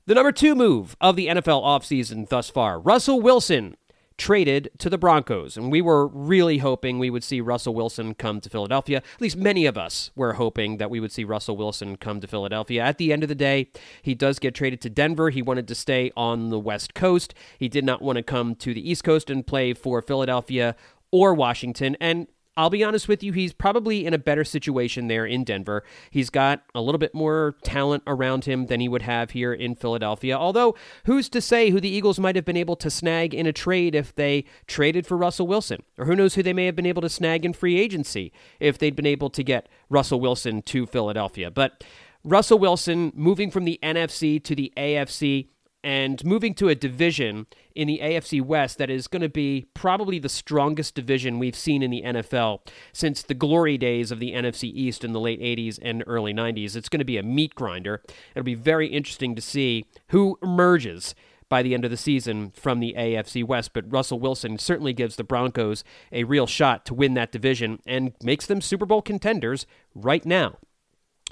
The 0.08 0.13
number 0.13 0.32
two 0.32 0.54
move 0.54 0.96
of 1.02 1.15
the 1.15 1.26
NFL 1.26 1.63
offseason 1.63 2.30
thus 2.30 2.48
far 2.48 2.80
Russell 2.80 3.22
Wilson 3.22 3.76
traded 4.20 4.70
to 4.78 4.88
the 4.88 5.00
Broncos. 5.00 5.58
And 5.58 5.72
we 5.72 5.82
were 5.82 6.06
really 6.08 6.60
hoping 6.60 7.00
we 7.00 7.10
would 7.10 7.24
see 7.24 7.41
Russell 7.41 7.74
Wilson 7.74 8.13
come 8.13 8.39
to 8.41 8.50
Philadelphia. 8.50 8.98
At 8.98 9.20
least 9.20 9.36
many 9.36 9.65
of 9.65 9.80
us 9.80 10.12
were 10.15 10.34
hoping 10.34 10.78
that 10.78 10.91
we 10.91 11.00
would 11.00 11.12
see 11.12 11.24
Russell 11.24 11.58
Wilson 11.58 11.98
come 11.98 12.22
to 12.22 12.28
Philadelphia. 12.28 12.84
At 12.84 13.00
the 13.00 13.12
end 13.12 13.24
of 13.24 13.30
the 13.30 13.36
day, 13.36 13.72
he 14.04 14.13
does 14.13 14.38
get 14.38 14.54
traded 14.54 14.80
to 14.82 14.91
Denver. 14.91 15.32
He 15.32 15.41
wanted 15.41 15.68
to 15.70 15.76
stay 15.76 16.12
on 16.15 16.50
the 16.50 16.60
West 16.60 16.94
Coast. 16.94 17.34
He 17.58 17.68
did 17.68 17.84
not 17.84 18.04
want 18.04 18.18
to 18.18 18.24
come 18.24 18.54
to 18.58 18.76
the 18.76 18.88
East 18.88 19.04
Coast 19.04 19.32
and 19.32 19.46
play 19.46 19.74
for 19.74 20.04
Philadelphia 20.04 20.76
or 21.12 21.34
Washington. 21.34 21.98
And 22.00 22.28
I'll 22.58 22.70
be 22.70 22.84
honest 22.84 23.08
with 23.08 23.22
you, 23.22 23.34
he's 23.34 23.52
probably 23.52 24.06
in 24.06 24.13
a 24.13 24.18
better 24.18 24.46
situation 24.46 25.08
there 25.08 25.26
in 25.26 25.44
Denver. 25.44 25.84
He's 26.10 26.30
got 26.30 26.63
a 26.74 26.82
little 26.82 27.00
bit 27.00 27.13
more 27.13 27.58
talent 27.63 28.04
around 28.08 28.46
him 28.46 28.68
than 28.68 28.80
he 28.80 28.88
would 28.88 29.02
have 29.02 29.32
here 29.32 29.54
in 29.54 29.76
Philadelphia. 29.76 30.38
Although, 30.38 30.76
who's 31.06 31.28
to 31.30 31.41
say 31.41 31.70
who 31.70 31.82
the 31.82 31.89
Eagles 31.89 32.18
might 32.18 32.36
have 32.36 32.46
been 32.46 32.56
able 32.56 32.78
to 32.78 32.89
snag 32.89 33.34
in 33.34 33.46
a 33.46 33.52
trade 33.52 33.94
if 33.94 34.15
they 34.15 34.46
traded 34.68 35.06
for 35.06 35.18
Russell 35.18 35.48
Wilson? 35.48 35.84
Or 35.98 36.06
who 36.06 36.15
knows 36.15 36.36
who 36.36 36.44
they 36.44 36.54
may 36.54 36.65
have 36.65 36.76
been 36.76 36.86
able 36.86 37.02
to 37.02 37.10
snag 37.10 37.44
in 37.44 37.52
free 37.52 37.78
agency 37.78 38.32
if 38.60 38.78
they'd 38.78 38.96
been 38.96 39.06
able 39.06 39.30
to 39.32 39.44
get 39.44 39.68
Russell 39.89 40.22
Wilson 40.22 40.62
to 40.62 40.86
Philadelphia. 40.86 41.52
But 41.52 41.84
Russell 42.24 42.58
Wilson 42.58 43.12
moving 43.15 43.52
from 43.52 43.65
the 43.65 43.80
NFC 43.84 44.44
to 44.44 44.56
the 44.56 44.72
AFC 44.78 45.50
and 45.86 46.26
moving 46.26 46.56
to 46.56 46.67
a 46.67 46.74
division 46.74 47.45
in 47.76 47.88
the 47.88 48.00
AFC 48.02 48.41
West 48.41 48.80
that 48.80 48.89
is 48.89 49.08
going 49.08 49.21
to 49.21 49.30
be 49.30 49.67
probably 49.76 50.17
the 50.17 50.28
strongest 50.28 50.95
division 50.95 51.38
we've 51.38 51.56
seen 51.56 51.84
in 51.84 51.91
the 51.91 52.02
NFL 52.04 52.62
since 52.91 53.21
the 53.21 53.36
glory 53.36 53.78
days 53.78 54.10
of 54.10 54.17
the 54.17 54.34
NFC 54.34 54.63
East 54.63 55.04
in 55.04 55.13
the 55.13 55.19
late 55.19 55.39
80s 55.39 55.78
and 55.80 56.04
early 56.08 56.34
90s. 56.34 56.76
It's 56.76 56.89
going 56.89 57.00
to 57.00 57.06
be 57.06 57.17
a 57.17 57.24
meat 57.24 57.54
grinder. 57.54 58.02
It'll 58.32 58.43
be 58.43 58.56
very 58.56 58.88
interesting 58.88 59.36
to 59.36 59.41
see 59.43 59.86
who 60.08 60.39
emerges 60.41 61.13
by 61.50 61.62
the 61.62 61.76
end 61.76 61.86
of 61.86 61.91
the 61.91 61.98
season 61.98 62.52
from 62.56 62.80
the 62.80 62.95
AFC 62.98 63.43
West. 63.43 63.71
But 63.71 63.91
Russell 63.91 64.19
Wilson 64.19 64.58
certainly 64.58 64.93
gives 64.93 65.17
the 65.17 65.24
Broncos 65.24 65.84
a 66.12 66.24
real 66.24 66.48
shot 66.48 66.88
to 66.88 66.95
win 66.95 67.13
that 67.13 67.32
division 67.32 67.80
and 67.86 68.13
makes 68.24 68.48
them 68.48 68.60
Super 68.60 68.88
Bowl 68.88 69.04
contenders 69.04 69.67
right 69.93 70.26
now. 70.26 70.58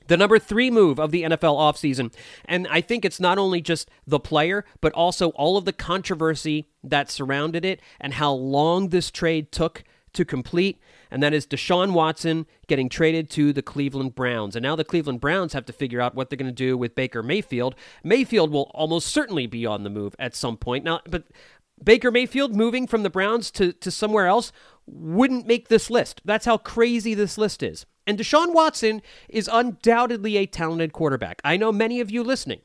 The 0.08 0.18
number 0.18 0.40
three 0.40 0.70
move 0.70 1.00
of 1.00 1.12
the 1.12 1.24
NFL 1.24 1.58
offseason. 1.58 2.14
And 2.46 2.68
I 2.70 2.82
think 2.82 3.06
it's 3.06 3.20
not 3.20 3.38
only 3.38 3.62
just 3.62 3.90
the 4.06 4.20
player, 4.20 4.66
but 4.82 4.94
also 4.94 5.30
all 5.30 5.58
of 5.58 5.66
the 5.66 5.74
controversy 5.74 6.68
that 6.84 7.10
surrounded 7.10 7.64
it 7.66 7.82
and 8.00 8.16
how 8.16 8.34
long 8.34 8.90
this 8.90 9.10
trade 9.12 9.52
took 9.52 9.84
to 10.14 10.26
complete. 10.26 10.80
And 11.12 11.22
that 11.22 11.34
is 11.34 11.46
Deshaun 11.46 11.94
Watson 11.94 12.46
getting 12.68 12.90
traded 12.90 13.30
to 13.32 13.54
the 13.54 13.62
Cleveland 13.62 14.16
Browns. 14.16 14.56
And 14.56 14.64
now 14.64 14.76
the 14.76 14.84
Cleveland 14.84 15.22
Browns 15.22 15.54
have 15.54 15.66
to 15.66 15.74
figure 15.74 16.02
out 16.02 16.16
what 16.16 16.30
they're 16.30 16.38
going 16.38 16.48
to 16.48 16.52
do 16.52 16.78
with 16.78 16.96
Baker 16.96 17.22
Mayfield. 17.22 17.76
Mayfield 18.04 18.52
will 18.52 18.72
almost 18.74 19.08
certainly 19.08 19.48
be 19.48 19.66
on 19.66 19.84
the 19.84 19.90
move 19.90 20.16
at 20.20 20.36
some 20.36 20.58
point. 20.58 20.84
Now, 20.84 21.02
but 21.08 21.26
Baker 21.84 22.12
Mayfield 22.12 22.56
moving 22.56 22.88
from 22.88 23.04
the 23.04 23.10
Browns 23.10 23.52
to, 23.52 23.74
to 23.74 23.92
somewhere 23.92 24.28
else 24.28 24.52
wouldn't 24.86 25.48
make 25.48 25.68
this 25.68 25.90
list. 25.90 26.22
That's 26.26 26.46
how 26.46 26.58
crazy 26.58 27.14
this 27.14 27.38
list 27.38 27.64
is. 27.64 27.86
And 28.06 28.18
Deshaun 28.18 28.54
Watson 28.54 29.02
is 29.30 29.50
undoubtedly 29.52 30.38
a 30.38 30.46
talented 30.46 30.94
quarterback. 30.94 31.42
I 31.44 31.58
know 31.58 31.72
many 31.72 32.00
of 32.00 32.12
you 32.12 32.24
listening 32.24 32.62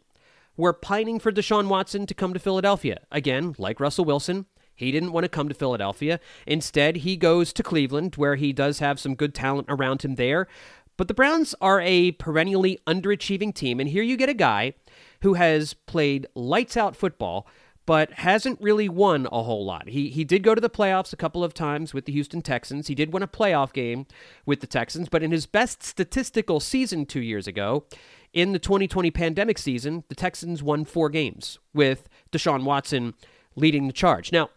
were 0.57 0.73
pining 0.73 1.21
for 1.21 1.31
Deshaun 1.31 1.69
Watson 1.69 2.07
to 2.07 2.15
come 2.15 2.35
to 2.35 2.41
Philadelphia. 2.41 3.01
Again, 3.13 3.55
like 3.59 3.79
Russell 3.79 4.05
Wilson, 4.05 4.47
he 4.75 4.91
didn't 4.91 5.13
want 5.13 5.25
to 5.25 5.29
come 5.29 5.49
to 5.49 5.55
Philadelphia. 5.55 6.19
Instead, 6.47 6.99
he 6.99 7.17
goes 7.17 7.53
to 7.53 7.63
Cleveland, 7.63 8.17
where 8.17 8.35
he 8.35 8.53
does 8.53 8.81
have 8.81 8.99
some 8.99 9.15
good 9.15 9.35
talent 9.35 9.67
around 9.69 10.03
him 10.03 10.17
there. 10.17 10.49
But 10.97 11.07
the 11.07 11.15
Browns 11.15 11.55
are 11.61 11.81
a 11.81 12.11
perennially 12.13 12.81
underachieving 12.87 13.55
team, 13.55 13.79
and 13.79 13.89
here 13.89 14.03
you 14.03 14.17
get 14.17 14.29
a 14.29 14.35
guy 14.35 14.75
who 15.23 15.35
has 15.35 15.75
played 15.75 16.27
lights 16.35 16.77
out 16.77 16.97
football 16.97 17.47
but 17.89 18.13
hasn't 18.13 18.61
really 18.61 18.87
won 18.87 19.27
a 19.33 19.43
whole 19.43 19.65
lot. 19.65 19.89
He 19.89 20.11
he 20.11 20.23
did 20.23 20.43
go 20.43 20.55
to 20.55 20.61
the 20.61 20.69
playoffs 20.69 21.15
a 21.15 21.17
couple 21.17 21.43
of 21.43 21.55
times 21.55 21.95
with 21.95 22.05
the 22.05 22.13
Houston 22.13 22.43
Texans. 22.43 22.89
He 22.89 22.95
did 22.95 23.15
win 23.15 23.23
a 23.23 23.27
playoff 23.27 23.73
game 23.73 24.05
with 24.45 24.61
the 24.61 24.67
Texans, 24.67 25.09
but 25.09 25.23
in 25.23 25.31
his 25.31 25.47
best 25.47 25.83
statistical 25.83 26.61
season 26.61 27.07
2 27.07 27.23
years 27.23 27.47
ago, 27.47 27.87
in 28.35 28.53
the 28.53 28.59
2020 28.59 29.11
pandemic 29.11 29.57
season, 29.57 30.05
the 30.11 30.15
Texans 30.15 30.63
won 30.63 30.85
4 30.85 31.09
games 31.09 31.61
with 31.73 32.11
Deshaun 32.31 32.65
Watson 32.65 33.15
leading 33.57 33.87
the 33.87 33.95
charge. 33.95 34.33
Now, 34.33 34.51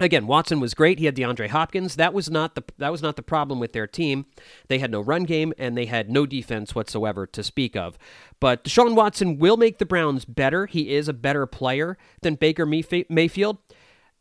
Again, 0.00 0.26
Watson 0.26 0.60
was 0.60 0.72
great. 0.72 0.98
He 0.98 1.04
had 1.04 1.14
DeAndre 1.14 1.48
Hopkins. 1.48 1.96
That 1.96 2.14
was 2.14 2.30
not 2.30 2.54
the 2.54 2.64
that 2.78 2.90
was 2.90 3.02
not 3.02 3.16
the 3.16 3.22
problem 3.22 3.60
with 3.60 3.74
their 3.74 3.86
team. 3.86 4.24
They 4.68 4.78
had 4.78 4.90
no 4.90 5.00
run 5.00 5.24
game 5.24 5.52
and 5.58 5.76
they 5.76 5.84
had 5.84 6.08
no 6.08 6.24
defense 6.24 6.74
whatsoever 6.74 7.26
to 7.26 7.44
speak 7.44 7.76
of. 7.76 7.98
But 8.40 8.64
Deshaun 8.64 8.94
Watson 8.96 9.38
will 9.38 9.58
make 9.58 9.76
the 9.76 9.84
Browns 9.84 10.24
better. 10.24 10.64
He 10.64 10.94
is 10.94 11.06
a 11.06 11.12
better 11.12 11.44
player 11.44 11.98
than 12.22 12.36
Baker 12.36 12.64
Mayfield. 12.64 13.58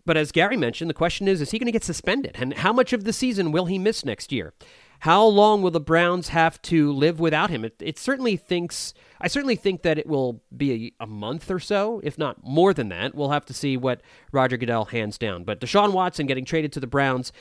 But 0.06 0.18
as 0.18 0.34
Gary 0.34 0.58
mentioned, 0.58 0.90
the 0.90 0.96
question 0.96 1.30
is: 1.30 1.40
Is 1.40 1.52
he 1.52 1.60
going 1.60 1.68
to 1.68 1.72
get 1.72 1.86
suspended? 1.86 2.36
And 2.40 2.56
how 2.56 2.74
much 2.74 2.92
of 2.92 3.06
the 3.06 3.14
season 3.14 3.54
will 3.54 3.66
he 3.66 3.80
miss 3.80 4.04
next 4.04 4.34
year? 4.34 4.54
How 5.00 5.26
long 5.26 5.62
will 5.62 5.72
the 5.72 5.80
Browns 5.80 6.30
have 6.30 6.62
to 6.64 6.92
live 6.92 7.20
without 7.20 7.50
him? 7.50 7.64
It, 7.64 7.76
it 7.80 7.98
certainly 7.98 8.36
thinks 8.36 8.94
I 9.22 9.28
certainly 9.28 9.56
think 9.56 9.82
that 9.82 9.98
it 9.98 10.08
will 10.08 10.42
be 10.56 10.94
a, 11.00 11.04
a, 11.04 11.08
month 11.08 11.52
or 11.52 11.60
so, 11.60 12.00
if 12.04 12.18
not 12.18 12.44
more 12.44 12.74
than 12.74 12.90
that. 12.90 13.14
We'll 13.14 13.32
have 13.32 13.46
to 13.48 13.54
see 13.54 13.76
what 13.76 14.02
Roger 14.32 14.56
Goodell 14.56 14.86
hands 14.86 15.18
down. 15.18 15.44
But 15.44 15.60
Deshaun 15.60 15.92
Watson 15.92 16.26
getting 16.26 16.46
traded 16.46 16.72
to 16.74 16.80
the 16.80 16.88
Browns 16.88 17.34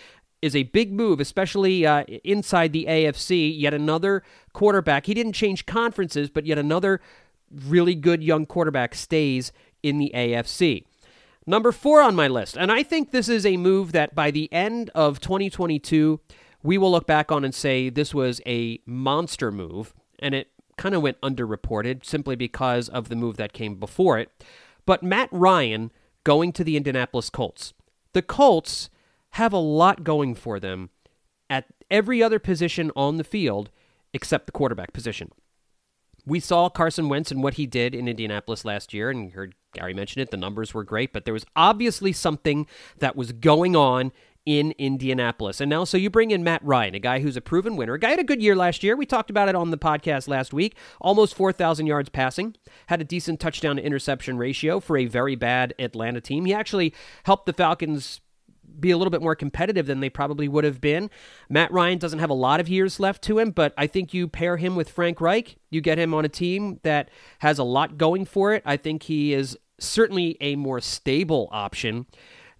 is 0.42 0.56
a 0.56 0.64
big 0.64 0.92
move, 0.92 1.20
especially 1.20 1.86
uh, 1.86 2.02
inside 2.24 2.72
the 2.72 2.86
AFC. 2.88 3.52
Yet 3.56 3.74
another 3.74 4.24
quarterback. 4.52 5.06
He 5.06 5.14
didn't 5.14 5.34
change 5.34 5.66
conferences, 5.66 6.30
but 6.30 6.46
yet 6.46 6.58
another 6.58 7.00
really 7.50 7.94
good 7.94 8.22
young 8.22 8.44
quarterback 8.44 8.94
stays 8.94 9.52
in 9.82 9.98
the 9.98 10.10
AFC. 10.14 10.84
Number 11.46 11.72
four 11.72 12.02
on 12.02 12.14
my 12.14 12.28
list, 12.28 12.58
and 12.58 12.70
I 12.70 12.82
think 12.82 13.10
this 13.10 13.28
is 13.28 13.46
a 13.46 13.56
move 13.56 13.92
that 13.92 14.14
by 14.14 14.30
the 14.30 14.52
end 14.52 14.90
of 14.94 15.18
2022 15.18 16.20
we 16.62 16.78
will 16.78 16.90
look 16.90 17.06
back 17.06 17.30
on 17.30 17.44
and 17.44 17.54
say 17.54 17.88
this 17.88 18.14
was 18.14 18.40
a 18.46 18.80
monster 18.86 19.50
move, 19.50 19.94
and 20.18 20.34
it 20.34 20.48
kind 20.76 20.94
of 20.94 21.02
went 21.02 21.20
underreported 21.20 22.04
simply 22.04 22.36
because 22.36 22.88
of 22.88 23.08
the 23.08 23.16
move 23.16 23.36
that 23.36 23.52
came 23.52 23.76
before 23.76 24.18
it. 24.18 24.30
But 24.86 25.02
Matt 25.02 25.28
Ryan 25.32 25.92
going 26.24 26.52
to 26.52 26.64
the 26.64 26.76
Indianapolis 26.76 27.30
Colts. 27.30 27.74
The 28.12 28.22
Colts 28.22 28.90
have 29.32 29.52
a 29.52 29.58
lot 29.58 30.04
going 30.04 30.34
for 30.34 30.58
them 30.58 30.90
at 31.50 31.66
every 31.90 32.22
other 32.22 32.38
position 32.38 32.90
on 32.96 33.16
the 33.16 33.24
field 33.24 33.70
except 34.12 34.46
the 34.46 34.52
quarterback 34.52 34.92
position. 34.92 35.30
We 36.26 36.40
saw 36.40 36.68
Carson 36.68 37.08
Wentz 37.08 37.30
and 37.30 37.42
what 37.42 37.54
he 37.54 37.66
did 37.66 37.94
in 37.94 38.08
Indianapolis 38.08 38.64
last 38.64 38.92
year, 38.92 39.10
and 39.10 39.24
you 39.26 39.30
heard 39.30 39.54
Gary 39.72 39.94
mention 39.94 40.20
it. 40.20 40.30
The 40.30 40.36
numbers 40.36 40.74
were 40.74 40.84
great, 40.84 41.12
but 41.12 41.24
there 41.24 41.34
was 41.34 41.46
obviously 41.56 42.12
something 42.12 42.66
that 42.98 43.16
was 43.16 43.32
going 43.32 43.74
on 43.74 44.12
in 44.48 44.72
Indianapolis. 44.78 45.60
And 45.60 45.68
now, 45.68 45.84
so 45.84 45.98
you 45.98 46.08
bring 46.08 46.30
in 46.30 46.42
Matt 46.42 46.64
Ryan, 46.64 46.94
a 46.94 46.98
guy 46.98 47.20
who's 47.20 47.36
a 47.36 47.42
proven 47.42 47.76
winner. 47.76 47.92
A 47.92 47.98
guy 47.98 48.08
had 48.08 48.18
a 48.18 48.24
good 48.24 48.40
year 48.40 48.56
last 48.56 48.82
year. 48.82 48.96
We 48.96 49.04
talked 49.04 49.28
about 49.28 49.50
it 49.50 49.54
on 49.54 49.70
the 49.70 49.76
podcast 49.76 50.26
last 50.26 50.54
week. 50.54 50.74
Almost 51.02 51.34
4,000 51.34 51.86
yards 51.86 52.08
passing, 52.08 52.56
had 52.86 53.02
a 53.02 53.04
decent 53.04 53.40
touchdown 53.40 53.76
to 53.76 53.84
interception 53.84 54.38
ratio 54.38 54.80
for 54.80 54.96
a 54.96 55.04
very 55.04 55.36
bad 55.36 55.74
Atlanta 55.78 56.22
team. 56.22 56.46
He 56.46 56.54
actually 56.54 56.94
helped 57.24 57.44
the 57.44 57.52
Falcons 57.52 58.22
be 58.80 58.90
a 58.90 58.96
little 58.96 59.10
bit 59.10 59.20
more 59.20 59.34
competitive 59.34 59.84
than 59.84 60.00
they 60.00 60.08
probably 60.08 60.48
would 60.48 60.64
have 60.64 60.80
been. 60.80 61.10
Matt 61.50 61.70
Ryan 61.70 61.98
doesn't 61.98 62.20
have 62.20 62.30
a 62.30 62.34
lot 62.34 62.58
of 62.58 62.70
years 62.70 62.98
left 62.98 63.22
to 63.24 63.38
him, 63.38 63.50
but 63.50 63.74
I 63.76 63.86
think 63.86 64.14
you 64.14 64.28
pair 64.28 64.56
him 64.56 64.76
with 64.76 64.88
Frank 64.88 65.20
Reich, 65.20 65.56
you 65.68 65.82
get 65.82 65.98
him 65.98 66.14
on 66.14 66.24
a 66.24 66.28
team 66.30 66.80
that 66.84 67.10
has 67.40 67.58
a 67.58 67.64
lot 67.64 67.98
going 67.98 68.24
for 68.24 68.54
it. 68.54 68.62
I 68.64 68.78
think 68.78 69.02
he 69.02 69.34
is 69.34 69.58
certainly 69.78 70.38
a 70.40 70.56
more 70.56 70.80
stable 70.80 71.50
option 71.52 72.06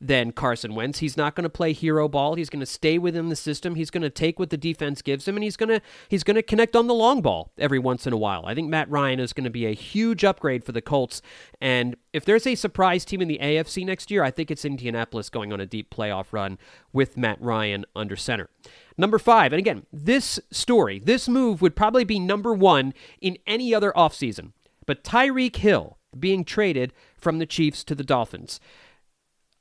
than 0.01 0.33
Carson 0.33 0.75
Wentz. 0.75 0.99
He's 0.99 1.17
not 1.17 1.35
going 1.35 1.45
to 1.45 1.51
play 1.51 1.73
hero 1.73 2.09
ball. 2.09 2.35
He's 2.35 2.51
going 2.51 2.61
to 2.61 2.67
stay 2.67 2.99
within 2.99 3.29
the 3.29 3.37
system. 3.37 3.75
He's 3.75 3.91
going 3.91 4.03
to 4.03 4.11
take 4.11 4.39
what 4.39 4.51
the 4.51 4.57
defense 4.57 5.03
gives 5.03 5.27
him, 5.27 5.37
and 5.37 5.45
he's 5.45 5.57
going 5.57 5.69
to 5.69 5.81
he's 6.09 6.25
going 6.25 6.37
to 6.37 6.43
connect 6.43 6.77
on 6.77 6.87
the 6.87 6.95
long 6.95 7.23
ball 7.23 7.53
every 7.59 7.79
once 7.79 8.07
in 8.07 8.13
a 8.13 8.17
while. 8.17 8.47
I 8.47 8.55
think 8.55 8.69
Matt 8.69 8.91
Ryan 8.91 9.21
is 9.21 9.33
going 9.33 9.45
to 9.45 9.51
be 9.51 9.67
a 9.67 9.73
huge 9.73 10.25
upgrade 10.25 10.65
for 10.65 10.73
the 10.73 10.83
Colts. 10.83 11.23
And 11.61 11.97
if 12.13 12.25
there's 12.25 12.47
a 12.47 12.55
surprise 12.55 13.05
team 13.05 13.21
in 13.21 13.29
the 13.29 13.39
AFC 13.39 13.85
next 13.85 14.11
year, 14.11 14.23
I 14.23 14.31
think 14.31 14.51
it's 14.51 14.65
Indianapolis 14.65 15.31
going 15.31 15.53
on 15.53 15.61
a 15.61 15.67
deep 15.67 15.91
playoff 15.91 16.27
run 16.33 16.59
with 16.93 17.17
Matt 17.17 17.41
Ryan 17.41 17.85
under 17.95 18.17
center. 18.17 18.49
Number 18.97 19.19
five, 19.19 19.53
and 19.53 19.61
again, 19.61 19.87
this 19.93 20.41
story, 20.51 20.99
this 20.99 21.29
move 21.29 21.63
would 21.63 21.77
probably 21.77 22.05
be 22.05 22.19
number 22.19 22.53
one 22.53 22.93
in 23.21 23.39
any 23.47 23.73
other 23.73 23.93
offseason. 23.97 24.53
But 24.87 25.05
Tyreek 25.05 25.57
Hill 25.57 25.99
being 26.19 26.45
traded 26.45 26.93
from 27.17 27.39
the 27.39 27.47
Chiefs 27.47 27.85
to 27.85 27.95
the 27.95 28.05
Dolphins. 28.05 28.61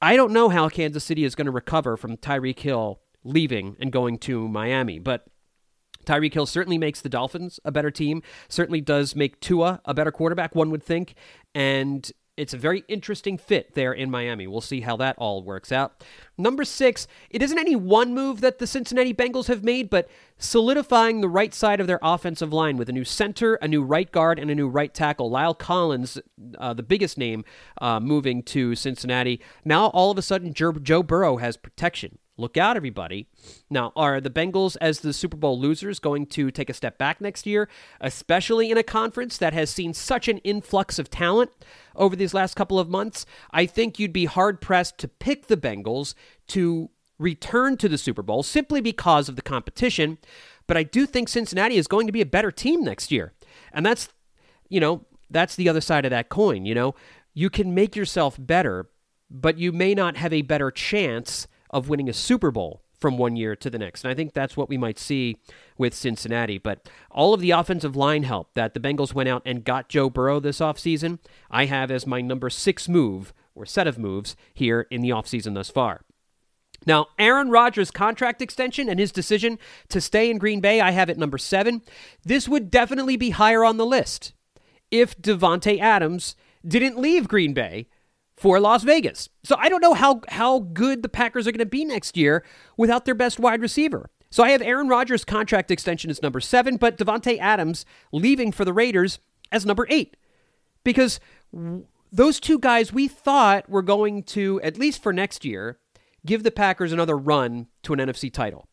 I 0.01 0.15
don't 0.15 0.31
know 0.31 0.49
how 0.49 0.69
Kansas 0.69 1.03
City 1.03 1.23
is 1.23 1.35
going 1.35 1.45
to 1.45 1.51
recover 1.51 1.97
from 1.97 2.17
Tyreek 2.17 2.59
Hill 2.59 3.01
leaving 3.23 3.75
and 3.79 3.91
going 3.91 4.17
to 4.19 4.47
Miami, 4.47 4.99
but 4.99 5.25
Tyreek 6.05 6.33
Hill 6.33 6.45
certainly 6.45 6.77
makes 6.77 7.01
the 7.01 7.09
Dolphins 7.09 7.59
a 7.65 7.71
better 7.71 7.91
team, 7.91 8.21
certainly 8.47 8.79
does 8.79 9.15
make 9.15 9.39
Tua 9.39 9.81
a 9.85 9.93
better 9.93 10.11
quarterback, 10.11 10.55
one 10.55 10.69
would 10.71 10.83
think. 10.83 11.15
And 11.53 12.09
it's 12.37 12.53
a 12.53 12.57
very 12.57 12.83
interesting 12.87 13.37
fit 13.37 13.73
there 13.73 13.91
in 13.91 14.11
Miami. 14.11 14.45
We'll 14.45 14.61
see 14.61 14.81
how 14.81 14.95
that 14.97 15.17
all 15.17 15.43
works 15.43 15.71
out. 15.71 16.03
Number 16.37 16.63
six, 16.63 17.07
it 17.31 17.41
isn't 17.41 17.57
any 17.57 17.75
one 17.75 18.13
move 18.13 18.41
that 18.41 18.59
the 18.59 18.67
Cincinnati 18.67 19.13
Bengals 19.13 19.47
have 19.47 19.63
made, 19.63 19.89
but 19.89 20.07
solidifying 20.37 21.19
the 21.19 21.27
right 21.27 21.53
side 21.53 21.79
of 21.79 21.87
their 21.87 21.99
offensive 22.03 22.53
line 22.53 22.77
with 22.77 22.89
a 22.89 22.93
new 22.93 23.03
center, 23.03 23.55
a 23.55 23.67
new 23.67 23.81
right 23.81 24.11
guard, 24.11 24.37
and 24.37 24.51
a 24.51 24.55
new 24.55 24.69
right 24.69 24.93
tackle. 24.93 25.31
La'el 25.31 25.57
Collins, 25.57 26.19
uh, 26.59 26.73
the 26.73 26.83
biggest 26.83 27.17
name, 27.17 27.43
uh, 27.81 27.99
moving 27.99 28.43
to 28.43 28.75
Cincinnati. 28.75 29.41
Now, 29.65 29.87
all 29.87 30.11
of 30.11 30.17
a 30.17 30.21
sudden, 30.21 30.53
Joe 30.53 31.03
Burrow 31.03 31.37
has 31.37 31.57
protection. 31.57 32.19
Look 32.39 32.55
out, 32.55 32.77
everybody. 32.77 33.27
Now, 33.67 33.91
are 33.95 34.21
the 34.21 34.29
Bengals, 34.29 34.77
as 34.79 34.99
the 34.99 35.11
Super 35.11 35.37
Bowl 35.37 35.59
losers, 35.59 35.97
going 35.97 36.27
to 36.27 36.51
take 36.51 36.69
a 36.69 36.73
step 36.73 36.99
back 36.99 37.19
next 37.19 37.47
year, 37.47 37.67
especially 37.99 38.69
in 38.69 38.77
a 38.77 38.83
conference 38.83 39.37
that 39.39 39.53
has 39.53 39.71
seen 39.71 39.93
such 39.93 40.27
an 40.27 40.37
influx 40.39 40.99
of 40.99 41.09
talent 41.09 41.49
over 41.95 42.15
these 42.15 42.35
last 42.35 42.55
couple 42.55 42.79
of 42.79 42.89
months? 42.89 43.25
I 43.51 43.65
think 43.65 43.97
you'd 43.97 44.13
be 44.13 44.25
hard 44.25 44.61
pressed 44.61 44.99
to 44.99 45.07
pick 45.07 45.47
the 45.47 45.57
Bengals 45.57 46.13
to 46.49 46.91
return 47.17 47.75
to 47.77 47.89
the 47.89 47.97
Super 47.97 48.21
Bowl 48.21 48.43
simply 48.43 48.81
because 48.81 49.27
of 49.27 49.35
the 49.35 49.41
competition. 49.41 50.19
But 50.67 50.77
I 50.77 50.83
do 50.83 51.07
think 51.07 51.29
Cincinnati 51.29 51.77
is 51.77 51.87
going 51.87 52.05
to 52.05 52.13
be 52.13 52.21
a 52.21 52.25
better 52.25 52.51
team 52.51 52.83
next 52.83 53.11
year. 53.11 53.33
And 53.73 53.83
that's, 53.83 54.09
you 54.69 54.79
know, 54.79 55.05
that's 55.31 55.55
the 55.55 55.69
other 55.69 55.81
side 55.81 56.05
of 56.05 56.11
that 56.11 56.29
coin. 56.29 56.65
You 56.65 56.75
know, 56.75 56.93
you 57.33 57.49
can 57.49 57.73
make 57.73 57.95
yourself 57.95 58.35
better, 58.39 58.89
but 59.31 59.57
you 59.57 59.71
may 59.71 59.95
not 59.95 60.17
have 60.17 60.33
a 60.33 60.43
better 60.43 60.69
chance 60.69 61.47
of 61.69 61.89
winning 61.89 62.09
a 62.09 62.13
Super 62.13 62.51
Bowl 62.51 62.81
from 62.99 63.17
one 63.17 63.35
year 63.35 63.55
to 63.55 63.69
the 63.69 63.77
next. 63.77 64.03
And 64.03 64.11
I 64.11 64.15
think 64.15 64.33
that's 64.33 64.57
what 64.57 64.69
we 64.69 64.77
might 64.77 64.97
see 64.97 65.37
with 65.77 65.93
Cincinnati. 65.93 66.57
But 66.57 66.89
all 67.11 67.33
of 67.33 67.41
the 67.41 67.51
offensive 67.51 67.95
line 67.95 68.23
help 68.23 68.53
that 68.55 68.73
the 68.73 68.79
Bengals 68.79 69.13
went 69.13 69.29
out 69.29 69.43
and 69.45 69.63
got 69.63 69.89
Joe 69.89 70.09
Burrow 70.09 70.39
this 70.39 70.59
offseason, 70.59 71.19
I 71.51 71.65
have 71.65 71.91
as 71.91 72.07
my 72.07 72.21
number 72.21 72.49
six 72.49 72.89
move 72.89 73.33
or 73.53 73.65
set 73.65 73.87
of 73.87 73.97
moves 73.97 74.35
here 74.53 74.87
in 74.89 75.01
the 75.01 75.09
offseason 75.09 75.53
thus 75.53 75.69
far. 75.69 76.01
Now, 76.85 77.07
Aaron 77.17 77.49
Rodgers' 77.49 77.91
contract 77.91 78.41
extension 78.41 78.87
and 78.87 78.99
his 78.99 79.11
decision 79.11 79.57
to 79.89 79.99
stay 79.99 80.29
in 80.29 80.37
Green 80.37 80.61
Bay, 80.61 80.79
I 80.79 80.91
have 80.91 81.09
at 81.09 81.17
number 81.17 81.37
seven. 81.37 81.81
This 82.23 82.47
would 82.47 82.69
definitely 82.69 83.17
be 83.17 83.31
higher 83.31 83.65
on 83.65 83.77
the 83.77 83.85
list 83.85 84.33
if 84.91 85.19
Davante 85.19 85.79
Adams 85.79 86.35
didn't 86.65 86.99
leave 86.99 87.27
Green 87.27 87.53
Bay 87.53 87.87
for 88.37 88.59
Las 88.59 88.83
Vegas. 88.83 89.29
So 89.43 89.55
I 89.57 89.67
don't 89.67 89.81
know 89.81 89.95
how 89.95 90.21
how 90.29 90.59
good 90.59 91.01
the 91.01 91.09
Packers 91.09 91.47
are 91.47 91.51
going 91.51 91.59
to 91.59 91.65
be 91.65 91.83
next 91.83 92.15
year 92.15 92.45
without 92.77 93.05
their 93.05 93.15
best 93.15 93.39
wide 93.39 93.61
receiver. 93.61 94.09
So 94.29 94.43
I 94.43 94.51
have 94.51 94.61
Aaron 94.61 94.87
Rodgers' 94.87 95.25
contract 95.25 95.71
extension 95.71 96.09
as 96.11 96.21
number 96.21 96.39
seven, 96.39 96.77
but 96.77 96.97
Davante 96.97 97.39
Adams 97.39 97.85
leaving 98.11 98.51
for 98.51 98.65
the 98.65 98.73
Raiders 98.73 99.19
as 99.51 99.65
number 99.65 99.87
eight, 99.89 100.17
because 100.83 101.19
those 102.11 102.39
two 102.39 102.59
guys 102.59 102.93
we 102.93 103.07
thought 103.07 103.69
were 103.69 103.81
going 103.81 104.23
to 104.23 104.61
at 104.61 104.77
least 104.77 105.01
for 105.01 105.13
next 105.13 105.43
year 105.45 105.79
give 106.25 106.43
the 106.43 106.51
Packers 106.51 106.91
another 106.91 107.17
run 107.17 107.67
to 107.83 107.93
an 107.93 107.99
NFC 107.99 108.31
title. 108.31 108.67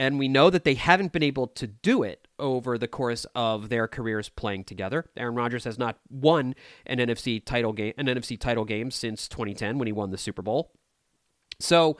And 0.00 0.18
we 0.18 0.28
know 0.28 0.48
that 0.48 0.64
they 0.64 0.74
haven't 0.74 1.12
been 1.12 1.22
able 1.22 1.46
to 1.48 1.66
do 1.66 2.02
it 2.02 2.26
over 2.38 2.78
the 2.78 2.88
course 2.88 3.26
of 3.34 3.68
their 3.68 3.86
careers 3.86 4.30
playing 4.30 4.64
together. 4.64 5.04
Aaron 5.14 5.34
Rodgers 5.34 5.64
has 5.64 5.78
not 5.78 5.98
won 6.08 6.54
an 6.86 6.96
NFC 6.96 7.44
title 7.44 7.74
game, 7.74 7.92
an 7.98 8.06
NFC 8.06 8.40
title 8.40 8.64
game 8.64 8.90
since 8.90 9.28
2010 9.28 9.76
when 9.76 9.86
he 9.86 9.92
won 9.92 10.10
the 10.10 10.16
Super 10.16 10.40
Bowl. 10.40 10.72
So 11.58 11.98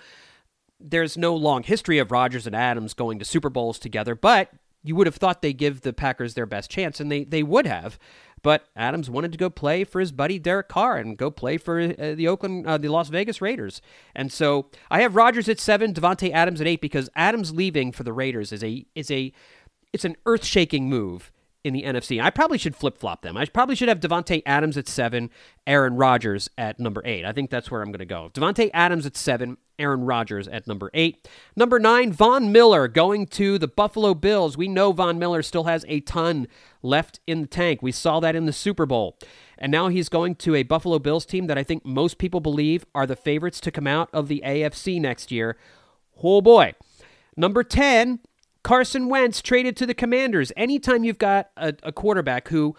there's 0.80 1.18
no 1.18 1.36
long 1.36 1.62
history 1.62 1.98
of 1.98 2.11
Rodgers 2.11 2.46
and 2.46 2.57
Adams 2.57 2.94
going 2.94 3.18
to 3.18 3.24
Super 3.26 3.51
Bowls 3.51 3.78
together, 3.78 4.14
but 4.14 4.51
you 4.82 4.96
would 4.96 5.07
have 5.07 5.16
thought 5.16 5.42
they 5.42 5.53
give 5.53 5.82
the 5.82 5.92
Packers 5.92 6.32
their 6.32 6.46
best 6.46 6.70
chance, 6.70 7.01
and 7.01 7.12
they, 7.12 7.24
they 7.24 7.42
would 7.42 7.66
have. 7.66 7.98
But 8.43 8.68
Adams 8.74 9.11
wanted 9.11 9.32
to 9.32 9.38
go 9.38 9.51
play 9.51 9.84
for 9.84 10.01
his 10.01 10.12
buddy 10.12 10.38
Derek 10.38 10.68
Carr 10.68 10.97
and 10.97 11.16
go 11.16 11.30
play 11.30 11.59
for 11.59 11.80
uh, 11.80 12.14
the 12.14 12.26
Oakland, 12.28 12.66
uh, 12.66 12.78
the 12.78 12.88
Las 12.88 13.09
Vegas 13.09 13.43
Raiders. 13.43 13.82
And 14.14 14.32
so 14.32 14.70
I 14.91 15.03
have 15.03 15.16
Rodgers 15.16 15.49
at 15.49 15.61
seven, 15.61 15.93
Davante 15.93 16.32
Adams 16.32 16.61
at 16.61 16.66
eight 16.66 16.80
because 16.80 17.11
Adams 17.14 17.53
leaving 17.53 17.93
for 17.93 18.03
the 18.03 18.12
Raiders 18.12 18.53
is 18.53 18.64
a 18.64 18.86
is 18.95 19.11
a 19.11 19.32
it's 19.93 20.05
an 20.05 20.16
earth 20.26 20.45
shaking 20.45 20.88
move 20.88 21.32
in 21.62 21.74
the 21.74 21.82
NFC. 21.82 22.22
I 22.22 22.30
probably 22.30 22.59
should 22.59 22.74
flip 22.74 22.99
flop 22.99 23.22
them. 23.22 23.36
I 23.36 23.45
probably 23.45 23.74
should 23.74 23.88
have 23.88 24.01
Davante 24.01 24.43
Adams 24.47 24.76
at 24.76 24.88
seven, 24.88 25.30
Aaron 25.66 25.97
Rodgers 25.97 26.49
at 26.57 26.80
number 26.80 27.03
eight. 27.05 27.24
I 27.24 27.32
think 27.32 27.51
that's 27.51 27.70
where 27.70 27.82
I'm 27.82 27.91
going 27.91 27.99
to 27.99 28.07
go. 28.07 28.30
Davante 28.32 28.70
Adams 28.72 29.05
at 29.07 29.16
seven, 29.16 29.59
Aaron 29.80 30.04
Rodgers 30.04 30.46
at 30.46 30.66
number 30.66 30.90
eight. 30.94 31.26
Number 31.56 31.80
nine, 31.80 32.12
Von 32.12 32.52
Miller 32.52 32.86
going 32.86 33.26
to 33.28 33.58
the 33.58 33.66
Buffalo 33.66 34.14
Bills. 34.14 34.56
We 34.56 34.68
know 34.68 34.92
Von 34.92 35.18
Miller 35.18 35.42
still 35.42 35.64
has 35.64 35.84
a 35.88 36.00
ton 36.00 36.46
left 36.82 37.20
in 37.26 37.40
the 37.40 37.46
tank. 37.46 37.82
We 37.82 37.92
saw 37.92 38.20
that 38.20 38.36
in 38.36 38.46
the 38.46 38.52
Super 38.52 38.86
Bowl. 38.86 39.18
And 39.58 39.72
now 39.72 39.88
he's 39.88 40.08
going 40.08 40.36
to 40.36 40.54
a 40.54 40.62
Buffalo 40.62 40.98
Bills 40.98 41.26
team 41.26 41.46
that 41.46 41.58
I 41.58 41.62
think 41.62 41.84
most 41.84 42.18
people 42.18 42.40
believe 42.40 42.86
are 42.94 43.06
the 43.06 43.16
favorites 43.16 43.60
to 43.60 43.70
come 43.70 43.86
out 43.86 44.08
of 44.12 44.28
the 44.28 44.42
AFC 44.44 45.00
next 45.00 45.30
year. 45.30 45.56
Oh 46.22 46.40
boy. 46.40 46.74
Number 47.36 47.62
10, 47.62 48.20
Carson 48.62 49.08
Wentz 49.08 49.40
traded 49.40 49.76
to 49.78 49.86
the 49.86 49.94
Commanders. 49.94 50.52
Anytime 50.56 51.04
you've 51.04 51.18
got 51.18 51.50
a, 51.56 51.74
a, 51.82 51.92
quarterback 51.92 52.48
who 52.48 52.76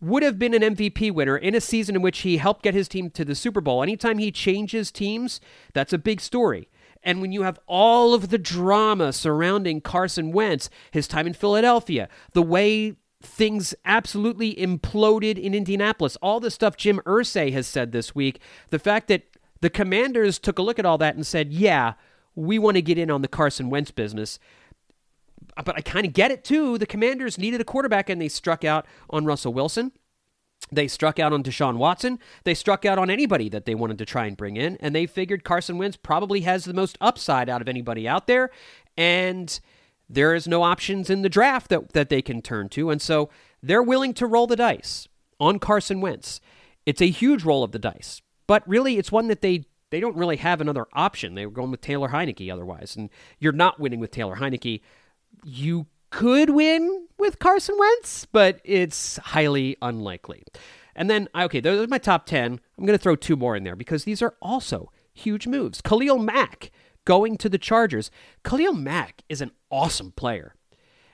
would 0.00 0.22
have 0.22 0.38
been 0.38 0.54
an 0.54 0.74
MVP 0.74 1.12
winner 1.12 1.36
in 1.36 1.54
a 1.54 1.60
season 1.60 1.96
in 1.96 2.02
which 2.02 2.20
he 2.20 2.38
helped 2.38 2.62
get 2.62 2.74
his 2.74 2.88
team 2.88 3.10
to 3.10 3.24
the 3.24 3.34
Super 3.34 3.60
Bowl, 3.60 3.82
anytime 3.82 4.18
he 4.18 4.32
changes 4.32 4.90
teams, 4.90 5.40
that's 5.72 5.92
a 5.92 5.98
big 5.98 6.20
story. 6.20 6.68
And 7.02 7.20
when 7.20 7.32
you 7.32 7.42
have 7.42 7.58
all 7.66 8.14
of 8.14 8.28
the 8.28 8.38
drama 8.38 9.12
surrounding 9.12 9.80
Carson 9.80 10.32
Wentz, 10.32 10.68
his 10.90 11.08
time 11.08 11.26
in 11.26 11.32
Philadelphia, 11.32 12.08
the 12.32 12.42
way 12.42 12.96
things 13.22 13.74
absolutely 13.84 14.54
imploded 14.54 15.38
in 15.38 15.54
Indianapolis, 15.54 16.16
all 16.16 16.40
the 16.40 16.50
stuff 16.50 16.76
Jim 16.76 17.00
Irsay 17.06 17.52
has 17.52 17.66
said 17.66 17.92
this 17.92 18.14
week, 18.14 18.40
the 18.70 18.78
fact 18.78 19.08
that 19.08 19.24
the 19.60 19.70
commanders 19.70 20.38
took 20.38 20.58
a 20.58 20.62
look 20.62 20.78
at 20.78 20.86
all 20.86 20.98
that 20.98 21.14
and 21.14 21.26
said, 21.26 21.52
yeah, 21.52 21.94
we 22.34 22.58
want 22.58 22.76
to 22.76 22.82
get 22.82 22.98
in 22.98 23.10
on 23.10 23.22
the 23.22 23.28
Carson 23.28 23.68
Wentz 23.68 23.90
business 23.90 24.38
but 25.64 25.76
I 25.76 25.80
kind 25.80 26.06
of 26.06 26.12
get 26.12 26.30
it 26.30 26.44
too. 26.44 26.78
The 26.78 26.86
Commanders 26.86 27.38
needed 27.38 27.60
a 27.60 27.64
quarterback 27.64 28.08
and 28.08 28.20
they 28.20 28.28
struck 28.28 28.64
out 28.64 28.86
on 29.08 29.24
Russell 29.24 29.52
Wilson. 29.52 29.92
They 30.70 30.88
struck 30.88 31.18
out 31.18 31.32
on 31.32 31.42
Deshaun 31.42 31.76
Watson. 31.76 32.18
They 32.44 32.54
struck 32.54 32.84
out 32.84 32.98
on 32.98 33.10
anybody 33.10 33.48
that 33.48 33.64
they 33.64 33.74
wanted 33.74 33.98
to 33.98 34.04
try 34.04 34.26
and 34.26 34.36
bring 34.36 34.56
in. 34.56 34.76
And 34.76 34.94
they 34.94 35.06
figured 35.06 35.42
Carson 35.42 35.78
Wentz 35.78 35.96
probably 35.96 36.42
has 36.42 36.64
the 36.64 36.74
most 36.74 36.96
upside 37.00 37.48
out 37.48 37.60
of 37.60 37.68
anybody 37.68 38.06
out 38.06 38.26
there. 38.26 38.50
And 38.96 39.58
there 40.08 40.34
is 40.34 40.46
no 40.46 40.62
options 40.62 41.08
in 41.08 41.22
the 41.22 41.28
draft 41.28 41.70
that, 41.70 41.92
that 41.92 42.08
they 42.08 42.22
can 42.22 42.42
turn 42.42 42.68
to. 42.70 42.90
And 42.90 43.00
so 43.00 43.30
they're 43.62 43.82
willing 43.82 44.14
to 44.14 44.26
roll 44.26 44.46
the 44.46 44.56
dice 44.56 45.08
on 45.38 45.58
Carson 45.58 46.00
Wentz. 46.00 46.40
It's 46.84 47.00
a 47.00 47.10
huge 47.10 47.44
roll 47.44 47.64
of 47.64 47.72
the 47.72 47.78
dice. 47.78 48.20
But 48.46 48.68
really, 48.68 48.98
it's 48.98 49.12
one 49.12 49.28
that 49.28 49.42
they 49.42 49.64
they 49.90 50.00
don't 50.00 50.16
really 50.16 50.36
have 50.36 50.60
another 50.60 50.86
option. 50.92 51.34
They 51.34 51.46
were 51.46 51.52
going 51.52 51.72
with 51.72 51.80
Taylor 51.80 52.10
Heinicke 52.10 52.52
otherwise. 52.52 52.94
And 52.96 53.10
you're 53.40 53.52
not 53.52 53.80
winning 53.80 53.98
with 53.98 54.12
Taylor 54.12 54.36
Heinicke 54.36 54.82
you 55.44 55.86
could 56.10 56.50
win 56.50 57.06
with 57.18 57.38
Carson 57.38 57.76
Wentz, 57.78 58.26
but 58.26 58.60
it's 58.64 59.16
highly 59.18 59.76
unlikely. 59.80 60.42
And 60.96 61.08
then, 61.08 61.28
okay, 61.34 61.60
those 61.60 61.84
are 61.84 61.88
my 61.88 61.98
top 61.98 62.26
10. 62.26 62.60
I'm 62.78 62.86
going 62.86 62.98
to 62.98 63.02
throw 63.02 63.16
two 63.16 63.36
more 63.36 63.56
in 63.56 63.64
there 63.64 63.76
because 63.76 64.04
these 64.04 64.22
are 64.22 64.34
also 64.42 64.90
huge 65.12 65.46
moves. 65.46 65.80
Khalil 65.80 66.18
Mack 66.18 66.70
going 67.04 67.36
to 67.38 67.48
the 67.48 67.58
Chargers. 67.58 68.10
Khalil 68.44 68.74
Mack 68.74 69.22
is 69.28 69.40
an 69.40 69.52
awesome 69.70 70.12
player. 70.12 70.54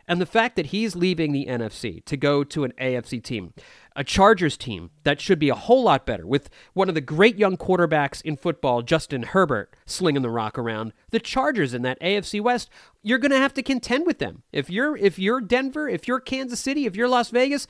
And 0.08 0.20
the 0.20 0.26
fact 0.26 0.56
that 0.56 0.66
he's 0.66 0.94
leaving 0.94 1.32
the 1.32 1.46
NFC 1.46 2.04
to 2.04 2.16
go 2.16 2.44
to 2.44 2.64
an 2.64 2.72
AFC 2.80 3.22
team, 3.22 3.52
a 3.96 4.04
Chargers 4.04 4.56
team 4.56 4.90
that 5.02 5.20
should 5.20 5.38
be 5.38 5.48
a 5.48 5.54
whole 5.54 5.82
lot 5.82 6.06
better, 6.06 6.26
with 6.26 6.48
one 6.74 6.88
of 6.88 6.94
the 6.94 7.00
great 7.00 7.36
young 7.38 7.56
quarterbacks 7.56 8.22
in 8.22 8.36
football, 8.36 8.82
Justin 8.82 9.24
Herbert, 9.24 9.74
slinging 9.84 10.22
the 10.22 10.30
rock 10.30 10.58
around. 10.58 10.92
The 11.10 11.18
Chargers 11.18 11.74
in 11.74 11.82
that 11.82 12.00
AFC 12.00 12.40
West, 12.40 12.70
you're 13.02 13.18
going 13.18 13.32
to 13.32 13.38
have 13.38 13.54
to 13.54 13.62
contend 13.62 14.06
with 14.06 14.18
them. 14.18 14.42
If 14.52 14.70
you're 14.70 14.96
if 14.96 15.18
you're 15.18 15.40
Denver, 15.40 15.88
if 15.88 16.06
you're 16.06 16.20
Kansas 16.20 16.60
City, 16.60 16.86
if 16.86 16.94
you're 16.94 17.08
Las 17.08 17.30
Vegas, 17.30 17.66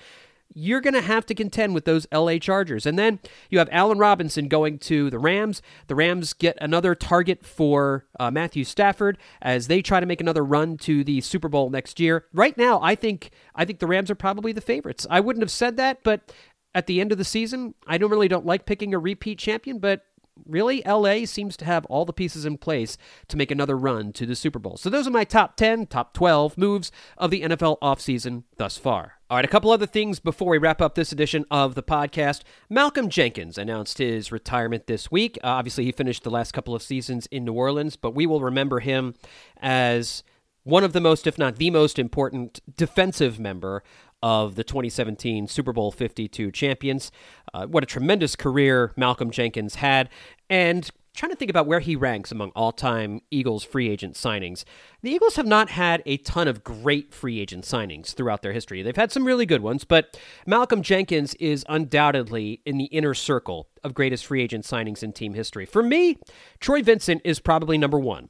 you're 0.55 0.80
going 0.80 0.94
to 0.94 1.03
have 1.03 1.26
to 1.26 1.34
contend 1.34 1.74
with 1.74 1.84
those 1.84 2.07
LA 2.12 2.38
Chargers. 2.38 2.86
And 2.86 2.99
then 2.99 3.20
you 3.51 3.59
have 3.59 3.68
Allen 3.70 3.99
Robinson 3.99 4.49
going 4.49 4.78
to 4.80 5.11
the 5.11 5.18
Rams. 5.18 5.61
The 5.86 5.94
Rams 5.94 6.32
get 6.32 6.57
another 6.61 6.94
target 6.94 7.44
for 7.44 8.07
uh, 8.18 8.30
Matthew 8.30 8.64
Stafford 8.64 9.18
as 9.42 9.68
they 9.68 9.82
try 9.82 10.01
to 10.01 10.07
make 10.07 10.20
another 10.20 10.44
run 10.44 10.76
to 10.78 11.05
the 11.05 11.20
Super 11.20 11.49
Bowl 11.49 11.70
next 11.70 12.01
year. 12.01 12.24
Right 12.32 12.57
now, 12.57 12.80
I 12.82 12.94
think 12.94 13.30
I 13.55 13.64
think 13.64 13.80
the 13.80 13.86
Rams 13.86 14.11
are 14.11 14.14
probably 14.14 14.53
the 14.53 14.61
favorites. 14.61 15.07
I 15.11 15.20
wouldn't 15.20 15.42
have 15.42 15.51
said 15.51 15.76
that, 15.76 16.03
but 16.03 16.32
at 16.74 16.86
the 16.86 17.01
end 17.01 17.12
of 17.12 17.18
the 17.18 17.24
season, 17.24 17.74
I 17.86 17.99
don't 17.99 18.11
really 18.11 18.28
don't 18.28 18.47
like 18.47 18.66
picking 18.66 18.94
a 18.94 18.99
repeat 18.99 19.38
champion, 19.38 19.78
but 19.78 20.05
really, 20.45 20.82
LA 20.87 21.24
seems 21.24 21.57
to 21.59 21.64
have 21.64 21.87
all 21.87 22.05
the 22.05 22.12
pieces 22.12 22.45
in 22.45 22.59
place 22.59 22.99
to 23.28 23.37
make 23.37 23.51
another 23.51 23.76
run 23.76 24.12
to 24.14 24.26
the 24.26 24.37
Super 24.37 24.59
Bowl. 24.59 24.76
So 24.76 24.91
those 24.91 25.07
are 25.07 25.12
my 25.12 25.24
top 25.24 25.57
10, 25.57 25.87
top 25.87 26.12
12 26.14 26.59
moves 26.59 26.93
of 27.16 27.30
the 27.30 27.43
NFL 27.43 27.78
offseason 27.80 28.45
thus 28.57 28.76
far. 28.76 29.14
All 29.28 29.37
right, 29.37 29.45
a 29.45 29.49
couple 29.49 29.70
other 29.70 29.87
things 29.87 30.20
before 30.20 30.51
we 30.51 30.59
wrap 30.59 30.80
up 30.80 30.95
this 30.95 31.11
edition 31.11 31.45
of 31.51 31.74
the 31.74 31.82
podcast. 31.82 32.43
Malcolm 32.70 33.09
Jenkins 33.09 33.59
announced 33.59 33.99
his 33.99 34.30
retirement 34.30 34.87
this 34.87 35.11
week. 35.11 35.39
Uh, 35.43 35.49
obviously, 35.49 35.84
he 35.84 35.93
finished 35.93 36.22
the 36.22 36.30
last 36.30 36.53
couple 36.53 36.74
of 36.74 36.82
seasons 36.82 37.26
in 37.26 37.45
New 37.45 37.53
Orleans, 37.53 37.97
but 37.97 38.14
we 38.14 38.26
will 38.26 38.41
remember 38.41 38.80
him 38.80 39.14
as 39.61 40.22
one 40.62 40.84
of 40.84 40.93
the 40.93 41.01
most, 41.01 41.26
if 41.26 41.39
not 41.39 41.57
the 41.57 41.70
most 41.70 41.99
important 41.99 42.61
defensive 42.76 43.39
member 43.39 43.82
of 44.27 44.57
the 44.57 44.64
2017 44.64 45.47
Super 45.47 45.72
Bowl 45.72 45.93
52 45.93 46.51
champions. 46.51 47.12
Uh, 47.55 47.64
what 47.64 47.85
a 47.85 47.87
tremendous 47.87 48.35
career 48.35 48.93
Malcolm 48.97 49.31
Jenkins 49.31 49.77
had. 49.77 50.09
And 50.51 50.91
trying 51.14 51.31
to 51.31 51.37
think 51.37 51.49
about 51.49 51.68
where 51.68 51.79
he 51.79 51.95
ranks 51.95 52.33
among 52.33 52.51
all 52.57 52.72
time 52.72 53.20
Eagles 53.31 53.62
free 53.62 53.89
agent 53.89 54.14
signings. 54.14 54.64
The 55.03 55.12
Eagles 55.12 55.37
have 55.37 55.47
not 55.47 55.70
had 55.70 56.03
a 56.07 56.16
ton 56.16 56.49
of 56.49 56.64
great 56.64 57.14
free 57.14 57.39
agent 57.39 57.64
signings 57.64 58.14
throughout 58.14 58.43
their 58.43 58.53
history. 58.53 58.83
They've 58.83 58.97
had 58.97 59.12
some 59.12 59.24
really 59.24 59.47
good 59.47 59.62
ones, 59.62 59.85
but 59.85 60.18
Malcolm 60.45 60.83
Jenkins 60.83 61.35
is 61.35 61.64
undoubtedly 61.68 62.62
in 62.66 62.79
the 62.79 62.87
inner 62.87 63.14
circle 63.14 63.68
of 63.85 63.95
greatest 63.95 64.27
free 64.27 64.43
agent 64.43 64.64
signings 64.64 65.05
in 65.05 65.12
team 65.12 65.35
history. 65.35 65.66
For 65.66 65.85
me, 65.85 66.18
Troy 66.59 66.83
Vincent 66.83 67.22
is 67.24 67.39
probably 67.39 67.79
number 67.79 68.01
one 68.01 68.29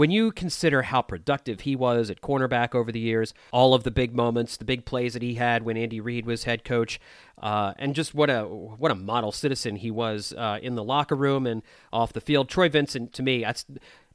when 0.00 0.10
you 0.10 0.32
consider 0.32 0.80
how 0.80 1.02
productive 1.02 1.60
he 1.60 1.76
was 1.76 2.08
at 2.08 2.22
cornerback 2.22 2.74
over 2.74 2.90
the 2.90 2.98
years, 2.98 3.34
all 3.52 3.74
of 3.74 3.84
the 3.84 3.90
big 3.90 4.16
moments, 4.16 4.56
the 4.56 4.64
big 4.64 4.86
plays 4.86 5.12
that 5.12 5.20
he 5.20 5.34
had 5.34 5.62
when 5.62 5.76
Andy 5.76 6.00
Reid 6.00 6.24
was 6.24 6.44
head 6.44 6.64
coach, 6.64 6.98
uh, 7.42 7.74
and 7.76 7.94
just 7.94 8.14
what 8.14 8.30
a 8.30 8.44
what 8.44 8.90
a 8.90 8.94
model 8.94 9.30
citizen 9.30 9.76
he 9.76 9.90
was 9.90 10.32
uh, 10.38 10.58
in 10.62 10.74
the 10.74 10.82
locker 10.82 11.14
room 11.14 11.46
and 11.46 11.60
off 11.92 12.14
the 12.14 12.20
field. 12.22 12.48
Troy 12.48 12.70
Vincent, 12.70 13.12
to 13.12 13.22
me, 13.22 13.44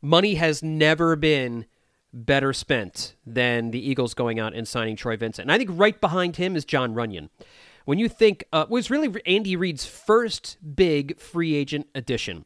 money 0.02 0.34
has 0.34 0.64
never 0.64 1.16
been 1.16 1.68
better 2.12 2.52
spent 2.52 3.14
than 3.24 3.70
the 3.70 3.88
Eagles 3.88 4.16
going 4.16 4.40
out 4.40 4.56
and 4.56 4.68
signing 4.68 4.96
Troy 4.96 5.16
Vincent. 5.16 5.44
And 5.44 5.52
I 5.52 5.60
think 5.60 5.70
right 5.72 6.02
behind 6.02 6.38
him 6.38 6.56
is 6.56 6.66
Jon 6.66 6.96
Runyan. 6.96 7.30
When 7.86 8.00
you 8.00 8.10
think 8.10 8.46
uh, 8.52 8.66
was 8.68 8.90
really 8.90 9.22
Andy 9.28 9.56
Reid's 9.56 9.86
first 9.86 10.58
big 10.76 11.20
free 11.20 11.54
agent 11.54 11.86
addition 11.94 12.46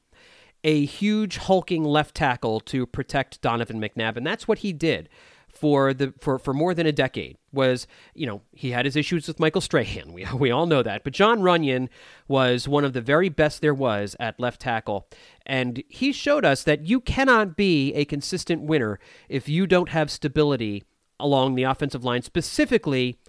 a 0.63 0.85
huge 0.85 1.37
hulking 1.37 1.83
left 1.83 2.15
tackle 2.15 2.59
to 2.61 2.85
protect 2.85 3.41
Donovan 3.41 3.79
McNabb, 3.79 4.17
and 4.17 4.25
that's 4.25 4.47
what 4.47 4.59
he 4.59 4.73
did 4.73 5.09
for 5.47 5.93
the 5.93 6.13
for, 6.19 6.37
for 6.37 6.53
more 6.53 6.73
than 6.73 6.85
a 6.85 6.91
decade. 6.91 7.37
Was 7.51 7.87
you 8.13 8.27
know 8.27 8.41
he 8.53 8.71
had 8.71 8.85
his 8.85 8.95
issues 8.95 9.27
with 9.27 9.39
Michael 9.39 9.61
Strahan, 9.61 10.13
we 10.13 10.25
we 10.33 10.51
all 10.51 10.65
know 10.65 10.83
that, 10.83 11.03
but 11.03 11.13
Jon 11.13 11.39
Runyan 11.39 11.89
was 12.27 12.67
one 12.67 12.85
of 12.85 12.93
the 12.93 13.01
very 13.01 13.29
best 13.29 13.61
there 13.61 13.73
was 13.73 14.15
at 14.19 14.39
left 14.39 14.61
tackle, 14.61 15.07
and 15.45 15.83
he 15.87 16.11
showed 16.11 16.45
us 16.45 16.63
that 16.63 16.85
you 16.85 16.99
cannot 16.99 17.55
be 17.55 17.93
a 17.93 18.05
consistent 18.05 18.61
winner 18.63 18.99
if 19.27 19.49
you 19.49 19.65
don't 19.67 19.89
have 19.89 20.11
stability 20.11 20.83
along 21.19 21.55
the 21.55 21.63
offensive 21.63 22.03
line, 22.05 22.21
specifically 22.21 23.19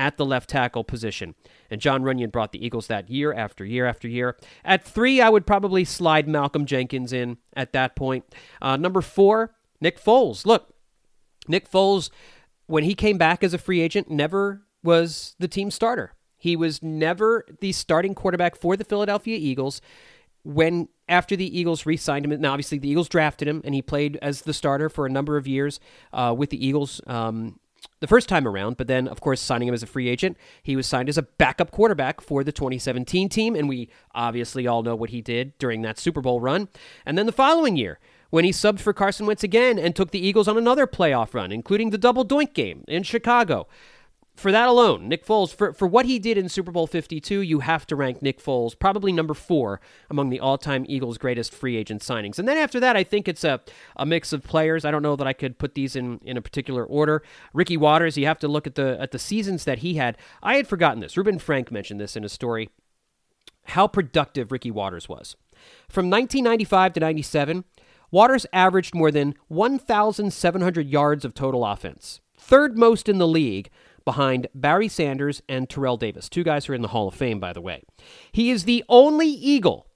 at 0.00 0.16
the 0.16 0.24
left 0.24 0.48
tackle 0.48 0.82
position. 0.82 1.34
And 1.70 1.78
Jon 1.78 2.02
Runyan 2.02 2.32
brought 2.32 2.52
the 2.52 2.64
Eagles 2.64 2.86
that 2.86 3.10
year 3.10 3.34
after 3.34 3.66
year 3.66 3.84
after 3.84 4.08
year. 4.08 4.34
At 4.64 4.82
three, 4.82 5.20
I 5.20 5.28
would 5.28 5.46
probably 5.46 5.84
slide 5.84 6.26
Malcolm 6.26 6.64
Jenkins 6.64 7.12
in 7.12 7.36
at 7.54 7.74
that 7.74 7.96
point. 7.96 8.24
Uh, 8.62 8.78
number 8.78 9.02
four, 9.02 9.54
Nick 9.78 10.02
Foles. 10.02 10.46
Look, 10.46 10.74
Nick 11.48 11.70
Foles, 11.70 12.08
when 12.66 12.82
he 12.82 12.94
came 12.94 13.18
back 13.18 13.44
as 13.44 13.52
a 13.52 13.58
free 13.58 13.82
agent, 13.82 14.10
never 14.10 14.62
was 14.82 15.36
the 15.38 15.48
team 15.48 15.70
starter. 15.70 16.14
He 16.38 16.56
was 16.56 16.82
never 16.82 17.44
the 17.60 17.72
starting 17.72 18.14
quarterback 18.14 18.56
for 18.56 18.78
the 18.78 18.84
Philadelphia 18.84 19.36
Eagles. 19.36 19.82
When 20.42 20.88
after 21.10 21.36
the 21.36 21.58
Eagles 21.58 21.84
re 21.84 21.98
signed 21.98 22.24
him, 22.24 22.40
now 22.40 22.52
obviously 22.52 22.78
the 22.78 22.88
Eagles 22.88 23.10
drafted 23.10 23.46
him 23.46 23.60
and 23.64 23.74
he 23.74 23.82
played 23.82 24.18
as 24.22 24.42
the 24.42 24.54
starter 24.54 24.88
for 24.88 25.04
a 25.04 25.10
number 25.10 25.36
of 25.36 25.46
years 25.46 25.78
uh, 26.14 26.34
with 26.34 26.48
the 26.48 26.66
Eagles 26.66 27.02
um, 27.06 27.60
the 28.00 28.06
first 28.06 28.28
time 28.28 28.46
around, 28.46 28.76
but 28.76 28.86
then, 28.86 29.06
of 29.06 29.20
course, 29.20 29.40
signing 29.40 29.68
him 29.68 29.74
as 29.74 29.82
a 29.82 29.86
free 29.86 30.08
agent, 30.08 30.36
he 30.62 30.76
was 30.76 30.86
signed 30.86 31.08
as 31.08 31.18
a 31.18 31.22
backup 31.22 31.70
quarterback 31.70 32.20
for 32.20 32.42
the 32.42 32.52
2017 32.52 33.28
team, 33.28 33.54
and 33.54 33.68
we 33.68 33.88
obviously 34.14 34.66
all 34.66 34.82
know 34.82 34.96
what 34.96 35.10
he 35.10 35.20
did 35.20 35.56
during 35.58 35.82
that 35.82 35.98
Super 35.98 36.20
Bowl 36.20 36.40
run. 36.40 36.68
And 37.04 37.18
then 37.18 37.26
the 37.26 37.32
following 37.32 37.76
year, 37.76 37.98
when 38.30 38.44
he 38.44 38.52
subbed 38.52 38.80
for 38.80 38.92
Carson 38.92 39.26
Wentz 39.26 39.42
again 39.42 39.78
and 39.78 39.94
took 39.94 40.12
the 40.12 40.24
Eagles 40.24 40.48
on 40.48 40.56
another 40.56 40.86
playoff 40.86 41.34
run, 41.34 41.52
including 41.52 41.90
the 41.90 41.98
double 41.98 42.24
doink 42.24 42.54
game 42.54 42.84
in 42.88 43.02
Chicago 43.02 43.66
for 44.40 44.50
that 44.50 44.68
alone, 44.68 45.06
Nick 45.06 45.26
Foles, 45.26 45.54
for, 45.54 45.74
for 45.74 45.86
what 45.86 46.06
he 46.06 46.18
did 46.18 46.38
in 46.38 46.48
Super 46.48 46.72
Bowl 46.72 46.86
52, 46.86 47.42
you 47.42 47.60
have 47.60 47.86
to 47.86 47.94
rank 47.94 48.22
Nick 48.22 48.42
Foles 48.42 48.76
probably 48.76 49.12
number 49.12 49.34
four 49.34 49.82
among 50.08 50.30
the 50.30 50.40
all 50.40 50.56
time 50.56 50.86
Eagles' 50.88 51.18
greatest 51.18 51.52
free 51.52 51.76
agent 51.76 52.00
signings. 52.00 52.38
And 52.38 52.48
then 52.48 52.56
after 52.56 52.80
that, 52.80 52.96
I 52.96 53.04
think 53.04 53.28
it's 53.28 53.44
a, 53.44 53.60
a 53.96 54.06
mix 54.06 54.32
of 54.32 54.42
players. 54.42 54.86
I 54.86 54.90
don't 54.90 55.02
know 55.02 55.14
that 55.14 55.26
I 55.26 55.34
could 55.34 55.58
put 55.58 55.74
these 55.74 55.94
in, 55.94 56.20
in 56.24 56.38
a 56.38 56.42
particular 56.42 56.84
order. 56.84 57.22
Ricky 57.52 57.76
Watters, 57.76 58.16
you 58.16 58.24
have 58.24 58.38
to 58.38 58.48
look 58.48 58.66
at 58.66 58.76
the 58.76 58.96
at 58.98 59.10
the 59.10 59.18
seasons 59.18 59.64
that 59.64 59.80
he 59.80 59.94
had. 59.94 60.16
I 60.42 60.56
had 60.56 60.66
forgotten 60.66 61.00
this. 61.00 61.18
Reuben 61.18 61.38
Frank 61.38 61.70
mentioned 61.70 62.00
this 62.00 62.16
in 62.16 62.24
a 62.24 62.28
story. 62.28 62.70
How 63.64 63.86
productive 63.86 64.50
Ricky 64.50 64.70
Watters 64.70 65.06
was. 65.06 65.36
From 65.86 66.08
1995 66.08 66.94
to 66.94 67.00
97, 67.00 67.64
Watters 68.10 68.46
averaged 68.54 68.94
more 68.94 69.10
than 69.10 69.34
1,700 69.48 70.88
yards 70.88 71.26
of 71.26 71.34
total 71.34 71.66
offense, 71.66 72.20
third 72.38 72.78
most 72.78 73.06
in 73.06 73.18
the 73.18 73.28
league 73.28 73.70
behind 74.04 74.46
Barry 74.54 74.88
Sanders 74.88 75.42
and 75.48 75.68
Terrell 75.68 75.96
Davis, 75.96 76.28
two 76.28 76.44
guys 76.44 76.66
who 76.66 76.72
are 76.72 76.76
in 76.76 76.82
the 76.82 76.88
Hall 76.88 77.08
of 77.08 77.14
Fame, 77.14 77.40
by 77.40 77.52
the 77.52 77.60
way. 77.60 77.82
He 78.32 78.50
is 78.50 78.64
the 78.64 78.84
only 78.88 79.28
Eagle 79.28 79.86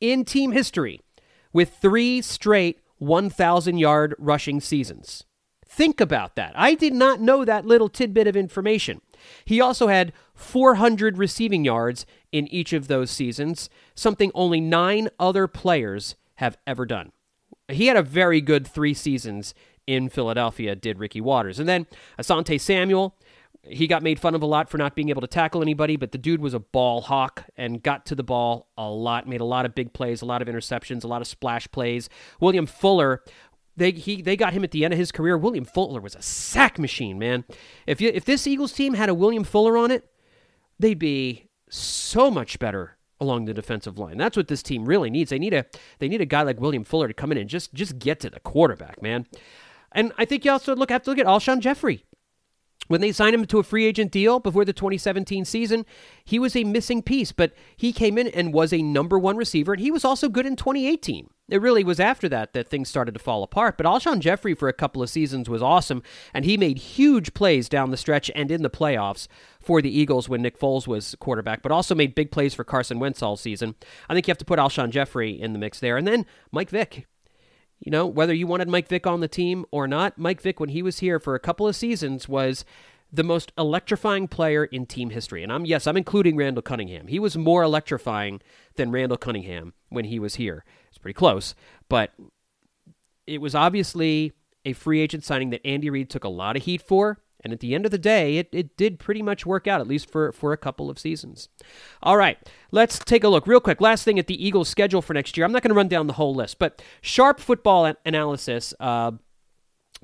in 0.00 0.24
team 0.24 0.52
history 0.52 1.00
with 1.52 1.76
three 1.76 2.20
straight 2.22 2.80
1,000 2.98 3.78
yard 3.78 4.14
rushing 4.18 4.60
seasons. 4.60 5.24
Think 5.66 6.00
about 6.00 6.36
that. 6.36 6.52
I 6.54 6.74
did 6.74 6.92
not 6.92 7.20
know 7.20 7.44
that 7.44 7.66
little 7.66 7.88
tidbit 7.88 8.26
of 8.26 8.36
information. 8.36 9.00
He 9.44 9.60
also 9.60 9.88
had 9.88 10.12
400 10.34 11.18
receiving 11.18 11.64
yards 11.64 12.06
in 12.30 12.46
each 12.48 12.72
of 12.72 12.86
those 12.86 13.10
seasons, 13.10 13.68
something 13.94 14.30
only 14.34 14.60
nine 14.60 15.08
other 15.18 15.48
players 15.48 16.14
have 16.36 16.56
ever 16.66 16.86
done. 16.86 17.12
He 17.68 17.86
had 17.86 17.96
a 17.96 18.02
very 18.02 18.40
good 18.40 18.66
three 18.66 18.94
seasons 18.94 19.54
in 19.86 20.08
Philadelphia, 20.08 20.76
did 20.76 20.98
Ricky 20.98 21.20
Watters. 21.20 21.58
And 21.58 21.68
then 21.68 21.86
Asante 22.18 22.60
Samuel, 22.60 23.16
he 23.66 23.86
got 23.86 24.02
made 24.02 24.20
fun 24.20 24.34
of 24.34 24.42
a 24.42 24.46
lot 24.46 24.68
for 24.68 24.78
not 24.78 24.94
being 24.94 25.08
able 25.08 25.20
to 25.20 25.26
tackle 25.26 25.62
anybody, 25.62 25.96
but 25.96 26.12
the 26.12 26.18
dude 26.18 26.40
was 26.40 26.54
a 26.54 26.60
ball 26.60 27.00
hawk 27.00 27.44
and 27.56 27.82
got 27.82 28.06
to 28.06 28.14
the 28.14 28.22
ball 28.22 28.68
a 28.76 28.88
lot, 28.88 29.28
made 29.28 29.40
a 29.40 29.44
lot 29.44 29.64
of 29.64 29.74
big 29.74 29.92
plays, 29.92 30.22
a 30.22 30.26
lot 30.26 30.42
of 30.42 30.48
interceptions, 30.48 31.04
a 31.04 31.08
lot 31.08 31.22
of 31.22 31.28
splash 31.28 31.70
plays. 31.70 32.08
William 32.40 32.66
Fuller, 32.66 33.22
they 33.76 33.90
he 33.90 34.22
they 34.22 34.36
got 34.36 34.52
him 34.52 34.64
at 34.64 34.70
the 34.70 34.84
end 34.84 34.92
of 34.92 34.98
his 34.98 35.12
career. 35.12 35.36
William 35.36 35.64
Fuller 35.64 36.00
was 36.00 36.14
a 36.14 36.22
sack 36.22 36.78
machine, 36.78 37.18
man. 37.18 37.44
If 37.86 38.00
you 38.00 38.10
if 38.12 38.24
this 38.24 38.46
Eagles 38.46 38.72
team 38.72 38.94
had 38.94 39.08
a 39.08 39.14
William 39.14 39.44
Fuller 39.44 39.76
on 39.76 39.90
it, 39.90 40.08
they'd 40.78 40.98
be 40.98 41.48
so 41.68 42.30
much 42.30 42.58
better 42.58 42.98
along 43.20 43.46
the 43.46 43.54
defensive 43.54 43.98
line. 43.98 44.18
That's 44.18 44.36
what 44.36 44.48
this 44.48 44.62
team 44.62 44.84
really 44.84 45.10
needs. 45.10 45.30
They 45.30 45.38
need 45.38 45.54
a 45.54 45.66
they 45.98 46.08
need 46.08 46.20
a 46.20 46.26
guy 46.26 46.42
like 46.42 46.60
William 46.60 46.84
Fuller 46.84 47.08
to 47.08 47.14
come 47.14 47.32
in 47.32 47.38
and 47.38 47.48
just 47.48 47.74
just 47.74 47.98
get 47.98 48.20
to 48.20 48.30
the 48.30 48.40
quarterback, 48.40 49.00
man. 49.02 49.26
And 49.92 50.12
I 50.18 50.24
think 50.24 50.44
you 50.44 50.50
also 50.50 50.74
look 50.74 50.90
have 50.90 51.02
to 51.04 51.10
look 51.10 51.18
at 51.18 51.26
Alshon 51.26 51.60
Jeffery. 51.60 52.04
When 52.88 53.00
they 53.00 53.12
signed 53.12 53.34
him 53.34 53.46
to 53.46 53.58
a 53.58 53.62
free 53.62 53.86
agent 53.86 54.10
deal 54.10 54.40
before 54.40 54.64
the 54.64 54.72
2017 54.72 55.44
season, 55.44 55.86
he 56.24 56.38
was 56.38 56.54
a 56.54 56.64
missing 56.64 57.02
piece, 57.02 57.32
but 57.32 57.52
he 57.76 57.92
came 57.92 58.18
in 58.18 58.28
and 58.28 58.52
was 58.52 58.72
a 58.72 58.82
number 58.82 59.18
one 59.18 59.36
receiver, 59.36 59.72
and 59.72 59.82
he 59.82 59.90
was 59.90 60.04
also 60.04 60.28
good 60.28 60.46
in 60.46 60.56
2018. 60.56 61.28
It 61.48 61.60
really 61.60 61.84
was 61.84 62.00
after 62.00 62.28
that 62.30 62.54
that 62.54 62.68
things 62.68 62.88
started 62.88 63.12
to 63.12 63.20
fall 63.20 63.42
apart. 63.42 63.76
But 63.76 63.86
Alshon 63.86 64.20
Jeffery 64.20 64.54
for 64.54 64.68
a 64.68 64.72
couple 64.72 65.02
of 65.02 65.10
seasons 65.10 65.48
was 65.48 65.62
awesome, 65.62 66.02
and 66.32 66.44
he 66.44 66.56
made 66.56 66.78
huge 66.78 67.34
plays 67.34 67.68
down 67.68 67.90
the 67.90 67.96
stretch 67.96 68.30
and 68.34 68.50
in 68.50 68.62
the 68.62 68.70
playoffs 68.70 69.28
for 69.60 69.82
the 69.82 69.96
Eagles 69.96 70.28
when 70.28 70.42
Nick 70.42 70.58
Foles 70.58 70.86
was 70.86 71.14
quarterback, 71.20 71.62
but 71.62 71.72
also 71.72 71.94
made 71.94 72.14
big 72.14 72.30
plays 72.30 72.54
for 72.54 72.64
Carson 72.64 72.98
Wentz 72.98 73.22
all 73.22 73.36
season. 73.36 73.74
I 74.08 74.14
think 74.14 74.26
you 74.26 74.30
have 74.30 74.38
to 74.38 74.44
put 74.44 74.58
Alshon 74.58 74.90
Jeffery 74.90 75.38
in 75.38 75.52
the 75.52 75.58
mix 75.58 75.80
there. 75.80 75.96
And 75.96 76.06
then 76.06 76.24
Mike 76.50 76.70
Vick. 76.70 77.06
You 77.80 77.90
know, 77.90 78.06
whether 78.06 78.32
you 78.32 78.46
wanted 78.46 78.68
Mike 78.68 78.88
Vick 78.88 79.06
on 79.06 79.20
the 79.20 79.28
team 79.28 79.66
or 79.70 79.86
not, 79.86 80.16
Mike 80.16 80.40
Vick, 80.40 80.58
when 80.58 80.70
he 80.70 80.82
was 80.82 81.00
here 81.00 81.18
for 81.18 81.34
a 81.34 81.40
couple 81.40 81.68
of 81.68 81.76
seasons, 81.76 82.28
was 82.28 82.64
the 83.12 83.22
most 83.22 83.52
electrifying 83.56 84.26
player 84.26 84.64
in 84.64 84.86
team 84.86 85.10
history. 85.10 85.42
And 85.42 85.52
I'm 85.52 85.64
yes, 85.64 85.86
I'm 85.86 85.96
including 85.96 86.36
Randall 86.36 86.62
Cunningham. 86.62 87.06
He 87.06 87.18
was 87.18 87.36
more 87.36 87.62
electrifying 87.62 88.40
than 88.76 88.90
Randall 88.90 89.18
Cunningham 89.18 89.74
when 89.88 90.06
he 90.06 90.18
was 90.18 90.36
here. 90.36 90.64
It's 90.88 90.98
pretty 90.98 91.14
close, 91.14 91.54
but 91.88 92.12
it 93.26 93.40
was 93.40 93.54
obviously 93.54 94.32
a 94.64 94.72
free 94.72 95.00
agent 95.00 95.24
signing 95.24 95.50
that 95.50 95.66
Andy 95.66 95.90
Reid 95.90 96.10
took 96.10 96.24
a 96.24 96.28
lot 96.28 96.56
of 96.56 96.64
heat 96.64 96.82
for 96.82 97.18
And 97.44 97.52
at 97.52 97.60
the 97.60 97.74
end 97.74 97.84
of 97.84 97.90
the 97.90 97.98
day, 97.98 98.38
it, 98.38 98.48
it 98.52 98.76
did 98.76 98.98
pretty 98.98 99.22
much 99.22 99.44
work 99.44 99.66
out, 99.66 99.80
at 99.80 99.86
least 99.86 100.10
for, 100.10 100.32
for 100.32 100.52
a 100.52 100.56
couple 100.56 100.90
of 100.90 100.98
seasons. 100.98 101.48
All 102.02 102.16
right, 102.16 102.38
let's 102.72 102.98
take 102.98 103.22
a 103.22 103.28
look 103.28 103.46
real 103.46 103.60
quick. 103.60 103.80
Last 103.80 104.04
thing 104.04 104.18
at 104.18 104.26
the 104.26 104.44
Eagles' 104.44 104.68
schedule 104.68 105.02
for 105.02 105.14
next 105.14 105.36
year. 105.36 105.44
I'm 105.44 105.52
not 105.52 105.62
going 105.62 105.70
to 105.70 105.76
run 105.76 105.88
down 105.88 106.06
the 106.06 106.14
whole 106.14 106.34
list, 106.34 106.58
but 106.58 106.82
sharp 107.02 107.38
football 107.38 107.94
analysis. 108.04 108.72
Uh, 108.80 109.12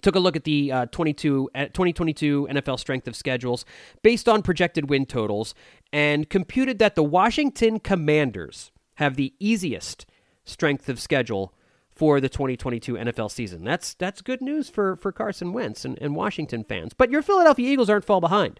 took 0.03 0.15
a 0.15 0.21
look 0.21 0.37
at 0.37 0.45
the 0.45 0.73
uh, 0.73 0.87
22, 0.87 1.51
uh, 1.55 1.65
2022 1.67 2.49
NFL 2.51 2.79
strength 2.79 3.07
of 3.07 3.15
schedules 3.15 3.65
based 4.03 4.29
on 4.29 4.43
projected 4.43 4.89
win 4.89 5.05
totals 5.05 5.55
and 5.93 6.31
computed 6.31 6.79
that 6.79 6.95
the 6.95 7.03
Washington 7.03 7.79
Commanders 7.81 8.71
have 8.95 9.17
the 9.17 9.35
easiest 9.39 10.07
strength 10.45 10.89
of 10.89 11.01
schedule 11.01 11.55
for 12.01 12.19
the 12.19 12.31
2022 12.31 12.95
NFL 12.95 13.31
season. 13.31 13.63
That's 13.63 13.93
that's 13.93 14.23
good 14.23 14.41
news 14.41 14.71
for, 14.71 14.97
for 14.97 15.13
Carson 15.13 15.53
Wentz 15.53 15.85
and, 15.85 15.99
and 16.01 16.17
Washington 16.17 16.65
fans. 16.65 16.95
But 16.95 17.11
your 17.11 17.21
Philadelphia 17.21 17.71
Eagles 17.71 17.91
aren't 17.91 18.07
fall 18.07 18.23
behind. 18.23 18.59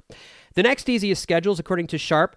The 0.57 0.63
next 0.63 0.91
easiest 0.91 1.23
schedules, 1.23 1.59
according 1.59 1.87
to 1.87 1.97
Sharp, 1.97 2.37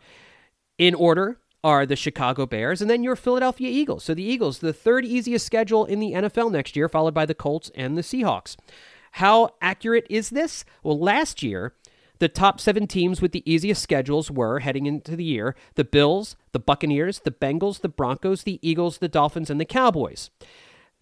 in 0.78 0.96
order 0.96 1.40
are 1.62 1.86
the 1.86 1.98
Chicago 1.98 2.46
Bears 2.46 2.82
and 2.82 2.90
then 2.90 3.04
your 3.04 3.18
Philadelphia 3.18 3.68
Eagles. 3.68 4.06
So 4.06 4.14
the 4.14 4.24
Eagles, 4.24 4.60
the 4.60 4.72
third 4.72 5.04
easiest 5.04 5.46
schedule 5.46 5.84
in 5.84 6.00
the 6.00 6.14
NFL 6.14 6.54
next 6.54 6.74
year, 6.74 6.88
followed 6.88 7.14
by 7.14 7.26
the 7.26 7.36
Colts 7.36 7.70
and 7.76 7.98
the 7.98 8.02
Seahawks. 8.02 8.56
How 9.12 9.50
accurate 9.62 10.08
is 10.10 10.30
this? 10.30 10.64
Well, 10.84 10.98
last 10.98 11.44
year, 11.44 11.74
the 12.20 12.30
top 12.30 12.62
seven 12.62 12.88
teams 12.88 13.22
with 13.22 13.34
the 13.34 13.44
easiest 13.46 13.84
schedules 13.84 14.32
were 14.32 14.60
heading 14.60 14.86
into 14.86 15.18
the 15.18 15.26
year 15.26 15.54
the 15.76 15.84
Bills, 15.84 16.38
the 16.54 16.60
Buccaneers, 16.60 17.20
the 17.20 17.32
Bengals, 17.32 17.82
the 17.82 17.90
Broncos, 17.90 18.44
the 18.44 18.60
Eagles, 18.62 19.00
the 19.00 19.10
Dolphins, 19.10 19.50
and 19.50 19.60
the 19.60 19.66
Cowboys. 19.66 20.30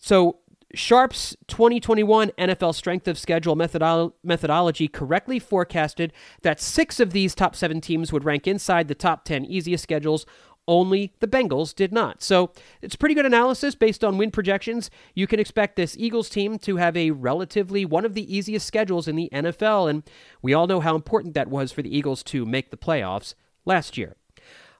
So 0.01 0.39
Sharp's 0.73 1.35
2021 1.47 2.31
NFL 2.37 2.73
strength 2.75 3.07
of 3.07 3.17
schedule 3.17 3.55
methodolo- 3.55 4.13
methodology 4.23 4.87
correctly 4.87 5.39
forecasted 5.39 6.11
that 6.41 6.59
six 6.59 6.99
of 6.99 7.11
these 7.11 7.35
top 7.35 7.55
seven 7.55 7.79
teams 7.79 8.11
would 8.11 8.25
rank 8.25 8.47
inside 8.47 8.87
the 8.87 8.95
top 8.95 9.23
10 9.23 9.45
easiest 9.45 9.83
schedules. 9.83 10.25
Only 10.67 11.13
the 11.19 11.27
Bengals 11.27 11.75
did 11.75 11.91
not. 11.91 12.21
So 12.21 12.51
it's 12.81 12.95
pretty 12.95 13.15
good 13.15 13.25
analysis 13.25 13.75
based 13.75 14.03
on 14.03 14.17
win 14.17 14.31
projections. 14.31 14.89
You 15.13 15.27
can 15.27 15.39
expect 15.39 15.75
this 15.75 15.97
Eagles 15.97 16.29
team 16.29 16.57
to 16.59 16.77
have 16.77 16.95
a 16.95 17.11
relatively 17.11 17.83
one 17.85 18.05
of 18.05 18.13
the 18.13 18.35
easiest 18.35 18.65
schedules 18.65 19.07
in 19.07 19.15
the 19.15 19.29
NFL, 19.33 19.89
and 19.89 20.03
we 20.41 20.53
all 20.53 20.67
know 20.67 20.79
how 20.79 20.95
important 20.95 21.33
that 21.33 21.49
was 21.49 21.71
for 21.71 21.81
the 21.81 21.95
Eagles 21.95 22.23
to 22.23 22.45
make 22.45 22.69
the 22.69 22.77
playoffs 22.77 23.33
last 23.65 23.97
year. 23.97 24.15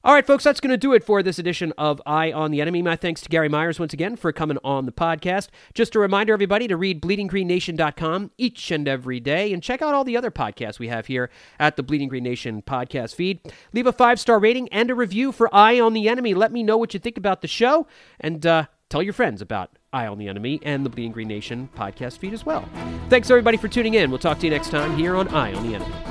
All 0.04 0.16
right, 0.16 0.26
folks, 0.26 0.44
that's 0.44 0.60
going 0.60 0.72
to 0.72 0.78
do 0.78 0.94
it 0.94 1.04
for 1.04 1.22
this 1.22 1.38
edition 1.38 1.74
of 1.78 2.02
Eye 2.08 2.32
on 2.32 2.50
the 2.50 2.60
Enemy. 2.60 2.82
My 2.82 2.96
thanks 2.96 3.22
to 3.22 3.30
Gary 3.30 3.50
Myers 3.50 3.80
once 3.80 3.94
again 3.94 4.16
for 4.16 4.32
coming 4.32 4.58
on 4.64 4.88
the 4.88 4.92
podcast. 4.92 5.50
Just 5.76 5.94
a 5.94 6.00
reminder, 6.00 6.34
everybody, 6.34 6.68
to 6.68 6.76
read 6.76 7.04
bleedinggreennation.com 7.04 8.32
each 8.40 8.72
and 8.72 8.88
every 8.88 9.20
day 9.20 9.54
and 9.54 9.62
check 9.62 9.84
out 9.84 9.94
all 9.94 10.04
the 10.04 10.18
other 10.18 10.32
podcasts 10.32 10.80
we 10.80 10.88
have 10.88 11.06
here 11.06 11.30
at 11.60 11.76
the 11.76 11.84
Bleeding 11.84 12.10
Green 12.10 12.24
Nation 12.24 12.64
podcast 12.64 13.14
feed. 13.14 13.42
Leave 13.74 13.86
a 13.86 13.94
five 13.94 14.20
star 14.20 14.40
rating 14.40 14.68
and 14.70 14.90
a 14.90 14.96
review 14.96 15.32
for 15.32 15.54
Eye 15.54 15.80
on 15.80 15.94
the 15.94 16.10
Enemy. 16.10 16.34
Let 16.34 16.52
me 16.52 16.64
know 16.64 16.78
what 16.78 16.96
you 16.96 17.00
think 17.00 17.18
about 17.18 17.42
the 17.42 17.48
show 17.48 17.86
and 18.20 18.44
uh, 18.44 18.66
tell 18.90 19.04
your 19.04 19.14
friends 19.14 19.40
about 19.40 19.78
Eye 19.94 20.08
on 20.08 20.18
the 20.18 20.28
Enemy 20.28 20.62
and 20.64 20.84
the 20.84 20.90
Bleeding 20.90 21.12
Green 21.12 21.28
Nation 21.28 21.70
podcast 21.76 22.18
feed 22.18 22.34
as 22.34 22.44
well. 22.44 22.68
Thanks, 23.10 23.30
everybody, 23.30 23.58
for 23.58 23.68
tuning 23.68 23.94
in. 23.94 24.10
We'll 24.10 24.18
talk 24.18 24.40
to 24.40 24.48
you 24.48 24.52
next 24.52 24.70
time 24.72 24.98
here 24.98 25.16
on 25.16 25.28
Eye 25.28 25.54
on 25.54 25.68
the 25.68 25.76
Enemy. 25.76 26.11